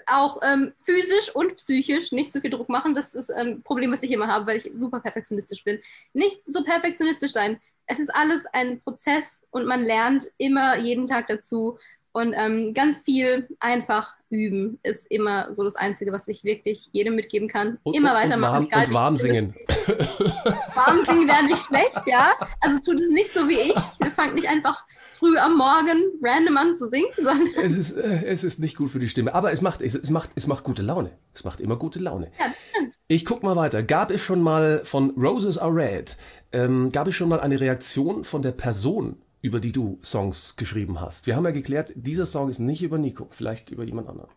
auch 0.07 0.41
ähm, 0.43 0.73
physisch 0.83 1.35
und 1.35 1.57
psychisch 1.57 2.13
nicht 2.13 2.33
zu 2.33 2.41
viel 2.41 2.51
Druck 2.51 2.69
machen. 2.69 2.95
Das 2.95 3.15
ist 3.15 3.31
ein 3.31 3.49
ähm, 3.49 3.63
Problem, 3.63 3.93
was 3.93 4.03
ich 4.03 4.11
immer 4.11 4.29
habe, 4.29 4.47
weil 4.47 4.59
ich 4.59 4.71
super 4.75 5.01
perfektionistisch 5.01 5.65
bin. 5.65 5.81
Nicht 6.13 6.39
so 6.47 6.65
perfektionistisch 6.65 7.33
sein. 7.33 7.61
Es 7.87 8.01
ist 8.01 8.15
alles 8.15 8.45
ein 8.53 8.81
Prozess 8.81 9.45
und 9.51 9.67
man 9.67 9.85
lernt 9.85 10.27
immer 10.39 10.77
jeden 10.77 11.07
Tag 11.07 11.29
dazu. 11.29 11.79
Und 12.17 12.33
ähm, 12.35 12.73
ganz 12.73 13.03
viel 13.03 13.47
einfach 13.61 14.15
üben 14.31 14.79
ist 14.83 15.07
immer 15.11 15.53
so 15.53 15.65
das 15.65 15.77
Einzige, 15.77 16.13
was 16.13 16.27
ich 16.29 16.45
wirklich 16.45 16.89
jedem 16.93 17.15
mitgeben 17.15 17.47
kann. 17.47 17.77
Und, 17.83 17.95
immer 17.95 18.15
weitermachen. 18.15 18.65
Und 18.65 18.73
warm, 18.73 18.85
und 18.87 18.95
warm 18.95 19.17
singen. 19.19 19.55
Warm 20.75 21.05
singen 21.05 21.29
wäre 21.29 21.45
nicht 21.45 21.67
schlecht, 21.67 22.01
ja. 22.07 22.33
Also 22.63 22.79
tut 22.79 23.01
es 23.01 23.11
nicht 23.11 23.31
so 23.31 23.47
wie 23.51 23.71
ich. 23.71 24.13
Fangt 24.15 24.35
nicht 24.35 24.49
einfach 24.49 24.87
früh 25.13 25.37
am 25.37 25.59
Morgen 25.59 26.05
random 26.23 26.57
an 26.57 26.75
zu 26.75 26.89
singen, 26.89 27.11
sondern. 27.19 27.63
Es 27.63 27.77
ist, 27.77 27.93
äh, 27.93 28.25
es 28.25 28.45
ist 28.45 28.61
nicht 28.61 28.79
gut 28.79 28.89
für 28.89 28.99
die 28.99 29.09
Stimme, 29.11 29.35
aber 29.35 29.53
es 29.53 29.61
macht, 29.61 29.83
es, 29.83 29.95
es, 29.95 30.09
macht, 30.09 30.31
es 30.37 30.47
macht 30.47 30.65
gute 30.65 30.81
Laune. 30.81 31.11
Es 31.35 31.45
macht 31.45 31.61
immer 31.61 31.77
gute 31.77 31.99
Laune. 31.99 32.33
Ja, 32.39 32.49
das 32.49 32.63
stimmt. 32.63 32.95
Ich 33.09 33.27
guck 33.27 33.43
mal 33.43 33.57
weiter. 33.57 33.83
Gab 33.83 34.11
es 34.11 34.23
schon 34.23 34.41
mal 34.41 34.81
von 34.85 35.11
Roses 35.11 35.59
Are 35.59 35.75
Red, 35.75 36.17
ähm, 36.53 36.89
gab 36.91 37.09
es 37.09 37.15
schon 37.15 37.29
mal 37.29 37.41
eine 37.41 37.61
Reaktion 37.61 38.25
von 38.25 38.41
der 38.41 38.53
Person, 38.53 39.19
über 39.47 39.61
die 39.61 39.71
du 39.71 39.99
Songs 40.03 40.57
geschrieben 40.57 41.01
hast? 41.01 41.29
Wir 41.29 41.37
haben 41.37 41.45
ja 41.45 41.53
geklärt, 41.53 41.93
dieser 41.95 42.27
Song 42.27 42.51
ist 42.51 42.59
nicht 42.59 42.83
über 42.83 42.99
Nico, 42.99 43.29
vielleicht 43.31 43.71
über 43.71 43.85
jemand 43.85 44.09
anderen. 44.09 44.31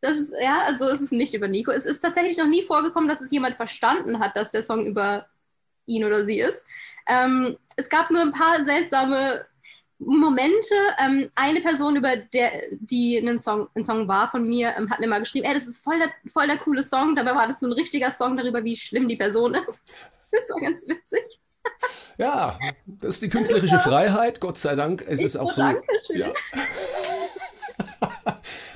Das 0.00 0.16
ist, 0.16 0.32
ja, 0.40 0.60
also 0.64 0.84
es 0.84 1.00
ist 1.00 1.10
nicht 1.10 1.34
über 1.34 1.48
Nico. 1.48 1.72
Es 1.72 1.84
ist 1.84 2.00
tatsächlich 2.00 2.38
noch 2.38 2.46
nie 2.46 2.62
vorgekommen, 2.62 3.08
dass 3.08 3.20
es 3.20 3.32
jemand 3.32 3.56
verstanden 3.56 4.20
hat, 4.20 4.36
dass 4.36 4.52
der 4.52 4.62
Song 4.62 4.86
über 4.86 5.26
ihn 5.86 6.04
oder 6.04 6.24
sie 6.24 6.38
ist. 6.38 6.64
Ähm, 7.08 7.56
es 7.74 7.88
gab 7.88 8.12
nur 8.12 8.20
ein 8.20 8.30
paar 8.30 8.64
seltsame 8.64 9.44
Momente. 9.98 10.74
Ähm, 11.04 11.30
eine 11.34 11.60
Person, 11.60 11.96
über 11.96 12.16
der, 12.16 12.52
die 12.78 13.18
ein 13.18 13.38
Song, 13.38 13.66
ein 13.74 13.82
Song 13.82 14.06
war 14.06 14.30
von 14.30 14.46
mir, 14.46 14.72
ähm, 14.78 14.88
hat 14.88 15.00
mir 15.00 15.08
mal 15.08 15.18
geschrieben, 15.18 15.46
ey, 15.46 15.54
das 15.54 15.66
ist 15.66 15.82
voll 15.82 15.98
der, 15.98 16.12
voll 16.30 16.46
der 16.46 16.58
coole 16.58 16.84
Song. 16.84 17.16
Dabei 17.16 17.34
war 17.34 17.48
das 17.48 17.58
so 17.58 17.66
ein 17.66 17.72
richtiger 17.72 18.12
Song 18.12 18.36
darüber, 18.36 18.62
wie 18.62 18.76
schlimm 18.76 19.08
die 19.08 19.16
Person 19.16 19.54
ist. 19.54 19.82
Das 20.30 20.46
war 20.50 20.60
ganz 20.60 20.86
witzig. 20.86 21.24
Ja, 22.18 22.58
das 22.86 23.14
ist 23.14 23.22
die 23.22 23.28
künstlerische 23.28 23.78
Freiheit, 23.78 24.40
Gott 24.40 24.58
sei 24.58 24.74
Dank. 24.74 25.04
Es 25.06 25.20
ich 25.20 25.26
ist 25.26 25.36
auch 25.36 25.52
so. 25.52 25.62
Dankeschön. 25.62 26.18
Ja. 26.18 26.32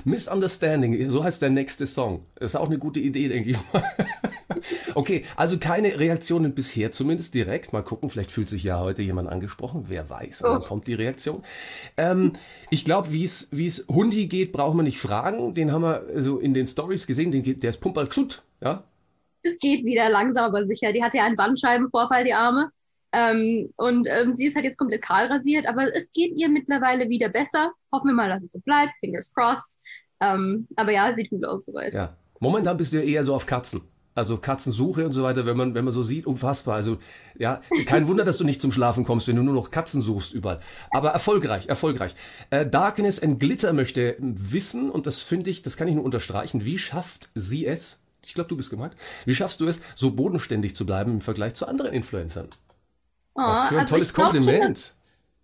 Misunderstanding, 0.05 1.09
so 1.09 1.23
heißt 1.23 1.41
der 1.41 1.49
nächste 1.49 1.85
Song. 1.85 2.25
Das 2.35 2.51
ist 2.51 2.55
auch 2.55 2.67
eine 2.67 2.77
gute 2.77 3.01
Idee, 3.01 3.27
denke 3.27 3.51
ich 3.51 3.57
mal. 3.71 3.83
okay, 4.95 5.25
also 5.35 5.57
keine 5.57 5.99
Reaktionen 5.99 6.53
bisher, 6.53 6.91
zumindest 6.91 7.35
direkt. 7.35 7.73
Mal 7.73 7.83
gucken, 7.83 8.09
vielleicht 8.09 8.31
fühlt 8.31 8.47
sich 8.47 8.63
ja 8.63 8.79
heute 8.79 9.01
jemand 9.01 9.29
angesprochen. 9.29 9.85
Wer 9.87 10.09
weiß, 10.09 10.43
und 10.43 10.49
dann 10.49 10.61
oh. 10.61 10.65
kommt 10.65 10.87
die 10.87 10.93
Reaktion. 10.93 11.43
Ähm, 11.97 12.33
ich 12.69 12.85
glaube, 12.85 13.11
wie 13.11 13.25
es 13.25 13.85
Hundi 13.89 14.27
geht, 14.27 14.53
brauchen 14.53 14.77
wir 14.77 14.83
nicht 14.83 14.99
fragen. 14.99 15.53
Den 15.53 15.73
haben 15.73 15.83
wir 15.83 16.05
so 16.15 16.39
in 16.39 16.53
den 16.53 16.67
Stories 16.67 17.07
gesehen. 17.07 17.31
Den, 17.31 17.59
der 17.59 17.69
ist 17.69 17.81
Pumperl 17.81 18.07
ja? 18.61 18.83
Es 19.41 19.59
geht 19.59 19.83
wieder 19.83 20.09
langsam, 20.09 20.45
aber 20.45 20.65
sicher. 20.65 20.93
Die 20.93 21.03
hatte 21.03 21.17
ja 21.17 21.25
einen 21.25 21.35
Bandscheibenvorfall, 21.35 22.23
die 22.23 22.33
Arme. 22.33 22.71
Ähm, 23.13 23.71
und 23.77 24.07
ähm, 24.09 24.33
sie 24.33 24.47
ist 24.47 24.55
halt 24.55 24.65
jetzt 24.65 24.77
komplett 24.77 25.03
kahl 25.03 25.27
rasiert, 25.27 25.67
aber 25.67 25.95
es 25.95 26.11
geht 26.13 26.33
ihr 26.35 26.49
mittlerweile 26.49 27.07
wieder 27.09 27.29
besser. 27.29 27.71
Hoffen 27.91 28.07
wir 28.07 28.15
mal, 28.15 28.29
dass 28.29 28.43
es 28.43 28.51
so 28.51 28.59
bleibt. 28.59 28.91
Fingers 28.99 29.31
crossed. 29.33 29.77
Ähm, 30.19 30.67
aber 30.75 30.91
ja, 30.91 31.13
sieht 31.13 31.29
gut 31.29 31.45
aus 31.45 31.65
soweit. 31.65 31.93
Ja. 31.93 32.17
Momentan 32.39 32.75
bist 32.75 32.91
du 32.91 32.97
ja 32.97 33.03
eher 33.03 33.23
so 33.23 33.35
auf 33.35 33.45
Katzen. 33.45 33.81
Also 34.15 34.37
Katzensuche 34.37 35.05
und 35.05 35.11
so 35.11 35.23
weiter, 35.23 35.45
wenn 35.45 35.57
man, 35.57 35.73
wenn 35.73 35.85
man 35.85 35.93
so 35.93 36.03
sieht, 36.03 36.27
unfassbar. 36.27 36.75
Also, 36.75 36.97
ja, 37.37 37.61
kein 37.85 38.07
Wunder, 38.07 38.23
dass 38.23 38.37
du 38.37 38.43
nicht 38.43 38.61
zum 38.61 38.71
Schlafen 38.71 39.05
kommst, 39.05 39.27
wenn 39.27 39.35
du 39.35 39.43
nur 39.43 39.55
noch 39.55 39.71
Katzen 39.71 40.01
suchst 40.01 40.33
überall. 40.33 40.59
Aber 40.91 41.09
erfolgreich, 41.09 41.67
erfolgreich. 41.67 42.13
Äh, 42.51 42.67
Darkness 42.67 43.21
and 43.21 43.39
Glitter 43.39 43.73
möchte 43.73 44.15
wissen, 44.19 44.91
und 44.91 45.07
das 45.07 45.21
finde 45.21 45.49
ich, 45.49 45.63
das 45.63 45.77
kann 45.77 45.87
ich 45.87 45.95
nur 45.95 46.05
unterstreichen, 46.05 46.63
wie 46.63 46.77
schafft 46.77 47.29
sie 47.33 47.65
es, 47.65 48.01
ich 48.23 48.35
glaube, 48.35 48.49
du 48.49 48.57
bist 48.57 48.69
gemeint, 48.69 48.95
wie 49.25 49.35
schaffst 49.35 49.61
du 49.61 49.67
es, 49.67 49.81
so 49.95 50.11
bodenständig 50.11 50.75
zu 50.75 50.85
bleiben 50.85 51.11
im 51.11 51.21
Vergleich 51.21 51.55
zu 51.55 51.67
anderen 51.67 51.93
Influencern? 51.93 52.49
Oh, 53.35 53.41
Was 53.41 53.65
für 53.65 53.75
ein 53.75 53.81
also 53.81 53.95
tolles 53.95 54.13
Kompliment. 54.13 54.77
Schon, 54.77 54.95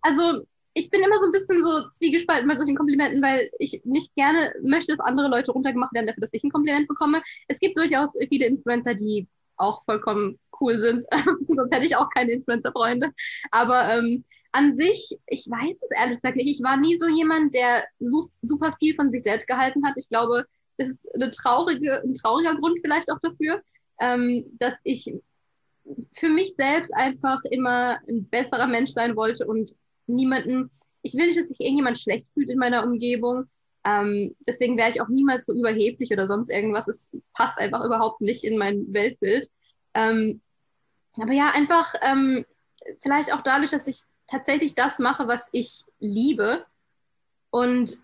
also, 0.02 0.46
ich 0.74 0.90
bin 0.90 1.02
immer 1.02 1.18
so 1.18 1.26
ein 1.26 1.32
bisschen 1.32 1.62
so 1.62 1.88
zwiegespalten 1.90 2.48
bei 2.48 2.54
solchen 2.54 2.76
Komplimenten, 2.76 3.22
weil 3.22 3.50
ich 3.58 3.82
nicht 3.84 4.14
gerne 4.14 4.52
möchte, 4.62 4.96
dass 4.96 5.04
andere 5.04 5.28
Leute 5.28 5.52
runtergemacht 5.52 5.92
werden 5.92 6.06
dafür, 6.06 6.20
dass 6.20 6.32
ich 6.32 6.44
ein 6.44 6.50
Kompliment 6.50 6.86
bekomme. 6.86 7.22
Es 7.48 7.58
gibt 7.58 7.76
durchaus 7.76 8.14
viele 8.28 8.46
Influencer, 8.46 8.94
die 8.94 9.26
auch 9.56 9.84
vollkommen 9.84 10.38
cool 10.60 10.78
sind. 10.78 11.04
Sonst 11.48 11.74
hätte 11.74 11.84
ich 11.84 11.96
auch 11.96 12.08
keine 12.10 12.32
Influencer-Freunde. 12.32 13.10
Aber 13.50 13.92
ähm, 13.94 14.24
an 14.52 14.74
sich, 14.74 15.16
ich 15.26 15.46
weiß 15.48 15.82
es 15.82 15.90
ehrlich 15.96 16.20
gesagt 16.20 16.36
nicht. 16.36 16.58
Ich 16.58 16.62
war 16.62 16.76
nie 16.76 16.96
so 16.96 17.08
jemand, 17.08 17.54
der 17.54 17.84
so, 17.98 18.28
super 18.42 18.74
viel 18.78 18.94
von 18.94 19.10
sich 19.10 19.22
selbst 19.22 19.46
gehalten 19.48 19.86
hat. 19.86 19.94
Ich 19.96 20.08
glaube, 20.08 20.46
das 20.76 20.90
ist 20.90 21.14
eine 21.14 21.30
traurige, 21.30 22.00
ein 22.02 22.14
trauriger 22.14 22.54
Grund 22.56 22.78
vielleicht 22.82 23.10
auch 23.10 23.18
dafür, 23.22 23.62
ähm, 24.00 24.44
dass 24.58 24.74
ich 24.82 25.12
für 26.12 26.28
mich 26.28 26.54
selbst 26.54 26.92
einfach 26.94 27.42
immer 27.50 27.98
ein 28.08 28.28
besserer 28.28 28.66
Mensch 28.66 28.90
sein 28.92 29.16
wollte 29.16 29.46
und 29.46 29.74
niemanden, 30.06 30.70
ich 31.02 31.14
will 31.14 31.26
nicht, 31.26 31.38
dass 31.38 31.48
sich 31.48 31.60
irgendjemand 31.60 31.98
schlecht 31.98 32.26
fühlt 32.34 32.50
in 32.50 32.58
meiner 32.58 32.84
Umgebung. 32.84 33.44
Ähm, 33.84 34.36
deswegen 34.46 34.76
wäre 34.76 34.90
ich 34.90 35.00
auch 35.00 35.08
niemals 35.08 35.46
so 35.46 35.54
überheblich 35.54 36.10
oder 36.12 36.26
sonst 36.26 36.50
irgendwas. 36.50 36.88
Es 36.88 37.10
passt 37.32 37.58
einfach 37.58 37.84
überhaupt 37.84 38.20
nicht 38.20 38.44
in 38.44 38.58
mein 38.58 38.92
Weltbild. 38.92 39.48
Ähm, 39.94 40.40
aber 41.14 41.32
ja, 41.32 41.50
einfach 41.54 41.94
ähm, 42.02 42.44
vielleicht 43.02 43.32
auch 43.32 43.42
dadurch, 43.42 43.70
dass 43.70 43.86
ich 43.86 44.02
tatsächlich 44.26 44.74
das 44.74 44.98
mache, 44.98 45.26
was 45.26 45.48
ich 45.52 45.84
liebe 45.98 46.64
und 47.50 47.98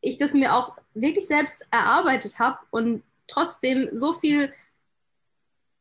ich 0.00 0.18
das 0.18 0.34
mir 0.34 0.54
auch 0.54 0.76
wirklich 0.94 1.26
selbst 1.26 1.66
erarbeitet 1.70 2.38
habe 2.38 2.58
und 2.70 3.02
trotzdem 3.26 3.88
so 3.92 4.14
viel 4.14 4.52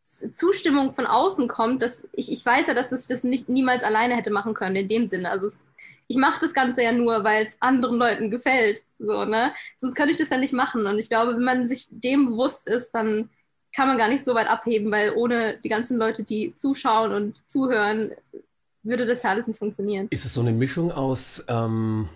Zustimmung 0.06 0.94
von 0.94 1.08
außen 1.08 1.48
kommt, 1.48 1.82
dass 1.82 2.08
ich, 2.14 2.32
ich 2.32 2.46
weiß 2.46 2.68
ja, 2.68 2.74
dass 2.76 2.92
ich 2.92 3.08
das 3.08 3.24
nicht 3.24 3.50
niemals 3.50 3.84
alleine 3.84 4.16
hätte 4.16 4.30
machen 4.30 4.54
können 4.54 4.76
in 4.76 4.88
dem 4.88 5.06
Sinne. 5.06 5.32
Also 5.32 5.48
es, 5.48 5.64
ich 6.08 6.18
mache 6.18 6.40
das 6.40 6.54
Ganze 6.54 6.84
ja 6.84 6.92
nur, 6.92 7.24
weil 7.24 7.44
es 7.44 7.58
anderen 7.60 7.98
Leuten 7.98 8.30
gefällt. 8.30 8.84
So, 9.00 9.26
ne? 9.26 9.52
Sonst 9.78 9.96
könnte 9.96 10.12
ich 10.12 10.18
das 10.18 10.30
ja 10.30 10.38
nicht 10.38 10.54
machen. 10.54 10.86
Und 10.86 11.00
ich 11.00 11.10
glaube, 11.10 11.36
wenn 11.36 11.44
man 11.44 11.66
sich 11.66 11.88
dem 11.90 12.28
bewusst 12.28 12.68
ist, 12.68 12.92
dann 12.92 13.30
kann 13.76 13.88
man 13.88 13.98
gar 13.98 14.08
nicht 14.08 14.24
so 14.24 14.36
weit 14.36 14.48
abheben, 14.48 14.92
weil 14.92 15.12
ohne 15.12 15.58
die 15.64 15.70
ganzen 15.70 15.98
Leute, 15.98 16.24
die 16.24 16.54
zuschauen 16.56 17.12
und 17.12 17.50
zuhören, 17.52 18.12
würde 18.84 19.08
das 19.08 19.24
ja 19.24 19.32
alles 19.32 19.48
nicht 19.48 19.58
funktionieren. 19.58 20.08
Ist 20.12 20.26
es 20.26 20.36
so 20.36 20.42
eine 20.42 20.54
Mischung 20.54 20.92
aus, 20.92 21.44
ähm, 21.48 22.08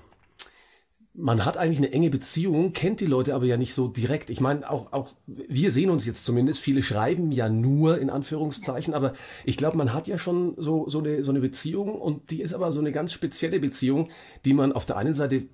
man 1.22 1.44
hat 1.44 1.58
eigentlich 1.58 1.80
eine 1.80 1.92
enge 1.92 2.10
Beziehung, 2.10 2.72
kennt 2.72 3.02
die 3.02 3.06
Leute 3.06 3.36
aber 3.36 3.46
ja 3.46 3.58
nicht 3.58 3.74
so 3.74 3.88
direkt. 3.88 4.30
Ich 4.30 4.40
meine, 4.40 4.70
auch, 4.70 4.94
auch 4.94 5.10
wir 5.28 5.72
sehen 5.72 5.90
uns 5.90 6.06
jetzt 6.06 6.26
zumindest, 6.26 6.62
viele 6.62 6.82
schreiben 6.82 7.32
ja 7.32 7.50
nur 7.50 8.00
in 8.00 8.10
Anführungszeichen, 8.10 8.94
aber 8.94 9.14
ich 9.44 9.58
glaube, 9.58 9.78
man 9.78 9.94
hat 9.94 10.08
ja 10.08 10.18
schon 10.18 10.54
so, 10.58 10.88
so, 10.88 11.00
eine, 11.00 11.24
so 11.24 11.32
eine 11.32 11.42
Beziehung 11.42 11.96
und 11.96 12.32
die 12.32 12.42
ist 12.42 12.54
aber 12.54 12.72
so 12.72 12.80
eine 12.80 12.92
ganz 12.92 13.12
spezielle 13.12 13.60
Beziehung, 13.60 14.10
die 14.46 14.54
man 14.54 14.72
auf 14.72 14.86
der 14.86 14.98
einen 14.98 15.14
Seite 15.14 15.48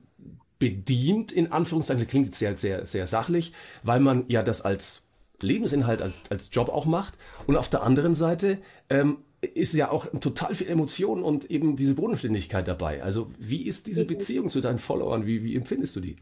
bedient, 0.59 1.32
in 1.32 1.51
Anführungszeichen, 1.51 2.03
das 2.03 2.09
klingt 2.09 2.28
jetzt 2.28 2.39
sehr, 2.39 2.55
sehr, 2.55 2.86
sehr 2.86 3.07
sachlich, 3.07 3.53
weil 3.84 3.99
man 3.99 4.26
ja 4.28 4.43
das 4.43 4.61
als 4.61 5.03
Lebensinhalt, 5.41 6.01
als, 6.01 6.22
als 6.30 6.49
Job 6.51 6.70
auch 6.70 6.86
macht. 6.86 7.16
Und 7.47 7.57
auf 7.57 7.70
der 7.70 7.84
anderen 7.84 8.13
Seite 8.13 8.59
ähm, 8.89 9.18
ist 9.45 9.73
ja 9.73 9.91
auch 9.91 10.07
total 10.19 10.55
viel 10.55 10.67
Emotion 10.67 11.23
und 11.23 11.49
eben 11.51 11.75
diese 11.75 11.95
Bodenständigkeit 11.95 12.67
dabei. 12.67 13.03
Also 13.03 13.29
wie 13.39 13.63
ist 13.63 13.87
diese 13.87 14.05
Beziehung 14.05 14.49
zu 14.49 14.61
deinen 14.61 14.77
Followern? 14.77 15.25
Wie, 15.25 15.43
wie 15.43 15.55
empfindest 15.55 15.95
du 15.95 16.01
die? 16.01 16.17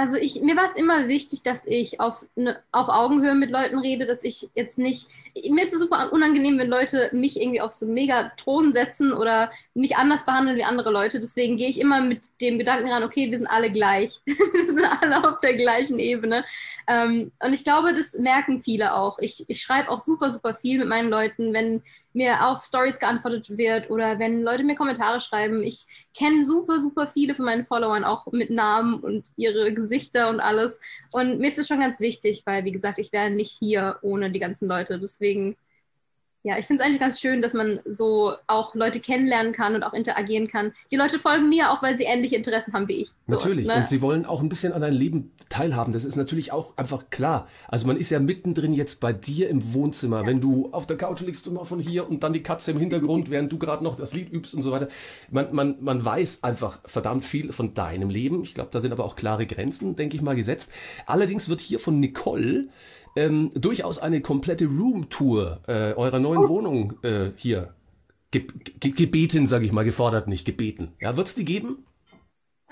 Also 0.00 0.16
ich, 0.16 0.40
mir 0.40 0.56
war 0.56 0.64
es 0.64 0.76
immer 0.76 1.08
wichtig, 1.08 1.42
dass 1.42 1.66
ich 1.66 2.00
auf, 2.00 2.24
ne, 2.34 2.58
auf 2.72 2.88
Augenhöhe 2.88 3.34
mit 3.34 3.50
Leuten 3.50 3.78
rede, 3.78 4.06
dass 4.06 4.24
ich 4.24 4.48
jetzt 4.54 4.78
nicht, 4.78 5.08
mir 5.50 5.62
ist 5.62 5.74
es 5.74 5.80
super 5.80 6.10
unangenehm, 6.10 6.58
wenn 6.58 6.68
Leute 6.68 7.10
mich 7.12 7.38
irgendwie 7.38 7.60
auf 7.60 7.72
so 7.72 7.84
einen 7.84 7.94
Megathron 7.94 8.72
setzen 8.72 9.12
oder 9.12 9.52
mich 9.74 9.96
anders 9.96 10.24
behandeln 10.24 10.56
wie 10.56 10.64
andere 10.64 10.90
Leute. 10.90 11.20
Deswegen 11.20 11.58
gehe 11.58 11.68
ich 11.68 11.78
immer 11.78 12.00
mit 12.00 12.28
dem 12.40 12.58
Gedanken 12.58 12.88
ran, 12.88 13.02
okay, 13.02 13.30
wir 13.30 13.36
sind 13.36 13.46
alle 13.46 13.70
gleich. 13.70 14.20
wir 14.24 14.72
sind 14.72 14.86
alle 15.02 15.28
auf 15.28 15.38
der 15.42 15.54
gleichen 15.54 15.98
Ebene. 15.98 16.44
Ähm, 16.88 17.30
und 17.44 17.52
ich 17.52 17.64
glaube, 17.64 17.92
das 17.92 18.14
merken 18.14 18.62
viele 18.62 18.94
auch. 18.94 19.18
Ich, 19.18 19.44
ich 19.48 19.60
schreibe 19.60 19.90
auch 19.90 20.00
super, 20.00 20.30
super 20.30 20.54
viel 20.54 20.78
mit 20.78 20.88
meinen 20.88 21.10
Leuten, 21.10 21.52
wenn 21.52 21.82
mir 22.12 22.46
auf 22.46 22.64
Stories 22.64 22.98
geantwortet 22.98 23.56
wird 23.56 23.90
oder 23.90 24.18
wenn 24.18 24.42
Leute 24.42 24.64
mir 24.64 24.74
Kommentare 24.74 25.20
schreiben. 25.20 25.62
Ich 25.62 25.86
kenne 26.16 26.44
super, 26.44 26.78
super 26.78 27.08
viele 27.08 27.34
von 27.34 27.44
meinen 27.44 27.64
Followern 27.64 28.04
auch 28.04 28.26
mit 28.32 28.50
Namen 28.50 29.00
und 29.00 29.26
ihre 29.36 29.72
Gesichter 29.72 30.28
und 30.28 30.40
alles. 30.40 30.80
Und 31.10 31.38
mir 31.38 31.48
ist 31.48 31.58
das 31.58 31.68
schon 31.68 31.80
ganz 31.80 32.00
wichtig, 32.00 32.42
weil, 32.46 32.64
wie 32.64 32.72
gesagt, 32.72 32.98
ich 32.98 33.12
wäre 33.12 33.30
nicht 33.30 33.56
hier 33.58 33.98
ohne 34.02 34.30
die 34.30 34.40
ganzen 34.40 34.68
Leute. 34.68 34.98
Deswegen 34.98 35.56
ja, 36.42 36.58
ich 36.58 36.66
finde 36.66 36.82
es 36.82 36.86
eigentlich 36.86 37.00
ganz 37.00 37.20
schön, 37.20 37.42
dass 37.42 37.52
man 37.52 37.80
so 37.84 38.32
auch 38.46 38.74
Leute 38.74 38.98
kennenlernen 38.98 39.52
kann 39.52 39.74
und 39.74 39.82
auch 39.82 39.92
interagieren 39.92 40.48
kann. 40.48 40.72
Die 40.90 40.96
Leute 40.96 41.18
folgen 41.18 41.50
mir 41.50 41.70
auch, 41.70 41.82
weil 41.82 41.98
sie 41.98 42.04
ähnliche 42.04 42.36
Interessen 42.36 42.72
haben 42.72 42.88
wie 42.88 43.02
ich. 43.02 43.08
So, 43.26 43.34
natürlich. 43.34 43.66
Ne? 43.66 43.76
Und 43.76 43.88
sie 43.88 44.00
wollen 44.00 44.24
auch 44.24 44.40
ein 44.40 44.48
bisschen 44.48 44.72
an 44.72 44.80
deinem 44.80 44.96
Leben 44.96 45.32
teilhaben. 45.50 45.92
Das 45.92 46.06
ist 46.06 46.16
natürlich 46.16 46.50
auch 46.50 46.78
einfach 46.78 47.10
klar. 47.10 47.46
Also 47.68 47.86
man 47.86 47.98
ist 47.98 48.08
ja 48.08 48.20
mittendrin 48.20 48.72
jetzt 48.72 49.00
bei 49.00 49.12
dir 49.12 49.50
im 49.50 49.74
Wohnzimmer, 49.74 50.20
ja. 50.20 50.26
wenn 50.26 50.40
du 50.40 50.70
auf 50.72 50.86
der 50.86 50.96
Couch 50.96 51.20
liegst 51.20 51.50
mal 51.50 51.64
von 51.64 51.78
hier 51.80 52.08
und 52.08 52.22
dann 52.22 52.32
die 52.32 52.42
Katze 52.42 52.70
im 52.70 52.78
Hintergrund, 52.78 53.30
während 53.30 53.52
du 53.52 53.58
gerade 53.58 53.84
noch 53.84 53.96
das 53.96 54.14
Lied 54.14 54.32
übst 54.32 54.54
und 54.54 54.62
so 54.62 54.72
weiter. 54.72 54.88
Man, 55.30 55.54
man, 55.54 55.76
man 55.80 56.02
weiß 56.02 56.42
einfach 56.42 56.78
verdammt 56.86 57.26
viel 57.26 57.52
von 57.52 57.74
deinem 57.74 58.08
Leben. 58.08 58.44
Ich 58.44 58.54
glaube, 58.54 58.70
da 58.72 58.80
sind 58.80 58.92
aber 58.92 59.04
auch 59.04 59.16
klare 59.16 59.46
Grenzen, 59.46 59.94
denke 59.94 60.16
ich 60.16 60.22
mal, 60.22 60.36
gesetzt. 60.36 60.72
Allerdings 61.04 61.50
wird 61.50 61.60
hier 61.60 61.78
von 61.78 62.00
Nicole 62.00 62.68
ähm, 63.16 63.50
durchaus 63.54 63.98
eine 63.98 64.20
komplette 64.20 64.66
Roomtour 64.66 65.60
äh, 65.66 65.92
eurer 65.94 66.18
neuen 66.18 66.44
oh. 66.44 66.48
Wohnung 66.48 66.98
äh, 67.02 67.30
hier 67.36 67.74
ge 68.30 68.46
ge 68.78 68.92
gebeten, 68.92 69.46
sage 69.46 69.64
ich 69.64 69.72
mal, 69.72 69.84
gefordert 69.84 70.28
nicht, 70.28 70.44
gebeten. 70.44 70.92
Ja, 71.00 71.16
wird 71.16 71.26
es 71.26 71.34
die 71.34 71.44
geben? 71.44 71.84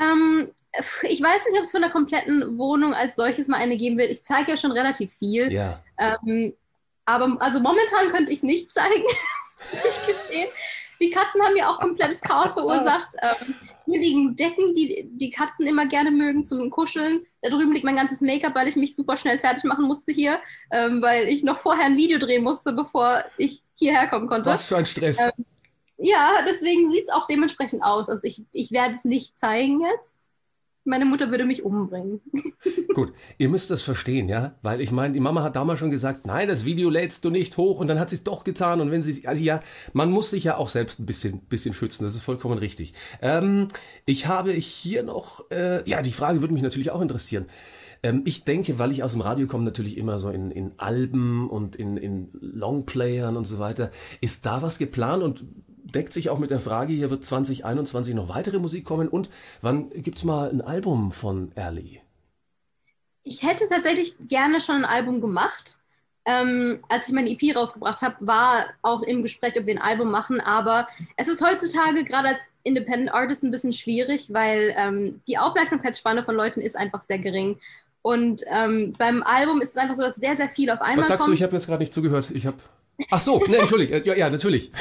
Ähm, 0.00 0.50
ich 1.02 1.20
weiß 1.20 1.44
nicht, 1.46 1.58
ob 1.58 1.64
es 1.64 1.70
von 1.70 1.80
der 1.80 1.90
kompletten 1.90 2.58
Wohnung 2.58 2.94
als 2.94 3.16
solches 3.16 3.48
mal 3.48 3.58
eine 3.58 3.76
geben 3.76 3.98
wird. 3.98 4.12
Ich 4.12 4.22
zeige 4.22 4.52
ja 4.52 4.56
schon 4.56 4.72
relativ 4.72 5.12
viel. 5.18 5.52
Ja. 5.52 5.82
Ähm, 5.98 6.54
aber 7.04 7.36
also 7.40 7.60
momentan 7.60 8.08
könnte 8.10 8.32
ich 8.32 8.38
es 8.38 8.42
nicht 8.42 8.70
zeigen, 8.72 9.04
muss 9.70 9.98
ich 10.00 10.06
gestehen. 10.06 10.48
Die 11.00 11.10
Katzen 11.10 11.42
haben 11.42 11.56
ja 11.56 11.68
auch 11.68 11.78
komplettes 11.78 12.20
Chaos 12.20 12.52
verursacht. 12.52 13.08
Ähm, 13.20 13.54
hier 13.86 14.00
liegen 14.00 14.36
Decken, 14.36 14.74
die 14.74 15.08
die 15.10 15.30
Katzen 15.30 15.66
immer 15.66 15.86
gerne 15.86 16.10
mögen 16.10 16.44
zum 16.44 16.70
Kuscheln. 16.70 17.26
Da 17.42 17.50
drüben 17.50 17.72
liegt 17.72 17.84
mein 17.84 17.96
ganzes 17.96 18.20
Make-up, 18.20 18.54
weil 18.54 18.68
ich 18.68 18.76
mich 18.76 18.94
super 18.94 19.16
schnell 19.16 19.38
fertig 19.38 19.64
machen 19.64 19.86
musste 19.86 20.12
hier, 20.12 20.38
ähm, 20.70 21.02
weil 21.02 21.28
ich 21.28 21.42
noch 21.42 21.56
vorher 21.56 21.86
ein 21.86 21.96
Video 21.96 22.18
drehen 22.18 22.44
musste, 22.44 22.72
bevor 22.72 23.24
ich 23.38 23.62
hierher 23.74 24.06
kommen 24.08 24.28
konnte. 24.28 24.50
Was 24.50 24.66
für 24.66 24.76
ein 24.76 24.86
Stress. 24.86 25.18
Ähm, 25.20 25.44
ja, 25.96 26.44
deswegen 26.46 26.90
sieht 26.90 27.04
es 27.04 27.08
auch 27.08 27.26
dementsprechend 27.26 27.82
aus. 27.82 28.08
Also 28.08 28.24
ich, 28.24 28.44
ich 28.52 28.70
werde 28.70 28.94
es 28.94 29.04
nicht 29.04 29.38
zeigen 29.38 29.80
jetzt 29.80 30.17
meine 30.88 31.04
Mutter 31.04 31.30
würde 31.30 31.44
mich 31.44 31.62
umbringen. 31.62 32.20
Gut, 32.94 33.12
ihr 33.36 33.48
müsst 33.48 33.70
das 33.70 33.82
verstehen, 33.82 34.28
ja, 34.28 34.54
weil 34.62 34.80
ich 34.80 34.90
meine, 34.90 35.14
die 35.14 35.20
Mama 35.20 35.42
hat 35.42 35.56
damals 35.56 35.78
schon 35.78 35.90
gesagt, 35.90 36.26
nein, 36.26 36.48
das 36.48 36.64
Video 36.64 36.90
lädst 36.90 37.24
du 37.24 37.30
nicht 37.30 37.56
hoch 37.56 37.78
und 37.78 37.86
dann 37.86 38.00
hat 38.00 38.10
sie 38.10 38.16
es 38.16 38.24
doch 38.24 38.42
getan 38.42 38.80
und 38.80 38.90
wenn 38.90 39.02
sie, 39.02 39.26
also 39.26 39.42
ja, 39.42 39.62
man 39.92 40.10
muss 40.10 40.30
sich 40.30 40.44
ja 40.44 40.56
auch 40.56 40.68
selbst 40.68 40.98
ein 40.98 41.06
bisschen, 41.06 41.40
bisschen 41.40 41.74
schützen, 41.74 42.04
das 42.04 42.16
ist 42.16 42.22
vollkommen 42.22 42.58
richtig. 42.58 42.94
Ähm, 43.22 43.68
ich 44.06 44.26
habe 44.26 44.50
hier 44.52 45.02
noch, 45.02 45.50
äh, 45.50 45.88
ja, 45.88 46.02
die 46.02 46.12
Frage 46.12 46.40
würde 46.40 46.54
mich 46.54 46.62
natürlich 46.62 46.90
auch 46.90 47.00
interessieren. 47.00 47.46
Ähm, 48.02 48.22
ich 48.24 48.44
denke, 48.44 48.78
weil 48.78 48.92
ich 48.92 49.02
aus 49.02 49.12
dem 49.12 49.20
Radio 49.20 49.46
komme, 49.46 49.64
natürlich 49.64 49.96
immer 49.96 50.18
so 50.18 50.30
in, 50.30 50.50
in 50.50 50.72
Alben 50.76 51.48
und 51.48 51.76
in, 51.76 51.96
in 51.96 52.28
Longplayern 52.32 53.36
und 53.36 53.44
so 53.44 53.58
weiter. 53.58 53.90
Ist 54.20 54.46
da 54.46 54.62
was 54.62 54.78
geplant 54.78 55.22
und 55.22 55.44
deckt 55.94 56.12
sich 56.12 56.30
auch 56.30 56.38
mit 56.38 56.50
der 56.50 56.60
Frage, 56.60 56.92
hier 56.92 57.10
wird 57.10 57.24
2021 57.24 58.14
noch 58.14 58.28
weitere 58.28 58.58
Musik 58.58 58.84
kommen 58.84 59.08
und 59.08 59.30
wann 59.62 59.90
gibt 59.90 60.18
es 60.18 60.24
mal 60.24 60.50
ein 60.50 60.60
Album 60.60 61.12
von 61.12 61.52
Erly? 61.54 62.00
Ich 63.22 63.42
hätte 63.42 63.68
tatsächlich 63.68 64.16
gerne 64.26 64.60
schon 64.60 64.76
ein 64.76 64.84
Album 64.84 65.20
gemacht. 65.20 65.78
Ähm, 66.24 66.80
als 66.88 67.08
ich 67.08 67.14
meine 67.14 67.30
EP 67.30 67.56
rausgebracht 67.56 68.02
habe, 68.02 68.26
war 68.26 68.66
auch 68.82 69.02
im 69.02 69.22
Gespräch, 69.22 69.58
ob 69.58 69.66
wir 69.66 69.74
ein 69.74 69.80
Album 69.82 70.10
machen, 70.10 70.40
aber 70.40 70.86
es 71.16 71.26
ist 71.26 71.42
heutzutage 71.42 72.04
gerade 72.04 72.28
als 72.28 72.38
Independent 72.64 73.14
Artist 73.14 73.42
ein 73.44 73.50
bisschen 73.50 73.72
schwierig, 73.72 74.32
weil 74.32 74.74
ähm, 74.76 75.22
die 75.26 75.38
Aufmerksamkeitsspanne 75.38 76.24
von 76.24 76.34
Leuten 76.34 76.60
ist 76.60 76.76
einfach 76.76 77.02
sehr 77.02 77.18
gering. 77.18 77.58
Und 78.02 78.42
ähm, 78.50 78.94
beim 78.98 79.22
Album 79.22 79.60
ist 79.60 79.70
es 79.70 79.76
einfach 79.76 79.94
so, 79.94 80.02
dass 80.02 80.16
sehr, 80.16 80.36
sehr 80.36 80.48
viel 80.48 80.70
auf 80.70 80.80
einmal 80.80 80.98
Was 80.98 81.08
sagst 81.08 81.24
kommt. 81.24 81.32
du? 81.32 81.38
Ich 81.38 81.42
habe 81.42 81.54
jetzt 81.54 81.66
gerade 81.66 81.80
nicht 81.80 81.94
zugehört. 81.94 82.30
Ich 82.32 82.46
habe. 82.46 82.58
Ach 83.10 83.20
so, 83.20 83.38
ne, 83.46 83.58
Entschuldigung. 83.58 84.02
Ja, 84.04 84.14
ja, 84.14 84.30
natürlich. 84.30 84.70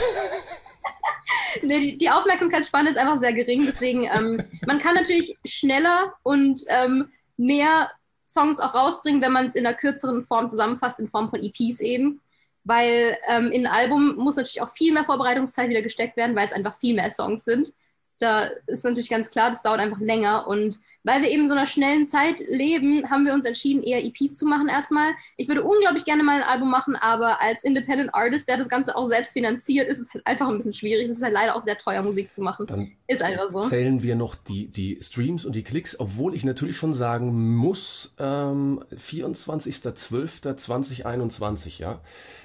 nee, 1.61 1.79
die, 1.79 1.97
die, 1.97 2.09
Aufmerksamkeitsspanne 2.09 2.89
ist 2.89 2.97
einfach 2.97 3.17
sehr 3.17 3.33
gering. 3.33 3.65
Deswegen, 3.65 4.03
ähm, 4.03 4.43
man 4.65 4.79
kann 4.79 4.95
natürlich 4.95 5.37
schneller 5.45 6.13
und 6.23 6.61
ähm, 6.67 7.09
mehr 7.37 7.91
Songs 8.25 8.59
auch 8.59 8.73
rausbringen, 8.73 9.21
wenn 9.21 9.31
man 9.31 9.45
es 9.45 9.55
in 9.55 9.65
einer 9.65 9.75
kürzeren 9.75 10.25
Form 10.25 10.49
zusammenfasst, 10.49 10.99
in 10.99 11.07
Form 11.07 11.29
von 11.29 11.41
EPs 11.41 11.79
eben. 11.79 12.21
Weil 12.63 13.17
ähm, 13.29 13.51
in 13.51 13.65
ein 13.65 13.73
Album 13.73 14.15
muss 14.17 14.35
natürlich 14.35 14.61
auch 14.61 14.73
viel 14.73 14.93
mehr 14.93 15.05
Vorbereitungszeit 15.05 15.69
wieder 15.69 15.81
gesteckt 15.81 16.17
werden, 16.17 16.35
weil 16.35 16.45
es 16.45 16.51
einfach 16.51 16.77
viel 16.79 16.95
mehr 16.95 17.11
Songs 17.11 17.45
sind. 17.45 17.71
Da 18.19 18.49
ist 18.65 18.83
natürlich 18.83 19.09
ganz 19.09 19.29
klar, 19.29 19.49
das 19.49 19.63
dauert 19.63 19.79
einfach 19.79 19.99
länger. 19.99 20.47
Und 20.47 20.79
weil 21.07 21.21
wir 21.21 21.29
eben 21.29 21.43
in 21.43 21.47
so 21.47 21.53
einer 21.53 21.65
schnellen 21.65 22.07
Zeit 22.07 22.41
leben, 22.49 23.09
haben 23.09 23.25
wir 23.25 23.33
uns 23.33 23.45
entschieden, 23.45 23.81
eher 23.81 24.03
EPs 24.03 24.35
zu 24.35 24.45
machen 24.45 24.67
erstmal. 24.67 25.13
Ich 25.37 25.47
würde 25.47 25.63
unglaublich 25.63 26.03
gerne 26.03 26.21
mal 26.21 26.41
ein 26.41 26.47
Album 26.47 26.69
machen, 26.69 26.97
aber 26.97 27.41
als 27.41 27.63
Independent 27.63 28.13
Artist, 28.13 28.49
der 28.49 28.57
das 28.57 28.67
Ganze 28.67 28.97
auch 28.97 29.05
selbst 29.05 29.31
finanziert, 29.31 29.87
ist 29.87 29.99
es 29.99 30.13
halt 30.13 30.27
einfach 30.27 30.49
ein 30.49 30.57
bisschen 30.57 30.73
schwierig. 30.73 31.09
Es 31.09 31.15
ist 31.15 31.23
halt 31.23 31.33
leider 31.33 31.55
auch 31.55 31.61
sehr 31.61 31.77
teuer, 31.77 32.03
Musik 32.03 32.33
zu 32.33 32.41
machen. 32.41 32.65
Dann 32.65 32.91
ist 33.07 33.23
einfach 33.23 33.49
so. 33.49 33.61
zählen 33.61 34.03
wir 34.03 34.17
noch 34.17 34.35
die, 34.35 34.67
die 34.67 34.99
Streams 35.01 35.45
und 35.45 35.55
die 35.55 35.63
Klicks, 35.63 35.97
obwohl 35.97 36.35
ich 36.35 36.43
natürlich 36.43 36.75
schon 36.75 36.91
sagen 36.91 37.55
muss, 37.55 38.13
ähm, 38.19 38.83
24.12.2021, 38.93 41.79
ja, 41.79 42.01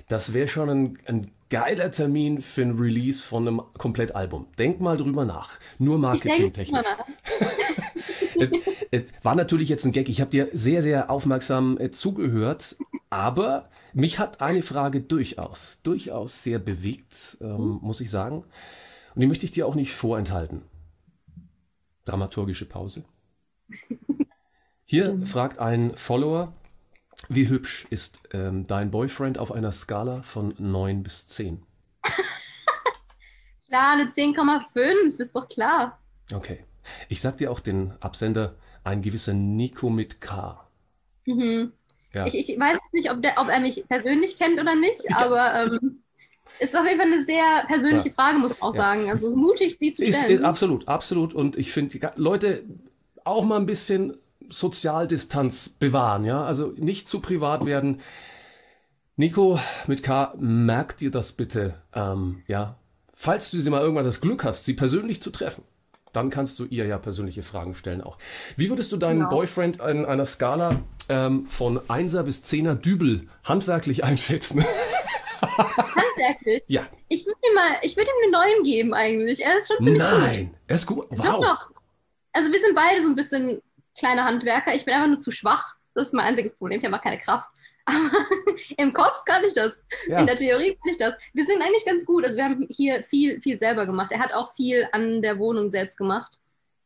das 0.06 0.34
wäre 0.34 0.46
schon 0.46 0.70
ein, 0.70 0.98
ein 1.06 1.32
geiler 1.50 1.90
Termin 1.90 2.40
für 2.40 2.62
ein 2.62 2.78
Release 2.78 3.20
von 3.22 3.46
einem 3.46 3.60
Komplettalbum. 3.76 4.46
Denk 4.56 4.80
mal 4.80 4.96
drüber 4.96 5.24
nach. 5.24 5.58
Nur 5.78 5.98
marketingtechnisch. 5.98 6.86
Es 8.90 9.04
war 9.22 9.34
natürlich 9.34 9.68
jetzt 9.68 9.86
ein 9.86 9.92
Gag. 9.92 10.08
Ich 10.08 10.20
habe 10.20 10.30
dir 10.30 10.48
sehr, 10.52 10.82
sehr 10.82 11.10
aufmerksam 11.10 11.78
äh, 11.78 11.90
zugehört, 11.90 12.76
aber 13.08 13.70
mich 13.94 14.18
hat 14.18 14.40
eine 14.40 14.62
Frage 14.62 15.00
durchaus, 15.00 15.78
durchaus 15.82 16.42
sehr 16.42 16.58
bewegt, 16.58 17.38
ähm, 17.40 17.78
muss 17.82 18.00
ich 18.00 18.10
sagen. 18.10 18.44
Und 19.14 19.20
die 19.20 19.26
möchte 19.26 19.44
ich 19.44 19.50
dir 19.50 19.66
auch 19.66 19.74
nicht 19.74 19.92
vorenthalten. 19.92 20.62
Dramaturgische 22.04 22.66
Pause. 22.66 23.04
Hier 24.84 25.18
fragt 25.24 25.58
ein 25.58 25.96
Follower, 25.96 26.52
wie 27.28 27.48
hübsch 27.48 27.86
ist 27.90 28.20
ähm, 28.32 28.66
dein 28.66 28.90
Boyfriend 28.90 29.38
auf 29.38 29.52
einer 29.52 29.72
Skala 29.72 30.22
von 30.22 30.54
9 30.58 31.02
bis 31.02 31.28
10? 31.28 31.62
Klar, 33.68 33.92
eine 33.92 34.10
10,5, 34.10 35.18
ist 35.18 35.34
doch 35.34 35.48
klar. 35.48 35.98
Okay. 36.34 36.64
Ich 37.08 37.20
sag 37.20 37.36
dir 37.38 37.50
auch 37.50 37.60
den 37.60 37.92
Absender, 38.00 38.54
ein 38.84 39.02
gewisser 39.02 39.34
Nico 39.34 39.90
mit 39.90 40.20
K. 40.20 40.66
Mhm. 41.26 41.72
Ja. 42.12 42.26
Ich, 42.26 42.36
ich 42.36 42.58
weiß 42.58 42.78
nicht, 42.92 43.10
ob, 43.10 43.22
der, 43.22 43.34
ob 43.38 43.48
er 43.48 43.60
mich 43.60 43.84
persönlich 43.88 44.36
kennt 44.36 44.60
oder 44.60 44.74
nicht, 44.74 45.00
aber 45.14 45.64
ähm, 45.64 46.02
ist 46.60 46.76
auf 46.76 46.84
jeden 46.86 46.98
Fall 47.00 47.12
eine 47.12 47.24
sehr 47.24 47.64
persönliche 47.66 48.08
Ja. 48.08 48.14
Frage, 48.14 48.38
muss 48.38 48.50
man 48.50 48.60
auch 48.62 48.74
Ja. 48.74 48.80
sagen. 48.82 49.10
Also 49.10 49.34
mutig, 49.34 49.76
sie 49.80 49.92
zu 49.92 50.02
Ist, 50.04 50.18
stellen. 50.20 50.38
ist 50.38 50.44
absolut, 50.44 50.88
absolut. 50.88 51.32
Und 51.34 51.56
ich 51.56 51.72
finde, 51.72 51.98
Leute 52.16 52.64
auch 53.24 53.44
mal 53.44 53.56
ein 53.56 53.66
bisschen 53.66 54.16
Sozialdistanz 54.48 55.70
bewahren, 55.70 56.24
ja. 56.24 56.44
Also 56.44 56.72
nicht 56.76 57.08
zu 57.08 57.20
privat 57.20 57.64
werden. 57.66 58.00
Nico 59.16 59.58
mit 59.86 60.02
K, 60.02 60.34
merkt 60.38 61.00
dir 61.00 61.10
das 61.10 61.32
bitte, 61.32 61.74
ähm, 61.94 62.42
ja. 62.48 62.76
Falls 63.14 63.50
du 63.50 63.60
sie 63.60 63.70
mal 63.70 63.80
irgendwann 63.80 64.04
das 64.04 64.20
Glück 64.20 64.42
hast, 64.44 64.64
sie 64.64 64.74
persönlich 64.74 65.22
zu 65.22 65.30
treffen, 65.30 65.62
dann 66.12 66.30
kannst 66.30 66.58
du 66.58 66.64
ihr 66.66 66.86
ja 66.86 66.98
persönliche 66.98 67.42
Fragen 67.42 67.74
stellen 67.74 68.00
auch. 68.02 68.18
Wie 68.56 68.68
würdest 68.70 68.92
du 68.92 68.96
deinen 68.96 69.20
Genau. 69.20 69.30
Boyfriend 69.30 69.80
in 69.80 70.04
einer 70.04 70.26
Skala 70.26 70.80
ähm, 71.08 71.46
von 71.48 71.78
1er 71.78 72.22
bis 72.22 72.42
10er 72.44 72.74
Dübel 72.74 73.28
handwerklich 73.44 74.04
einschätzen? 74.04 74.64
Handwerklich. 75.40 76.62
ja. 76.68 76.86
Ich 77.08 77.26
würde 77.26 77.38
ihm 77.48 77.54
mal, 77.54 77.70
ich 77.82 77.96
würde 77.96 78.10
ihm 78.10 78.34
eine 78.34 78.54
9 78.56 78.64
geben 78.64 78.94
eigentlich. 78.94 79.44
Er 79.44 79.58
ist 79.58 79.68
schon 79.68 79.82
ziemlich 79.82 80.02
gut. 80.02 80.12
Nein, 80.20 80.54
er 80.66 80.76
ist 80.76 80.86
gut. 80.86 81.06
Doch, 81.10 81.24
Wow. 81.24 81.40
doch. 81.44 81.70
Also 82.32 82.50
wir 82.52 82.60
sind 82.60 82.74
beide 82.74 83.02
so 83.02 83.08
ein 83.08 83.14
bisschen 83.14 83.60
kleine 83.98 84.24
Handwerker. 84.24 84.74
Ich 84.74 84.84
bin 84.84 84.94
einfach 84.94 85.08
nur 85.08 85.20
zu 85.20 85.30
schwach. 85.30 85.74
Das 85.94 86.06
ist 86.08 86.14
mein 86.14 86.24
einziges 86.26 86.54
Problem. 86.54 86.80
Ich 86.80 86.86
habe 86.86 86.98
keine 87.02 87.18
Kraft. 87.18 87.48
Aber 87.84 87.96
im 88.76 88.92
Kopf 88.92 89.24
kann 89.24 89.44
ich 89.44 89.54
das. 89.54 89.82
Ja. 90.06 90.18
In 90.18 90.26
der 90.26 90.36
Theorie 90.36 90.76
kann 90.76 90.90
ich 90.90 90.96
das. 90.96 91.14
Wir 91.32 91.44
sind 91.44 91.62
eigentlich 91.62 91.84
ganz 91.84 92.04
gut. 92.04 92.24
Also 92.24 92.36
wir 92.36 92.44
haben 92.44 92.66
hier 92.70 93.02
viel, 93.04 93.40
viel 93.40 93.58
selber 93.58 93.86
gemacht. 93.86 94.12
Er 94.12 94.20
hat 94.20 94.32
auch 94.32 94.54
viel 94.54 94.88
an 94.92 95.22
der 95.22 95.38
Wohnung 95.38 95.70
selbst 95.70 95.96
gemacht. 95.96 96.38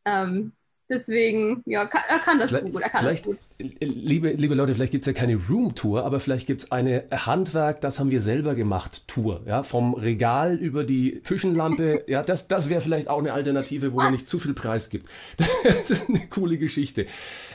Ähm, 0.04 0.52
deswegen, 0.88 1.62
ja, 1.66 1.86
kann, 1.86 2.02
er 2.08 2.18
kann 2.18 2.38
das 2.38 2.48
Vielleicht, 2.48 2.72
gut. 2.72 2.82
Er 2.82 2.88
kann 2.90 3.00
vielleicht 3.00 3.26
das 3.26 3.36
gut. 3.36 3.38
liebe, 3.80 4.30
liebe 4.32 4.54
Leute, 4.54 4.74
vielleicht 4.74 4.92
gibt's 4.92 5.06
ja 5.06 5.12
keine 5.12 5.36
Room-Tour, 5.36 6.04
aber 6.04 6.20
vielleicht 6.20 6.46
gibt's 6.46 6.70
eine 6.70 7.04
Handwerk, 7.10 7.80
das 7.80 8.00
haben 8.00 8.10
wir 8.10 8.20
selber 8.20 8.54
gemacht, 8.54 9.06
Tour. 9.08 9.42
Ja, 9.46 9.62
vom 9.62 9.94
Regal 9.94 10.56
über 10.56 10.84
die 10.84 11.20
Küchenlampe. 11.24 12.04
ja, 12.08 12.22
das, 12.22 12.48
das 12.48 12.68
wäre 12.68 12.80
vielleicht 12.80 13.08
auch 13.08 13.18
eine 13.18 13.32
Alternative, 13.32 13.92
wo 13.92 13.96
man 13.96 14.12
nicht 14.12 14.28
zu 14.28 14.38
viel 14.38 14.54
Preis 14.54 14.90
gibt. 14.90 15.08
Das 15.62 15.90
ist 15.90 16.08
eine 16.08 16.26
coole 16.28 16.58
Geschichte. 16.58 17.06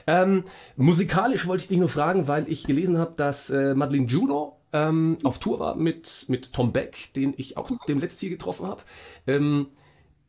Ähm, 0.08 0.44
musikalisch 0.76 1.48
wollte 1.48 1.64
ich 1.64 1.68
dich 1.70 1.78
nur 1.78 1.90
fragen, 1.90 2.28
weil 2.28 2.50
ich 2.52 2.64
gelesen 2.64 2.98
habe, 2.98 3.14
dass 3.16 3.50
äh, 3.50 3.74
Madeleine 3.74 4.08
Juno 4.08 4.58
ähm, 4.74 5.18
auf 5.24 5.40
Tour 5.40 5.60
war 5.60 5.76
mit, 5.76 6.26
mit 6.28 6.54
Tom 6.54 6.72
Beck, 6.72 7.14
den 7.16 7.34
ich 7.38 7.58
auch 7.58 7.72
dem 7.88 8.00
letzten 8.00 8.22
hier 8.22 8.30
getroffen 8.30 8.68
habe. 8.68 8.82
Ähm, 9.28 9.68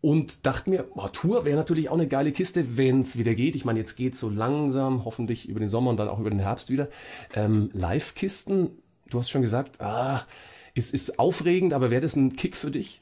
und 0.03 0.45
dachte 0.45 0.69
mir, 0.69 0.89
oh, 0.97 1.09
Tour 1.09 1.45
wäre 1.45 1.57
natürlich 1.57 1.89
auch 1.89 1.95
eine 1.95 2.09
geile 2.09 2.33
Kiste, 2.33 2.77
wenn 2.77 3.01
es 3.01 3.17
wieder 3.17 3.35
geht. 3.35 3.57
Ich 3.57 3.65
meine, 3.65 3.79
jetzt 3.79 3.95
geht 3.95 4.17
so 4.17 4.29
langsam, 4.29 5.05
hoffentlich 5.05 5.49
über 5.49 5.61
den 5.61 5.69
Sommer 5.69 5.91
und 5.91 5.97
dann 5.97 6.09
auch 6.09 6.19
über 6.19 6.29
den 6.29 6.41
Herbst 6.41 6.71
wieder. 6.71 6.89
Ähm, 7.35 7.71
Live-Kisten, 7.73 8.71
du 9.09 9.19
hast 9.19 9.31
schon 9.31 9.43
gesagt, 9.43 9.81
ah, 9.81 10.27
ist, 10.75 10.93
ist 10.93 11.21
aufregend, 11.21 11.73
aber 11.73 11.91
wäre 11.91 12.03
das 12.03 12.17
ein 12.17 12.35
Kick 12.35 12.57
für 12.57 12.73
dich? 12.73 13.01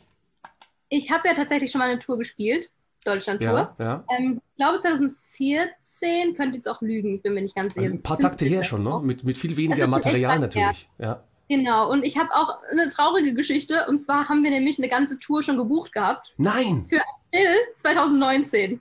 Ich 0.91 1.11
habe 1.11 1.27
ja 1.27 1.35
tatsächlich 1.35 1.71
schon 1.71 1.79
mal 1.79 1.89
eine 1.89 1.99
Tour 1.99 2.19
gespielt. 2.19 2.71
Deutschland-Tour. 3.07 3.75
Ja, 3.79 3.85
ja. 3.85 4.05
Ähm, 4.19 4.43
ich 4.51 4.57
glaube 4.57 4.79
2014, 4.79 6.35
könnte 6.37 6.59
jetzt 6.59 6.69
auch 6.69 6.83
lügen, 6.83 7.15
ich 7.15 7.23
bin 7.23 7.33
mir 7.33 7.41
nicht 7.41 7.55
ganz 7.55 7.73
sicher. 7.73 7.87
Also 7.87 7.95
ein 7.95 8.03
paar 8.03 8.19
Takte 8.19 8.45
her 8.45 8.63
schon, 8.63 8.85
ne? 8.85 9.01
Mit, 9.03 9.25
mit 9.25 9.39
viel 9.39 9.57
weniger 9.57 9.87
Material 9.87 10.39
natürlich. 10.39 10.91
Ja. 10.99 11.25
Genau, 11.51 11.91
und 11.91 12.05
ich 12.05 12.17
habe 12.17 12.31
auch 12.33 12.59
eine 12.71 12.87
traurige 12.87 13.35
Geschichte. 13.35 13.85
Und 13.89 13.99
zwar 13.99 14.29
haben 14.29 14.45
wir 14.45 14.51
nämlich 14.51 14.79
eine 14.79 14.89
ganze 14.89 15.19
Tour 15.19 15.43
schon 15.43 15.57
gebucht 15.57 15.93
gehabt. 15.93 16.33
Nein! 16.37 16.87
Für 16.89 17.01
April 17.01 17.57
2019. 17.75 18.81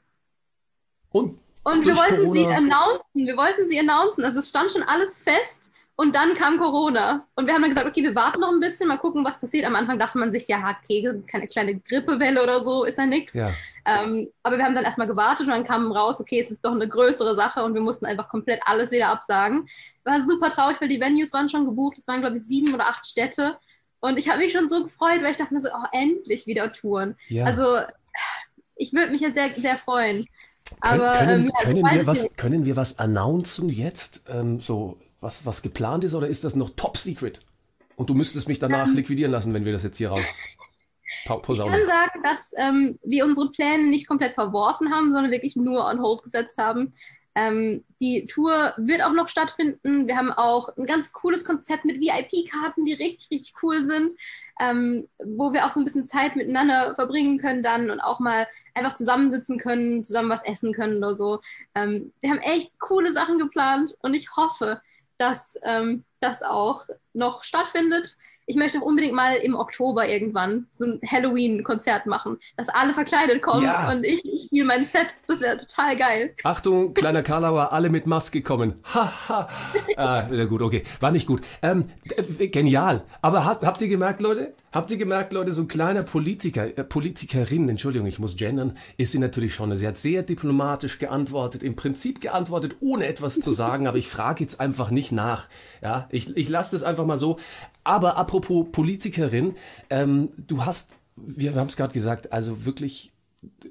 Und 1.11 1.39
Und 1.63 1.83
wir 1.87 1.97
wollten 1.97 2.31
sie 2.31 2.43
Corona. 2.43 2.57
announcen. 2.57 3.25
Wir 3.25 3.35
wollten 3.37 3.67
sie 3.67 3.79
announcen. 3.79 4.23
Also 4.23 4.39
es 4.39 4.49
stand 4.49 4.71
schon 4.71 4.83
alles 4.83 5.17
fest. 5.19 5.71
Und 5.95 6.15
dann 6.15 6.35
kam 6.35 6.59
Corona. 6.59 7.25
Und 7.35 7.47
wir 7.47 7.55
haben 7.55 7.61
dann 7.61 7.71
gesagt, 7.71 7.87
okay, 7.87 8.03
wir 8.03 8.13
warten 8.15 8.39
noch 8.39 8.51
ein 8.53 8.59
bisschen, 8.59 8.87
mal 8.87 8.97
gucken, 8.97 9.25
was 9.25 9.39
passiert. 9.39 9.65
Am 9.65 9.75
Anfang 9.75 9.97
dachte 9.97 10.19
man 10.19 10.31
sich, 10.31 10.47
ja, 10.47 10.59
okay, 10.81 11.23
keine 11.25 11.47
kleine 11.47 11.79
Grippewelle 11.79 12.41
oder 12.41 12.61
so, 12.61 12.85
ist 12.85 12.99
ja 12.99 13.05
nichts. 13.07 13.33
ja, 13.33 13.51
Ähm, 13.85 14.29
aber 14.43 14.57
wir 14.57 14.63
haben 14.63 14.75
dann 14.75 14.85
erstmal 14.85 15.07
gewartet 15.07 15.47
und 15.47 15.51
dann 15.51 15.65
kam 15.65 15.91
raus, 15.91 16.21
okay, 16.21 16.39
es 16.39 16.51
ist 16.51 16.63
doch 16.63 16.71
eine 16.71 16.87
größere 16.87 17.33
Sache 17.35 17.63
und 17.65 17.73
wir 17.73 17.81
mussten 17.81 18.05
einfach 18.05 18.29
komplett 18.29 18.61
alles 18.65 18.91
wieder 18.91 19.09
absagen. 19.09 19.67
War 20.09 20.21
super 20.21 20.49
traurig, 20.49 20.81
weil 20.81 20.89
die 20.89 20.99
Venues 20.99 21.33
waren 21.33 21.49
schon 21.49 21.65
gebucht. 21.65 21.97
Es 21.97 22.07
waren, 22.07 22.21
glaube 22.21 22.37
ich, 22.37 22.43
sieben 22.43 22.73
oder 22.73 22.87
acht 22.87 23.05
Städte. 23.05 23.57
Und 23.99 24.17
ich 24.17 24.29
habe 24.29 24.39
mich 24.39 24.51
schon 24.51 24.69
so 24.69 24.83
gefreut, 24.83 25.21
weil 25.21 25.31
ich 25.31 25.37
dachte 25.37 25.53
mir 25.53 25.61
so, 25.61 25.69
oh, 25.69 25.85
endlich 25.91 26.47
wieder 26.47 26.71
Touren. 26.71 27.15
ja. 27.27 27.45
Also, 27.45 27.63
ich 28.75 28.93
würde 28.93 29.11
mich 29.11 29.21
ja 29.21 29.31
sehr, 29.31 29.53
sehr 29.55 29.75
freuen. 29.75 30.25
Können, 30.81 31.01
Aber 31.01 31.17
können, 31.17 31.41
ähm, 31.41 31.51
ja, 31.53 31.63
können, 31.65 31.85
wir 31.91 32.07
was, 32.07 32.35
können 32.35 32.65
wir 32.65 32.75
was 32.75 32.97
announcen 32.97 33.69
jetzt? 33.69 34.23
Ähm, 34.29 34.61
so, 34.61 34.97
was, 35.19 35.45
was 35.45 35.61
geplant 35.61 36.03
ist, 36.03 36.13
oder 36.13 36.27
ist 36.27 36.43
das 36.43 36.55
noch 36.55 36.69
top 36.75 36.97
secret? 36.97 37.41
Und 37.95 38.09
du 38.09 38.13
müsstest 38.13 38.47
mich 38.47 38.59
danach 38.59 38.87
liquidieren 38.87 39.31
lassen, 39.31 39.53
wenn 39.53 39.65
wir 39.65 39.73
das 39.73 39.83
jetzt 39.83 39.97
hier 39.97 40.09
raus 40.09 40.21
pa 41.25 41.35
Ich 41.35 41.41
posaunen. 41.41 41.73
kann 41.73 41.87
sagen, 41.87 42.23
dass 42.23 42.51
ähm, 42.55 42.97
wir 43.03 43.25
unsere 43.25 43.51
Pläne 43.51 43.87
nicht 43.87 44.07
komplett 44.07 44.35
verworfen 44.35 44.91
haben, 44.91 45.11
sondern 45.11 45.31
wirklich 45.31 45.55
nur 45.55 45.85
on 45.85 46.01
hold 46.01 46.23
gesetzt 46.23 46.57
haben. 46.57 46.93
Ähm, 47.39 47.85
die 48.01 48.25
Tour 48.27 48.73
wird 48.75 49.01
auch 49.01 49.13
noch 49.13 49.29
stattfinden. 49.29 50.07
Wir 50.07 50.17
haben 50.17 50.33
auch 50.33 50.75
ein 50.75 50.85
ganz 50.85 51.13
cooles 51.13 51.45
Konzept 51.45 51.85
mit 51.85 52.01
VIP-Karten, 52.01 52.83
die 52.83 52.93
richtig, 52.93 53.29
richtig 53.31 53.53
cool 53.63 53.81
sind, 53.81 54.13
ähm, 54.59 55.07
wo 55.23 55.53
wir 55.53 55.65
auch 55.65 55.71
so 55.71 55.79
ein 55.79 55.85
bisschen 55.85 56.05
Zeit 56.05 56.35
miteinander 56.35 56.95
verbringen 56.95 57.37
können 57.37 57.63
dann 57.63 57.91
und 57.91 58.01
auch 58.01 58.19
mal 58.19 58.45
einfach 58.73 58.93
zusammensitzen 58.93 59.57
können, 59.57 60.03
zusammen 60.03 60.29
was 60.29 60.43
essen 60.43 60.73
können 60.73 60.97
oder 60.97 61.15
so. 61.15 61.39
Ähm, 61.75 62.11
wir 62.19 62.31
haben 62.31 62.39
echt 62.39 62.77
coole 62.77 63.13
Sachen 63.13 63.39
geplant 63.39 63.95
und 64.01 64.13
ich 64.13 64.35
hoffe, 64.35 64.81
dass 65.17 65.55
ähm, 65.63 66.03
das 66.19 66.41
auch 66.41 66.87
noch 67.13 67.45
stattfindet. 67.45 68.17
Ich 68.49 68.55
möchte 68.55 68.79
auch 68.79 68.83
unbedingt 68.83 69.13
mal 69.13 69.35
im 69.35 69.53
Oktober 69.55 70.09
irgendwann 70.09 70.65
so 70.71 70.83
ein 70.83 70.99
Halloween-Konzert 71.05 72.07
machen, 72.07 72.39
dass 72.57 72.67
alle 72.69 72.95
verkleidet 72.95 73.43
kommen 73.43 73.63
Ja. 73.63 73.91
und 73.91 74.03
ich, 74.03 74.25
ich 74.25 74.45
spiele 74.47 74.65
mein 74.65 74.83
Set. 74.85 75.15
Das 75.27 75.39
wäre 75.39 75.55
total 75.57 75.95
geil. 75.95 76.33
Achtung, 76.43 76.95
kleiner 76.95 77.21
Karlauer, 77.21 77.71
alle 77.71 77.91
mit 77.91 78.07
Maske 78.07 78.41
kommen. 78.41 78.79
Haha. 78.91 79.47
ah, 79.97 80.21
gut, 80.45 80.63
okay. 80.63 80.81
War 80.99 81.11
nicht 81.11 81.27
gut. 81.27 81.41
Ähm, 81.61 81.91
äh, 82.39 82.47
genial. 82.47 83.03
Aber 83.21 83.45
habt, 83.45 83.63
habt 83.63 83.83
ihr 83.83 83.87
gemerkt, 83.87 84.19
Leute? 84.19 84.55
Habt 84.71 84.91
ihr 84.91 84.97
gemerkt, 84.97 85.33
Leute, 85.33 85.51
so 85.51 85.63
ein 85.63 85.67
kleiner 85.67 86.03
Politiker, 86.03 86.77
äh, 86.77 86.83
Politikerin, 86.83 87.67
Entschuldigung, 87.67 88.07
ich 88.07 88.19
muss 88.19 88.35
gendern, 88.35 88.77
ist 88.97 89.11
sie 89.11 89.19
natürlich 89.19 89.55
schon. 89.55 89.75
Sie 89.75 89.87
hat 89.87 89.97
sehr 89.97 90.21
diplomatisch 90.21 90.99
geantwortet, 90.99 91.63
im 91.63 91.75
Prinzip 91.75 92.21
geantwortet, 92.21 92.75
ohne 92.79 93.07
etwas 93.07 93.39
zu 93.39 93.51
sagen, 93.51 93.87
aber 93.87 93.97
ich 93.97 94.07
frage 94.07 94.43
jetzt 94.43 94.59
einfach 94.59 94.91
nicht 94.91 95.11
nach. 95.11 95.49
Ja, 95.81 96.07
ich, 96.11 96.35
ich 96.37 96.49
lasse 96.49 96.75
das 96.75 96.83
einfach 96.83 97.05
mal 97.05 97.17
so. 97.17 97.39
Aber 97.83 98.17
apropos 98.17 98.67
Politikerin, 98.71 99.55
ähm, 99.89 100.29
du 100.37 100.65
hast, 100.65 100.95
wir, 101.15 101.55
wir 101.55 101.59
haben 101.59 101.67
es 101.67 101.77
gerade 101.77 101.93
gesagt, 101.93 102.31
also 102.31 102.65
wirklich 102.65 103.11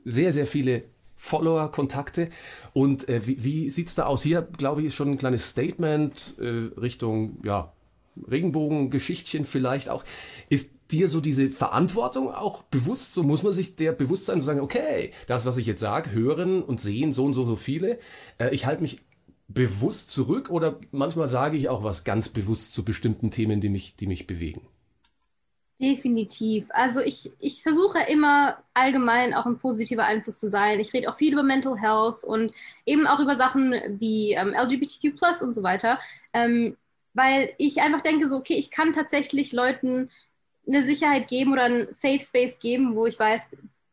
sehr, 0.05 0.33
sehr 0.33 0.47
viele 0.47 0.83
Follower, 1.15 1.71
Kontakte. 1.71 2.29
Und 2.73 3.09
äh, 3.09 3.25
wie, 3.25 3.45
wie 3.45 3.71
sieht's 3.71 3.95
da 3.95 4.07
aus? 4.07 4.23
Hier, 4.23 4.43
glaube 4.43 4.81
ich, 4.81 4.89
ist 4.89 4.95
schon 4.97 5.11
ein 5.11 5.19
kleines 5.19 5.49
Statement 5.49 6.35
äh, 6.41 6.81
Richtung, 6.81 7.39
ja, 7.45 7.73
Regenbogengeschichtchen 8.29 9.45
vielleicht 9.45 9.91
auch. 9.91 10.03
Ist 10.49 10.73
dir 10.91 11.09
so 11.09 11.20
diese 11.20 11.51
Verantwortung 11.51 12.32
auch 12.32 12.62
bewusst? 12.64 13.14
So 13.14 13.22
muss 13.22 13.43
man 13.43 13.53
sich 13.53 13.76
der 13.76 13.93
bewusst 13.93 14.26
sein 14.26 14.36
und 14.39 14.45
sagen, 14.45 14.61
okay, 14.61 15.12
das, 15.26 15.47
was 15.47 15.57
ich 15.57 15.66
jetzt 15.66 15.80
sage, 15.80 16.12
hören 16.12 16.62
und 16.62 16.80
sehen 16.80 17.12
so 17.12 17.24
und 17.24 17.34
so, 17.34 17.45
so 17.45 17.57
viele. 17.57 17.99
Äh, 18.39 18.55
ich 18.55 18.66
halte 18.66 18.82
mich 18.82 19.01
bewusst 19.49 20.11
zurück 20.11 20.51
oder 20.51 20.78
manchmal 20.91 21.26
sage 21.26 21.57
ich 21.57 21.68
auch 21.68 21.82
was 21.82 22.05
ganz 22.05 22.28
bewusst 22.28 22.74
zu 22.74 22.84
bestimmten 22.84 23.30
Themen, 23.30 23.61
die 23.61 23.70
mich, 23.70 23.97
die 23.97 24.07
mich 24.07 24.26
bewegen. 24.26 24.61
Definitiv. 25.80 26.66
Also 26.70 27.01
ich, 27.01 27.30
ich 27.39 27.62
versuche 27.62 27.99
immer 28.11 28.59
allgemein 28.74 29.32
auch 29.32 29.47
ein 29.47 29.59
positiver 29.59 30.05
Einfluss 30.05 30.41
zu 30.41 30.49
sein. 30.49 30.80
Ich 30.80 30.93
rede 30.93 31.09
auch 31.09 31.16
viel 31.16 31.32
über 31.32 31.45
Mental 31.45 31.78
Health 31.78 32.24
und 32.24 32.53
eben 32.84 33.07
auch 33.07 33.20
über 33.20 33.36
Sachen 33.36 33.72
wie 34.01 34.32
ähm, 34.32 34.55
LGBTQ 34.55 35.14
und 35.41 35.53
so 35.53 35.62
weiter, 35.62 36.01
ähm, 36.32 36.76
weil 37.14 37.51
ich 37.59 37.80
einfach 37.80 38.01
denke 38.01 38.26
so, 38.26 38.36
okay, 38.36 38.55
ich 38.55 38.72
kann 38.72 38.93
tatsächlich 38.93 39.53
Leuten 39.53 40.11
eine 40.69 40.83
Sicherheit 40.83 41.29
geben 41.29 41.53
oder 41.53 41.64
einen 41.64 41.93
Safe 41.93 42.21
Space 42.21 42.59
geben, 42.59 42.95
wo 42.95 43.07
ich 43.07 43.19
weiß, 43.19 43.49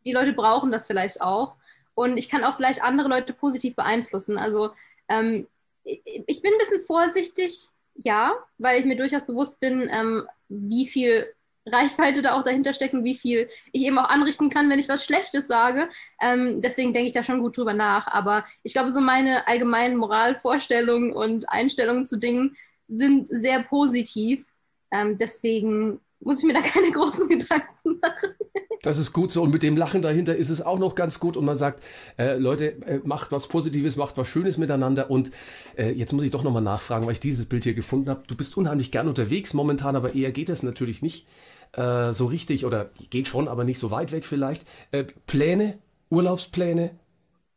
die 0.05 0.11
Leute 0.11 0.34
brauchen 0.34 0.71
das 0.71 0.86
vielleicht 0.86 1.21
auch 1.21 1.55
und 1.95 2.17
ich 2.17 2.30
kann 2.30 2.43
auch 2.43 2.57
vielleicht 2.57 2.84
andere 2.84 3.07
Leute 3.07 3.34
positiv 3.34 3.76
beeinflussen. 3.76 4.38
Also 4.38 4.71
ähm, 5.07 5.47
ich 5.84 6.41
bin 6.41 6.51
ein 6.51 6.59
bisschen 6.59 6.86
vorsichtig, 6.86 7.69
ja, 7.95 8.34
weil 8.57 8.80
ich 8.80 8.86
mir 8.86 8.97
durchaus 8.97 9.26
bewusst 9.26 9.59
bin, 9.59 9.89
ähm, 9.91 10.28
wie 10.49 10.86
viel 10.86 11.28
Reichweite 11.67 12.21
da 12.21 12.38
auch 12.38 12.43
dahinter 12.43 12.73
steckt 12.73 12.93
und 12.93 13.03
wie 13.03 13.15
viel 13.15 13.49
ich 13.71 13.84
eben 13.84 13.97
auch 13.97 14.09
anrichten 14.09 14.49
kann, 14.49 14.69
wenn 14.69 14.78
ich 14.78 14.89
was 14.89 15.03
Schlechtes 15.03 15.47
sage. 15.47 15.89
Ähm, 16.21 16.61
deswegen 16.61 16.93
denke 16.93 17.07
ich 17.07 17.13
da 17.13 17.23
schon 17.23 17.41
gut 17.41 17.57
drüber 17.57 17.73
nach. 17.73 18.07
Aber 18.07 18.45
ich 18.61 18.73
glaube, 18.73 18.91
so 18.91 19.01
meine 19.01 19.47
allgemeinen 19.47 19.97
Moralvorstellungen 19.97 21.11
und 21.11 21.49
Einstellungen 21.49 22.05
zu 22.05 22.17
Dingen 22.17 22.55
sind 22.88 23.28
sehr 23.30 23.63
positiv. 23.63 24.45
Ähm, 24.91 25.17
deswegen 25.17 25.99
muss 26.20 26.39
ich 26.39 26.45
mir 26.45 26.53
da 26.53 26.61
keine 26.61 26.91
großen 26.91 27.28
Gedanken 27.28 27.99
machen. 28.01 28.36
Das 28.82 28.97
ist 28.97 29.13
gut 29.13 29.32
so. 29.32 29.43
Und 29.43 29.51
mit 29.51 29.63
dem 29.63 29.78
Lachen 29.78 30.01
dahinter 30.01 30.36
ist 30.36 30.49
es 30.49 30.61
auch 30.61 30.80
noch 30.80 30.95
ganz 30.95 31.20
gut. 31.20 31.38
Und 31.38 31.45
man 31.45 31.57
sagt, 31.57 31.84
äh, 32.18 32.38
Leute, 32.38 32.82
äh, 32.84 32.99
macht 33.03 33.32
was 33.32 33.47
Positives, 33.47 33.95
macht 33.95 34.18
was 34.18 34.28
Schönes 34.28 34.57
miteinander. 34.57 35.09
Und 35.09 35.32
äh, 35.78 35.91
jetzt 35.91 36.13
muss 36.13 36.24
ich 36.24 36.32
doch 36.32 36.43
nochmal 36.43 36.61
nachfragen, 36.61 37.05
weil 37.05 37.13
ich 37.13 37.20
dieses 37.20 37.45
Bild 37.45 37.63
hier 37.63 37.74
gefunden 37.74 38.09
habe. 38.09 38.24
Du 38.28 38.36
bist 38.36 38.57
unheimlich 38.57 38.91
gern 38.91 39.07
unterwegs 39.07 39.53
momentan, 39.53 39.95
aber 39.95 40.16
eher 40.16 40.32
geht 40.32 40.49
es 40.49 40.63
natürlich 40.63 41.01
nicht 41.01 41.28
äh, 41.74 42.13
so 42.13 42.26
richtig 42.26 42.66
oder 42.66 42.89
geht 43.09 43.28
schon, 43.28 43.47
aber 43.47 43.63
nicht 43.63 43.80
so 43.80 43.91
weit 43.91 44.11
weg 44.11 44.26
vielleicht. 44.26 44.66
Äh, 44.91 45.05
Pläne, 45.26 45.80
Urlaubspläne, 46.09 46.91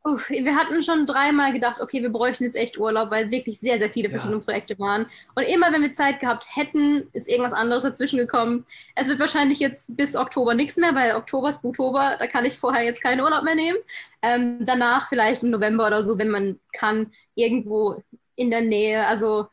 Uff, 0.09 0.31
wir 0.31 0.57
hatten 0.57 0.83
schon 0.83 1.07
dreimal 1.07 1.53
gedacht, 1.53 1.81
okay, 1.81 2.01
wir 2.03 2.11
bräuchten 2.11 2.45
jetzt 2.45 2.57
echt 2.57 2.79
Urlaub, 2.79 3.11
weil 3.11 3.31
wirklich 3.31 3.59
sehr, 3.61 3.79
sehr 3.79 3.91
viele 3.91 4.09
verschiedene 4.09 4.39
ja. 4.39 4.45
Projekte 4.45 4.79
waren. 4.79 5.07
Und 5.35 5.43
immer, 5.43 5.73
wenn 5.73 5.83
wir 5.83 5.93
Zeit 5.93 6.21
gehabt 6.21 6.47
hätten, 6.55 7.09
ist 7.13 7.29
irgendwas 7.29 7.53
anderes 7.53 7.83
dazwischen 7.83 8.19
gekommen. 8.19 8.65
Es 8.95 9.09
wird 9.09 9.21
wahrscheinlich 9.21 9.59
jetzt 9.59 9.95
bis 9.97 10.17
Oktober 10.17 10.55
nichts 10.55 10.77
mehr, 10.77 10.95
weil 10.95 11.15
Oktober 11.15 11.51
ist 11.51 11.65
Oktober, 11.65 12.17
da 12.19 12.27
kann 12.27 12.45
ich 12.45 12.59
vorher 12.59 12.85
jetzt 12.85 13.03
keinen 13.03 13.21
Urlaub 13.21 13.43
mehr 13.43 13.55
nehmen. 13.55 13.79
Ähm, 14.23 14.65
danach 14.65 15.09
vielleicht 15.09 15.43
im 15.43 15.51
November 15.51 15.87
oder 15.87 16.03
so, 16.03 16.17
wenn 16.19 16.31
man 16.31 16.59
kann, 16.73 17.13
irgendwo 17.35 18.03
in 18.37 18.51
der 18.51 18.63
Nähe, 18.63 19.07
also 19.07 19.49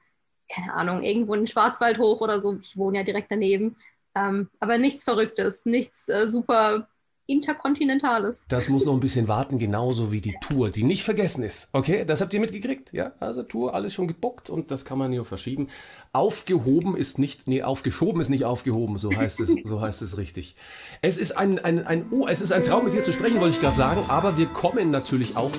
keine 0.48 0.74
Ahnung, 0.74 1.04
irgendwo 1.04 1.34
in 1.34 1.42
den 1.42 1.48
Schwarzwald 1.48 1.98
hoch 1.98 2.22
oder 2.22 2.42
so. 2.42 2.58
Ich 2.62 2.78
wohne 2.78 3.00
ja 3.00 3.04
direkt 3.04 3.32
daneben. 3.32 3.76
Ähm, 4.16 4.50
aber 4.60 4.78
nichts 4.78 5.04
Verrücktes, 5.04 5.66
nichts 5.66 6.08
äh, 6.08 6.28
super 6.28 6.88
Interkontinentales. 7.28 8.46
Das 8.48 8.70
muss 8.70 8.86
noch 8.86 8.94
ein 8.94 9.00
bisschen 9.00 9.28
warten, 9.28 9.58
genauso 9.58 10.12
wie 10.12 10.22
die 10.22 10.36
Tour, 10.42 10.70
die 10.70 10.84
nicht 10.84 11.04
vergessen 11.04 11.44
ist. 11.44 11.70
Okay, 11.74 12.06
das 12.06 12.22
habt 12.22 12.34
ihr 12.34 12.40
mitgekriegt? 12.40 12.94
Ja, 12.94 13.14
also 13.20 13.42
Tour, 13.42 13.74
alles 13.74 13.94
schon 13.94 14.08
gebuckt 14.08 14.50
und 14.50 14.70
das 14.70 14.86
kann 14.86 15.00
man 15.00 15.12
nur 15.12 15.26
verschieben. 15.26 15.68
Aufgehoben 16.14 16.96
ist 16.96 17.18
nicht, 17.18 17.48
nee, 17.48 17.64
aufgeschoben 17.64 18.22
ist 18.22 18.30
nicht 18.30 18.46
aufgehoben, 18.46 18.98
so 18.98 19.12
heißt 19.12 19.40
es, 19.40 19.56
so 19.64 19.82
heißt 19.82 20.04
es 20.04 20.18
richtig. 20.18 20.56
Es 21.02 21.18
ist 21.18 21.36
ein, 21.36 21.58
ein, 21.58 21.86
ein, 21.86 22.12
oh, 22.12 22.28
es 22.28 22.42
ist 22.42 22.52
ein 22.52 22.64
Traum 22.64 22.86
mit 22.86 22.94
dir 22.94 23.04
zu 23.04 23.12
sprechen, 23.12 23.40
wollte 23.40 23.56
ich 23.56 23.62
gerade 23.62 23.76
sagen, 23.76 24.02
aber 24.08 24.38
wir 24.38 24.46
kommen 24.46 24.92
natürlich 24.92 25.36
auch 25.36 25.52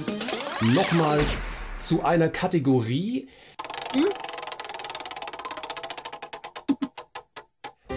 nochmal 0.75 1.21
zu 1.77 2.05
einer 2.05 2.29
Kategorie. 2.29 3.29
Hm? 3.93 4.05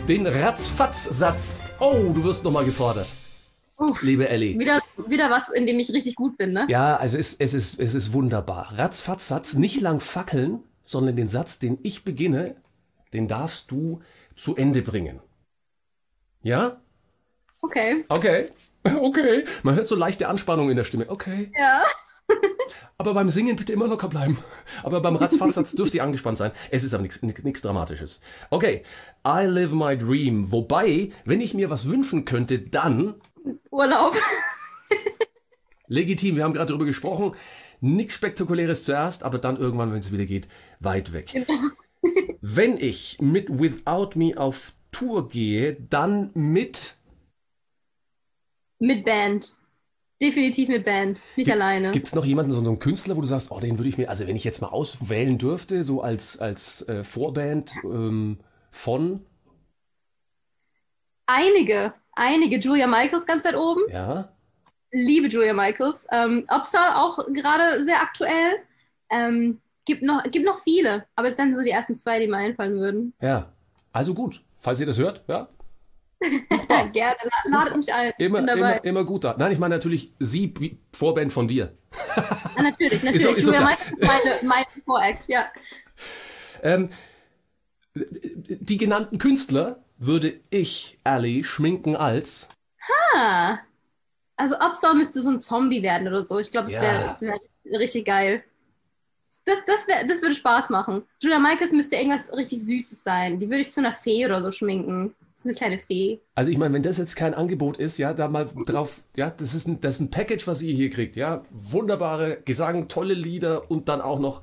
Den 0.08 0.26
Ratzfatz-Satz. 0.26 1.66
Oh, 1.80 2.12
du 2.14 2.24
wirst 2.24 2.44
nochmal 2.44 2.66
gefordert. 2.66 3.06
Uff, 3.80 4.02
liebe 4.02 4.28
Ellie. 4.28 4.60
Wieder, 4.60 4.82
wieder 5.08 5.30
was, 5.30 5.50
in 5.50 5.66
dem 5.66 5.80
ich 5.80 5.94
richtig 5.94 6.16
gut 6.16 6.38
bin, 6.38 6.52
ne? 6.52 6.68
Ja, 6.70 6.98
also 6.98 7.18
es, 7.18 7.34
es, 7.40 7.54
ist, 7.54 7.80
es 7.80 7.96
ist 7.96 8.12
wunderbar. 8.12 8.74
Ratzfatz-Satz, 8.78 9.54
nicht 9.54 9.80
lang 9.80 10.02
fackeln, 10.02 10.64
sondern 10.84 11.16
den 11.16 11.30
Satz, 11.30 11.60
den 11.60 11.80
ich 11.82 12.04
beginne, 12.04 12.58
den 13.14 13.30
darfst 13.30 13.72
du 13.72 14.02
zu 14.36 14.58
Ende 14.58 14.82
bringen. 14.82 15.22
Ja? 16.44 16.82
Okay. 17.62 18.06
Okay. 18.10 18.50
Okay. 18.86 19.44
Man 19.62 19.76
hört 19.76 19.88
so 19.88 19.96
leichte 19.96 20.30
Anspannung 20.30 20.70
in 20.70 20.78
der 20.78 20.86
Stimme. 20.86 21.10
Okay. 21.10 21.52
Ja. 21.60 21.84
aber 22.98 23.14
beim 23.14 23.28
Singen 23.28 23.58
bitte 23.58 23.74
immer 23.74 23.88
locker 23.88 24.08
bleiben. 24.08 24.38
Aber 24.84 25.02
beim 25.02 25.18
Ratzfatzsatz 25.18 25.74
dürft 25.74 25.94
ihr 25.96 26.04
angespannt 26.04 26.38
sein. 26.38 26.52
Es 26.72 26.86
ist 26.86 26.94
aber 26.94 27.04
nichts 27.04 27.62
Dramatisches. 27.62 28.22
Okay. 28.50 28.84
I 29.28 29.44
live 29.46 29.74
my 29.74 29.98
dream. 29.98 30.54
Wobei, 30.54 31.10
wenn 31.26 31.42
ich 31.42 31.54
mir 31.54 31.70
was 31.70 31.90
wünschen 31.90 32.24
könnte, 32.24 32.58
dann 32.58 33.16
Urlaub. 33.72 34.16
Legitim, 35.88 36.36
wir 36.36 36.44
haben 36.44 36.54
gerade 36.54 36.68
darüber 36.68 36.86
gesprochen. 36.86 37.36
Nichts 37.82 38.14
Spektakuläres 38.16 38.84
zuerst, 38.84 39.24
aber 39.24 39.38
dann 39.38 39.58
irgendwann, 39.58 39.92
wenn 39.92 40.00
es 40.00 40.12
wieder 40.12 40.26
geht, 40.26 40.48
weit 40.80 41.14
weg. 41.14 41.32
Genau. 41.32 41.70
wenn 42.42 42.78
ich 42.78 43.18
mit 43.20 43.50
Without 43.50 44.12
Me 44.16 44.34
auf 44.38 44.74
Tour 44.92 45.28
gehe, 45.28 45.74
dann 45.90 46.32
mit. 46.34 46.96
Mit 48.80 49.06
Band. 49.06 49.56
Definitiv 50.22 50.68
mit 50.68 50.84
Band, 50.84 51.22
nicht 51.38 51.48
G 51.48 51.54
alleine. 51.54 51.92
Gibt 51.92 52.08
es 52.08 52.16
noch 52.16 52.26
jemanden, 52.26 52.52
so 52.52 52.60
einen 52.60 52.80
Künstler, 52.80 53.16
wo 53.16 53.22
du 53.22 53.28
sagst, 53.28 53.52
oh, 53.52 53.60
den 53.62 53.78
würde 53.78 53.88
ich 53.88 53.98
mir, 53.98 54.10
also 54.10 54.28
wenn 54.28 54.36
ich 54.36 54.44
jetzt 54.44 54.62
mal 54.62 54.68
auswählen 54.68 55.38
dürfte, 55.38 55.84
so 55.84 56.02
als, 56.02 56.40
als 56.40 56.86
äh, 56.90 57.06
Vorband 57.06 57.76
ähm, 57.86 58.40
von? 58.70 59.26
Einige 61.26 61.94
einige. 62.20 62.58
Julia 62.58 62.88
Michaels 62.88 63.26
ganz 63.26 63.44
weit 63.44 63.56
oben. 63.56 63.82
Ja. 63.92 64.30
Liebe 64.92 65.28
Julia 65.28 65.54
Michaels. 65.54 66.08
Ähm, 66.12 66.46
auch 66.48 67.18
gerade 67.28 67.84
sehr 67.84 68.02
aktuell. 68.02 68.58
Ähm, 69.10 69.60
gibt, 69.86 70.04
noch, 70.04 70.24
gibt 70.24 70.46
noch 70.46 70.60
viele, 70.60 71.06
aber 71.16 71.30
das 71.30 71.38
wären 71.38 71.54
so 71.54 71.62
die 71.62 71.72
ersten 71.72 71.98
zwei, 71.98 72.20
die 72.20 72.28
mir 72.28 72.38
einfallen 72.38 72.80
würden. 72.80 73.14
Ja, 73.22 73.52
also 73.92 74.14
gut. 74.14 74.44
Falls 74.60 74.80
ihr 74.80 74.86
das 74.86 74.98
hört, 74.98 75.24
ja. 75.28 75.48
Gerne, 76.92 77.16
ladet 77.46 77.78
mich 77.78 77.94
ein. 77.94 78.12
Immer, 78.18 78.40
immer, 78.40 78.84
immer 78.84 79.06
gut 79.06 79.24
da. 79.24 79.36
Nein, 79.38 79.54
ich 79.54 79.60
meine 79.60 79.76
natürlich 79.76 80.14
sie, 80.20 80.54
Vorband 80.94 81.32
von 81.32 81.48
dir. 81.48 81.78
ja, 82.16 82.62
natürlich, 82.62 83.02
natürlich. 83.04 83.26
Ist, 83.26 83.38
ist 83.38 83.46
Julia 83.46 83.62
Michaels 83.62 83.98
meine, 84.02 84.36
meine 84.44 84.66
Voract, 84.86 85.24
ja. 85.28 85.46
Ähm, 86.62 86.90
die 87.96 88.78
genannten 88.78 89.18
Künstler 89.18 89.80
würde 90.00 90.40
ich 90.50 90.98
Ali 91.04 91.44
schminken 91.44 91.96
als. 91.96 92.50
Ha! 93.14 93.60
Also 94.38 94.56
Upstar 94.56 94.94
müsste 94.94 95.22
so 95.22 95.30
ein 95.30 95.42
Zombie 95.42 95.84
werden 95.84 96.08
oder 96.08 96.26
so. 96.26 96.40
Ich 96.40 96.50
glaube, 96.50 96.72
das 96.72 96.82
wäre 96.82 97.18
wär 97.20 97.80
richtig 97.80 98.06
geil. 98.06 98.44
Das, 99.46 99.58
das, 99.68 99.88
wär, 99.88 100.08
das 100.08 100.22
würde 100.22 100.36
Spaß 100.36 100.70
machen. 100.70 101.04
Julia 101.22 101.40
Michaels 101.40 101.74
müsste 101.74 101.98
irgendwas 101.98 102.32
richtig 102.36 102.64
Süßes 102.64 103.04
sein. 103.04 103.40
Die 103.40 103.50
würde 103.50 103.62
ich 103.62 103.72
zu 103.72 103.82
einer 103.82 103.94
Fee 103.94 104.26
oder 104.26 104.42
so 104.42 104.52
schminken. 104.52 105.14
Das 105.20 105.40
ist 105.40 105.46
eine 105.46 105.54
kleine 105.54 105.80
Fee. 105.80 106.20
Also 106.36 106.52
ich 106.52 106.58
meine, 106.58 106.74
wenn 106.74 106.84
das 106.84 106.98
jetzt 106.98 107.16
kein 107.16 107.34
Angebot 107.34 107.78
ist, 107.78 107.98
ja, 107.98 108.14
da 108.14 108.28
mal 108.28 108.50
drauf, 108.66 109.02
ja, 109.16 109.30
das 109.30 109.54
ist 109.54 109.68
ein, 109.68 109.82
das 109.82 109.96
ist 109.96 110.02
ein 110.02 110.12
Package, 110.12 110.48
was 110.48 110.62
ihr 110.62 110.74
hier 110.74 110.90
kriegt, 110.90 111.16
ja. 111.16 111.44
Wunderbare 111.52 112.42
Gesang, 112.46 112.88
tolle 112.88 113.14
Lieder 113.14 113.70
und 113.70 113.90
dann 113.90 114.02
auch 114.02 114.20
noch 114.20 114.42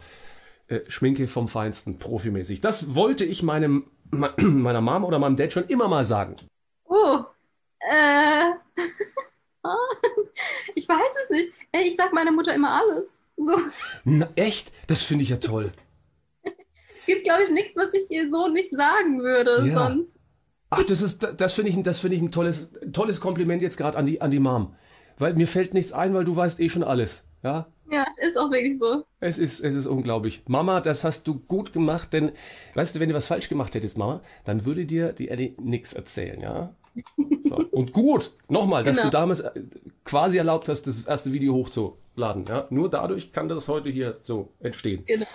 äh, 0.68 0.80
Schminke 0.88 1.28
vom 1.28 1.48
Feinsten, 1.48 1.98
profimäßig. 1.98 2.60
Das 2.60 2.94
wollte 2.94 3.24
ich 3.24 3.42
meinem 3.42 3.84
meiner 4.40 4.80
Mom 4.80 5.04
oder 5.04 5.18
meinem 5.18 5.36
Dad 5.36 5.52
schon 5.52 5.64
immer 5.64 5.88
mal 5.88 6.04
sagen? 6.04 6.36
Oh, 6.84 7.24
äh, 7.80 8.52
ich 10.74 10.88
weiß 10.88 11.14
es 11.22 11.30
nicht. 11.30 11.50
Ich 11.72 11.96
sag 11.96 12.12
meiner 12.12 12.32
Mutter 12.32 12.54
immer 12.54 12.70
alles. 12.70 13.20
So. 13.36 13.56
Na, 14.04 14.28
echt? 14.36 14.72
Das 14.86 15.02
finde 15.02 15.24
ich 15.24 15.30
ja 15.30 15.36
toll. 15.36 15.72
es 16.42 17.06
gibt, 17.06 17.24
glaube 17.24 17.42
ich, 17.42 17.50
nichts, 17.50 17.76
was 17.76 17.92
ich 17.94 18.10
ihr 18.10 18.30
so 18.30 18.48
nicht 18.48 18.70
sagen 18.70 19.20
würde 19.20 19.66
ja. 19.66 19.88
sonst. 19.88 20.16
Ach, 20.70 20.82
das 20.84 21.00
ist, 21.00 21.26
das 21.36 21.52
finde 21.52 21.70
ich, 21.70 21.82
das 21.82 22.00
finde 22.00 22.16
ich 22.16 22.22
ein 22.22 22.32
tolles, 22.32 22.70
tolles 22.92 23.20
Kompliment 23.20 23.62
jetzt 23.62 23.76
gerade 23.76 23.96
an 23.96 24.06
die, 24.06 24.20
an 24.20 24.30
die 24.30 24.40
Mom. 24.40 24.74
Weil 25.18 25.34
mir 25.34 25.46
fällt 25.46 25.74
nichts 25.74 25.92
ein, 25.92 26.12
weil 26.12 26.24
du 26.24 26.34
weißt 26.34 26.60
eh 26.60 26.68
schon 26.68 26.82
alles. 26.82 27.24
Ja? 27.42 27.68
Ja, 27.90 28.06
ist 28.16 28.36
auch 28.36 28.50
wirklich 28.50 28.78
so. 28.78 29.04
Es 29.20 29.38
ist, 29.38 29.60
es 29.60 29.74
ist 29.74 29.86
unglaublich. 29.86 30.42
Mama, 30.48 30.80
das 30.80 31.04
hast 31.04 31.26
du 31.28 31.38
gut 31.38 31.72
gemacht, 31.72 32.12
denn, 32.12 32.32
weißt 32.74 32.96
du, 32.96 33.00
wenn 33.00 33.08
du 33.08 33.14
was 33.14 33.28
falsch 33.28 33.48
gemacht 33.48 33.74
hättest, 33.74 33.96
Mama, 33.96 34.22
dann 34.44 34.64
würde 34.64 34.86
dir 34.86 35.12
die 35.12 35.28
Ellie 35.28 35.54
nichts 35.60 35.92
erzählen, 35.92 36.40
ja? 36.40 36.74
So. 37.44 37.56
Und 37.70 37.92
gut, 37.92 38.32
nochmal, 38.48 38.82
dass 38.82 38.96
genau. 38.96 39.10
du 39.10 39.16
damals 39.16 39.40
äh, 39.40 39.62
quasi 40.04 40.38
erlaubt 40.38 40.68
hast, 40.68 40.86
das 40.86 41.04
erste 41.04 41.32
Video 41.32 41.54
hochzuladen, 41.54 42.44
ja? 42.48 42.66
Nur 42.70 42.90
dadurch 42.90 43.32
kann 43.32 43.48
das 43.48 43.68
heute 43.68 43.90
hier 43.90 44.18
so 44.22 44.52
entstehen. 44.60 45.04
Genau. 45.06 45.26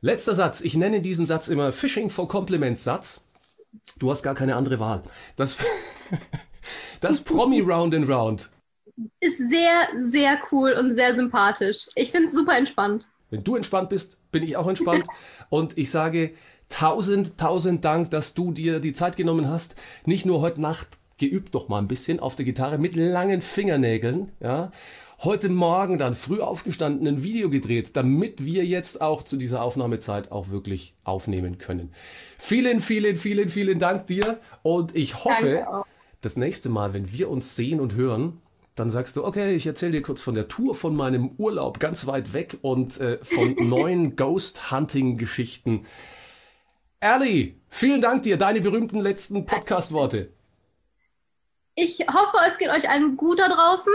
Letzter 0.00 0.34
Satz. 0.34 0.60
Ich 0.60 0.76
nenne 0.76 1.00
diesen 1.00 1.26
Satz 1.26 1.48
immer 1.48 1.72
Fishing 1.72 2.10
for 2.10 2.28
Compliments 2.28 2.84
Satz. 2.84 3.22
Du 3.98 4.10
hast 4.10 4.22
gar 4.22 4.34
keine 4.34 4.54
andere 4.56 4.78
Wahl. 4.78 5.02
Das, 5.36 5.56
das 7.00 7.20
Promi 7.20 7.60
Round 7.60 7.94
and 7.94 8.08
Round. 8.08 8.50
Ist 9.20 9.38
sehr, 9.38 9.88
sehr 9.98 10.38
cool 10.50 10.72
und 10.72 10.92
sehr 10.92 11.14
sympathisch. 11.14 11.88
Ich 11.94 12.10
finde 12.10 12.28
es 12.28 12.34
super 12.34 12.56
entspannt. 12.56 13.08
Wenn 13.30 13.44
du 13.44 13.56
entspannt 13.56 13.90
bist, 13.90 14.18
bin 14.32 14.42
ich 14.42 14.56
auch 14.56 14.66
entspannt. 14.66 15.06
Und 15.50 15.76
ich 15.76 15.90
sage 15.90 16.32
tausend, 16.68 17.38
tausend 17.38 17.84
Dank, 17.84 18.10
dass 18.10 18.34
du 18.34 18.52
dir 18.52 18.80
die 18.80 18.92
Zeit 18.92 19.16
genommen 19.16 19.48
hast. 19.48 19.74
Nicht 20.04 20.26
nur 20.26 20.40
heute 20.40 20.60
Nacht 20.60 20.88
geübt 21.18 21.54
doch 21.54 21.68
mal 21.68 21.78
ein 21.78 21.88
bisschen 21.88 22.20
auf 22.20 22.36
der 22.36 22.44
Gitarre 22.44 22.78
mit 22.78 22.96
langen 22.96 23.40
Fingernägeln, 23.40 24.32
ja. 24.40 24.70
Heute 25.24 25.48
Morgen 25.48 25.98
dann 25.98 26.14
früh 26.14 26.38
aufgestanden, 26.38 27.08
ein 27.08 27.24
Video 27.24 27.50
gedreht, 27.50 27.96
damit 27.96 28.44
wir 28.44 28.64
jetzt 28.64 29.00
auch 29.00 29.24
zu 29.24 29.36
dieser 29.36 29.62
Aufnahmezeit 29.62 30.30
auch 30.30 30.50
wirklich 30.50 30.94
aufnehmen 31.02 31.58
können. 31.58 31.92
Vielen, 32.38 32.78
vielen, 32.78 33.16
vielen, 33.16 33.48
vielen 33.48 33.80
Dank 33.80 34.06
dir 34.06 34.38
und 34.62 34.94
ich 34.94 35.24
hoffe, 35.24 35.66
das 36.20 36.36
nächste 36.36 36.68
Mal, 36.68 36.94
wenn 36.94 37.10
wir 37.10 37.30
uns 37.30 37.56
sehen 37.56 37.80
und 37.80 37.94
hören, 37.94 38.40
dann 38.78 38.90
sagst 38.90 39.16
du, 39.16 39.24
okay, 39.24 39.54
ich 39.54 39.66
erzähle 39.66 39.92
dir 39.92 40.02
kurz 40.02 40.22
von 40.22 40.34
der 40.34 40.48
Tour, 40.48 40.74
von 40.74 40.94
meinem 40.94 41.30
Urlaub 41.38 41.80
ganz 41.80 42.06
weit 42.06 42.32
weg 42.32 42.58
und 42.62 43.00
äh, 43.00 43.18
von 43.24 43.54
neuen 43.68 44.16
Ghost-Hunting-Geschichten. 44.16 45.86
Ellie, 47.00 47.60
vielen 47.68 48.00
Dank 48.00 48.22
dir, 48.22 48.36
deine 48.36 48.60
berühmten 48.60 48.98
letzten 48.98 49.46
Podcast-Worte. 49.46 50.32
Ich 51.74 52.00
hoffe, 52.08 52.38
es 52.48 52.58
geht 52.58 52.70
euch 52.70 52.88
allen 52.88 53.16
gut 53.16 53.38
da 53.38 53.48
draußen. 53.48 53.92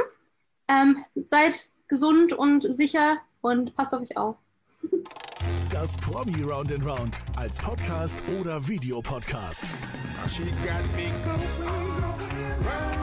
Ähm, 0.70 1.04
seid 1.26 1.70
gesund 1.88 2.34
und 2.34 2.64
sicher 2.64 3.18
und 3.42 3.76
passt 3.76 3.94
auf 3.94 4.02
euch 4.02 4.16
auf. 4.16 4.36
Das 5.70 5.98
Promi 5.98 6.44
Round 6.44 6.72
and 6.72 6.86
Round 6.86 7.20
als 7.36 7.58
Podcast 7.58 8.24
oder 8.40 8.66
Videopodcast. 8.66 9.66
She 10.32 10.44
got 10.44 10.86
me 10.96 11.12
going 11.24 11.42
round 11.62 12.22
and 12.22 13.03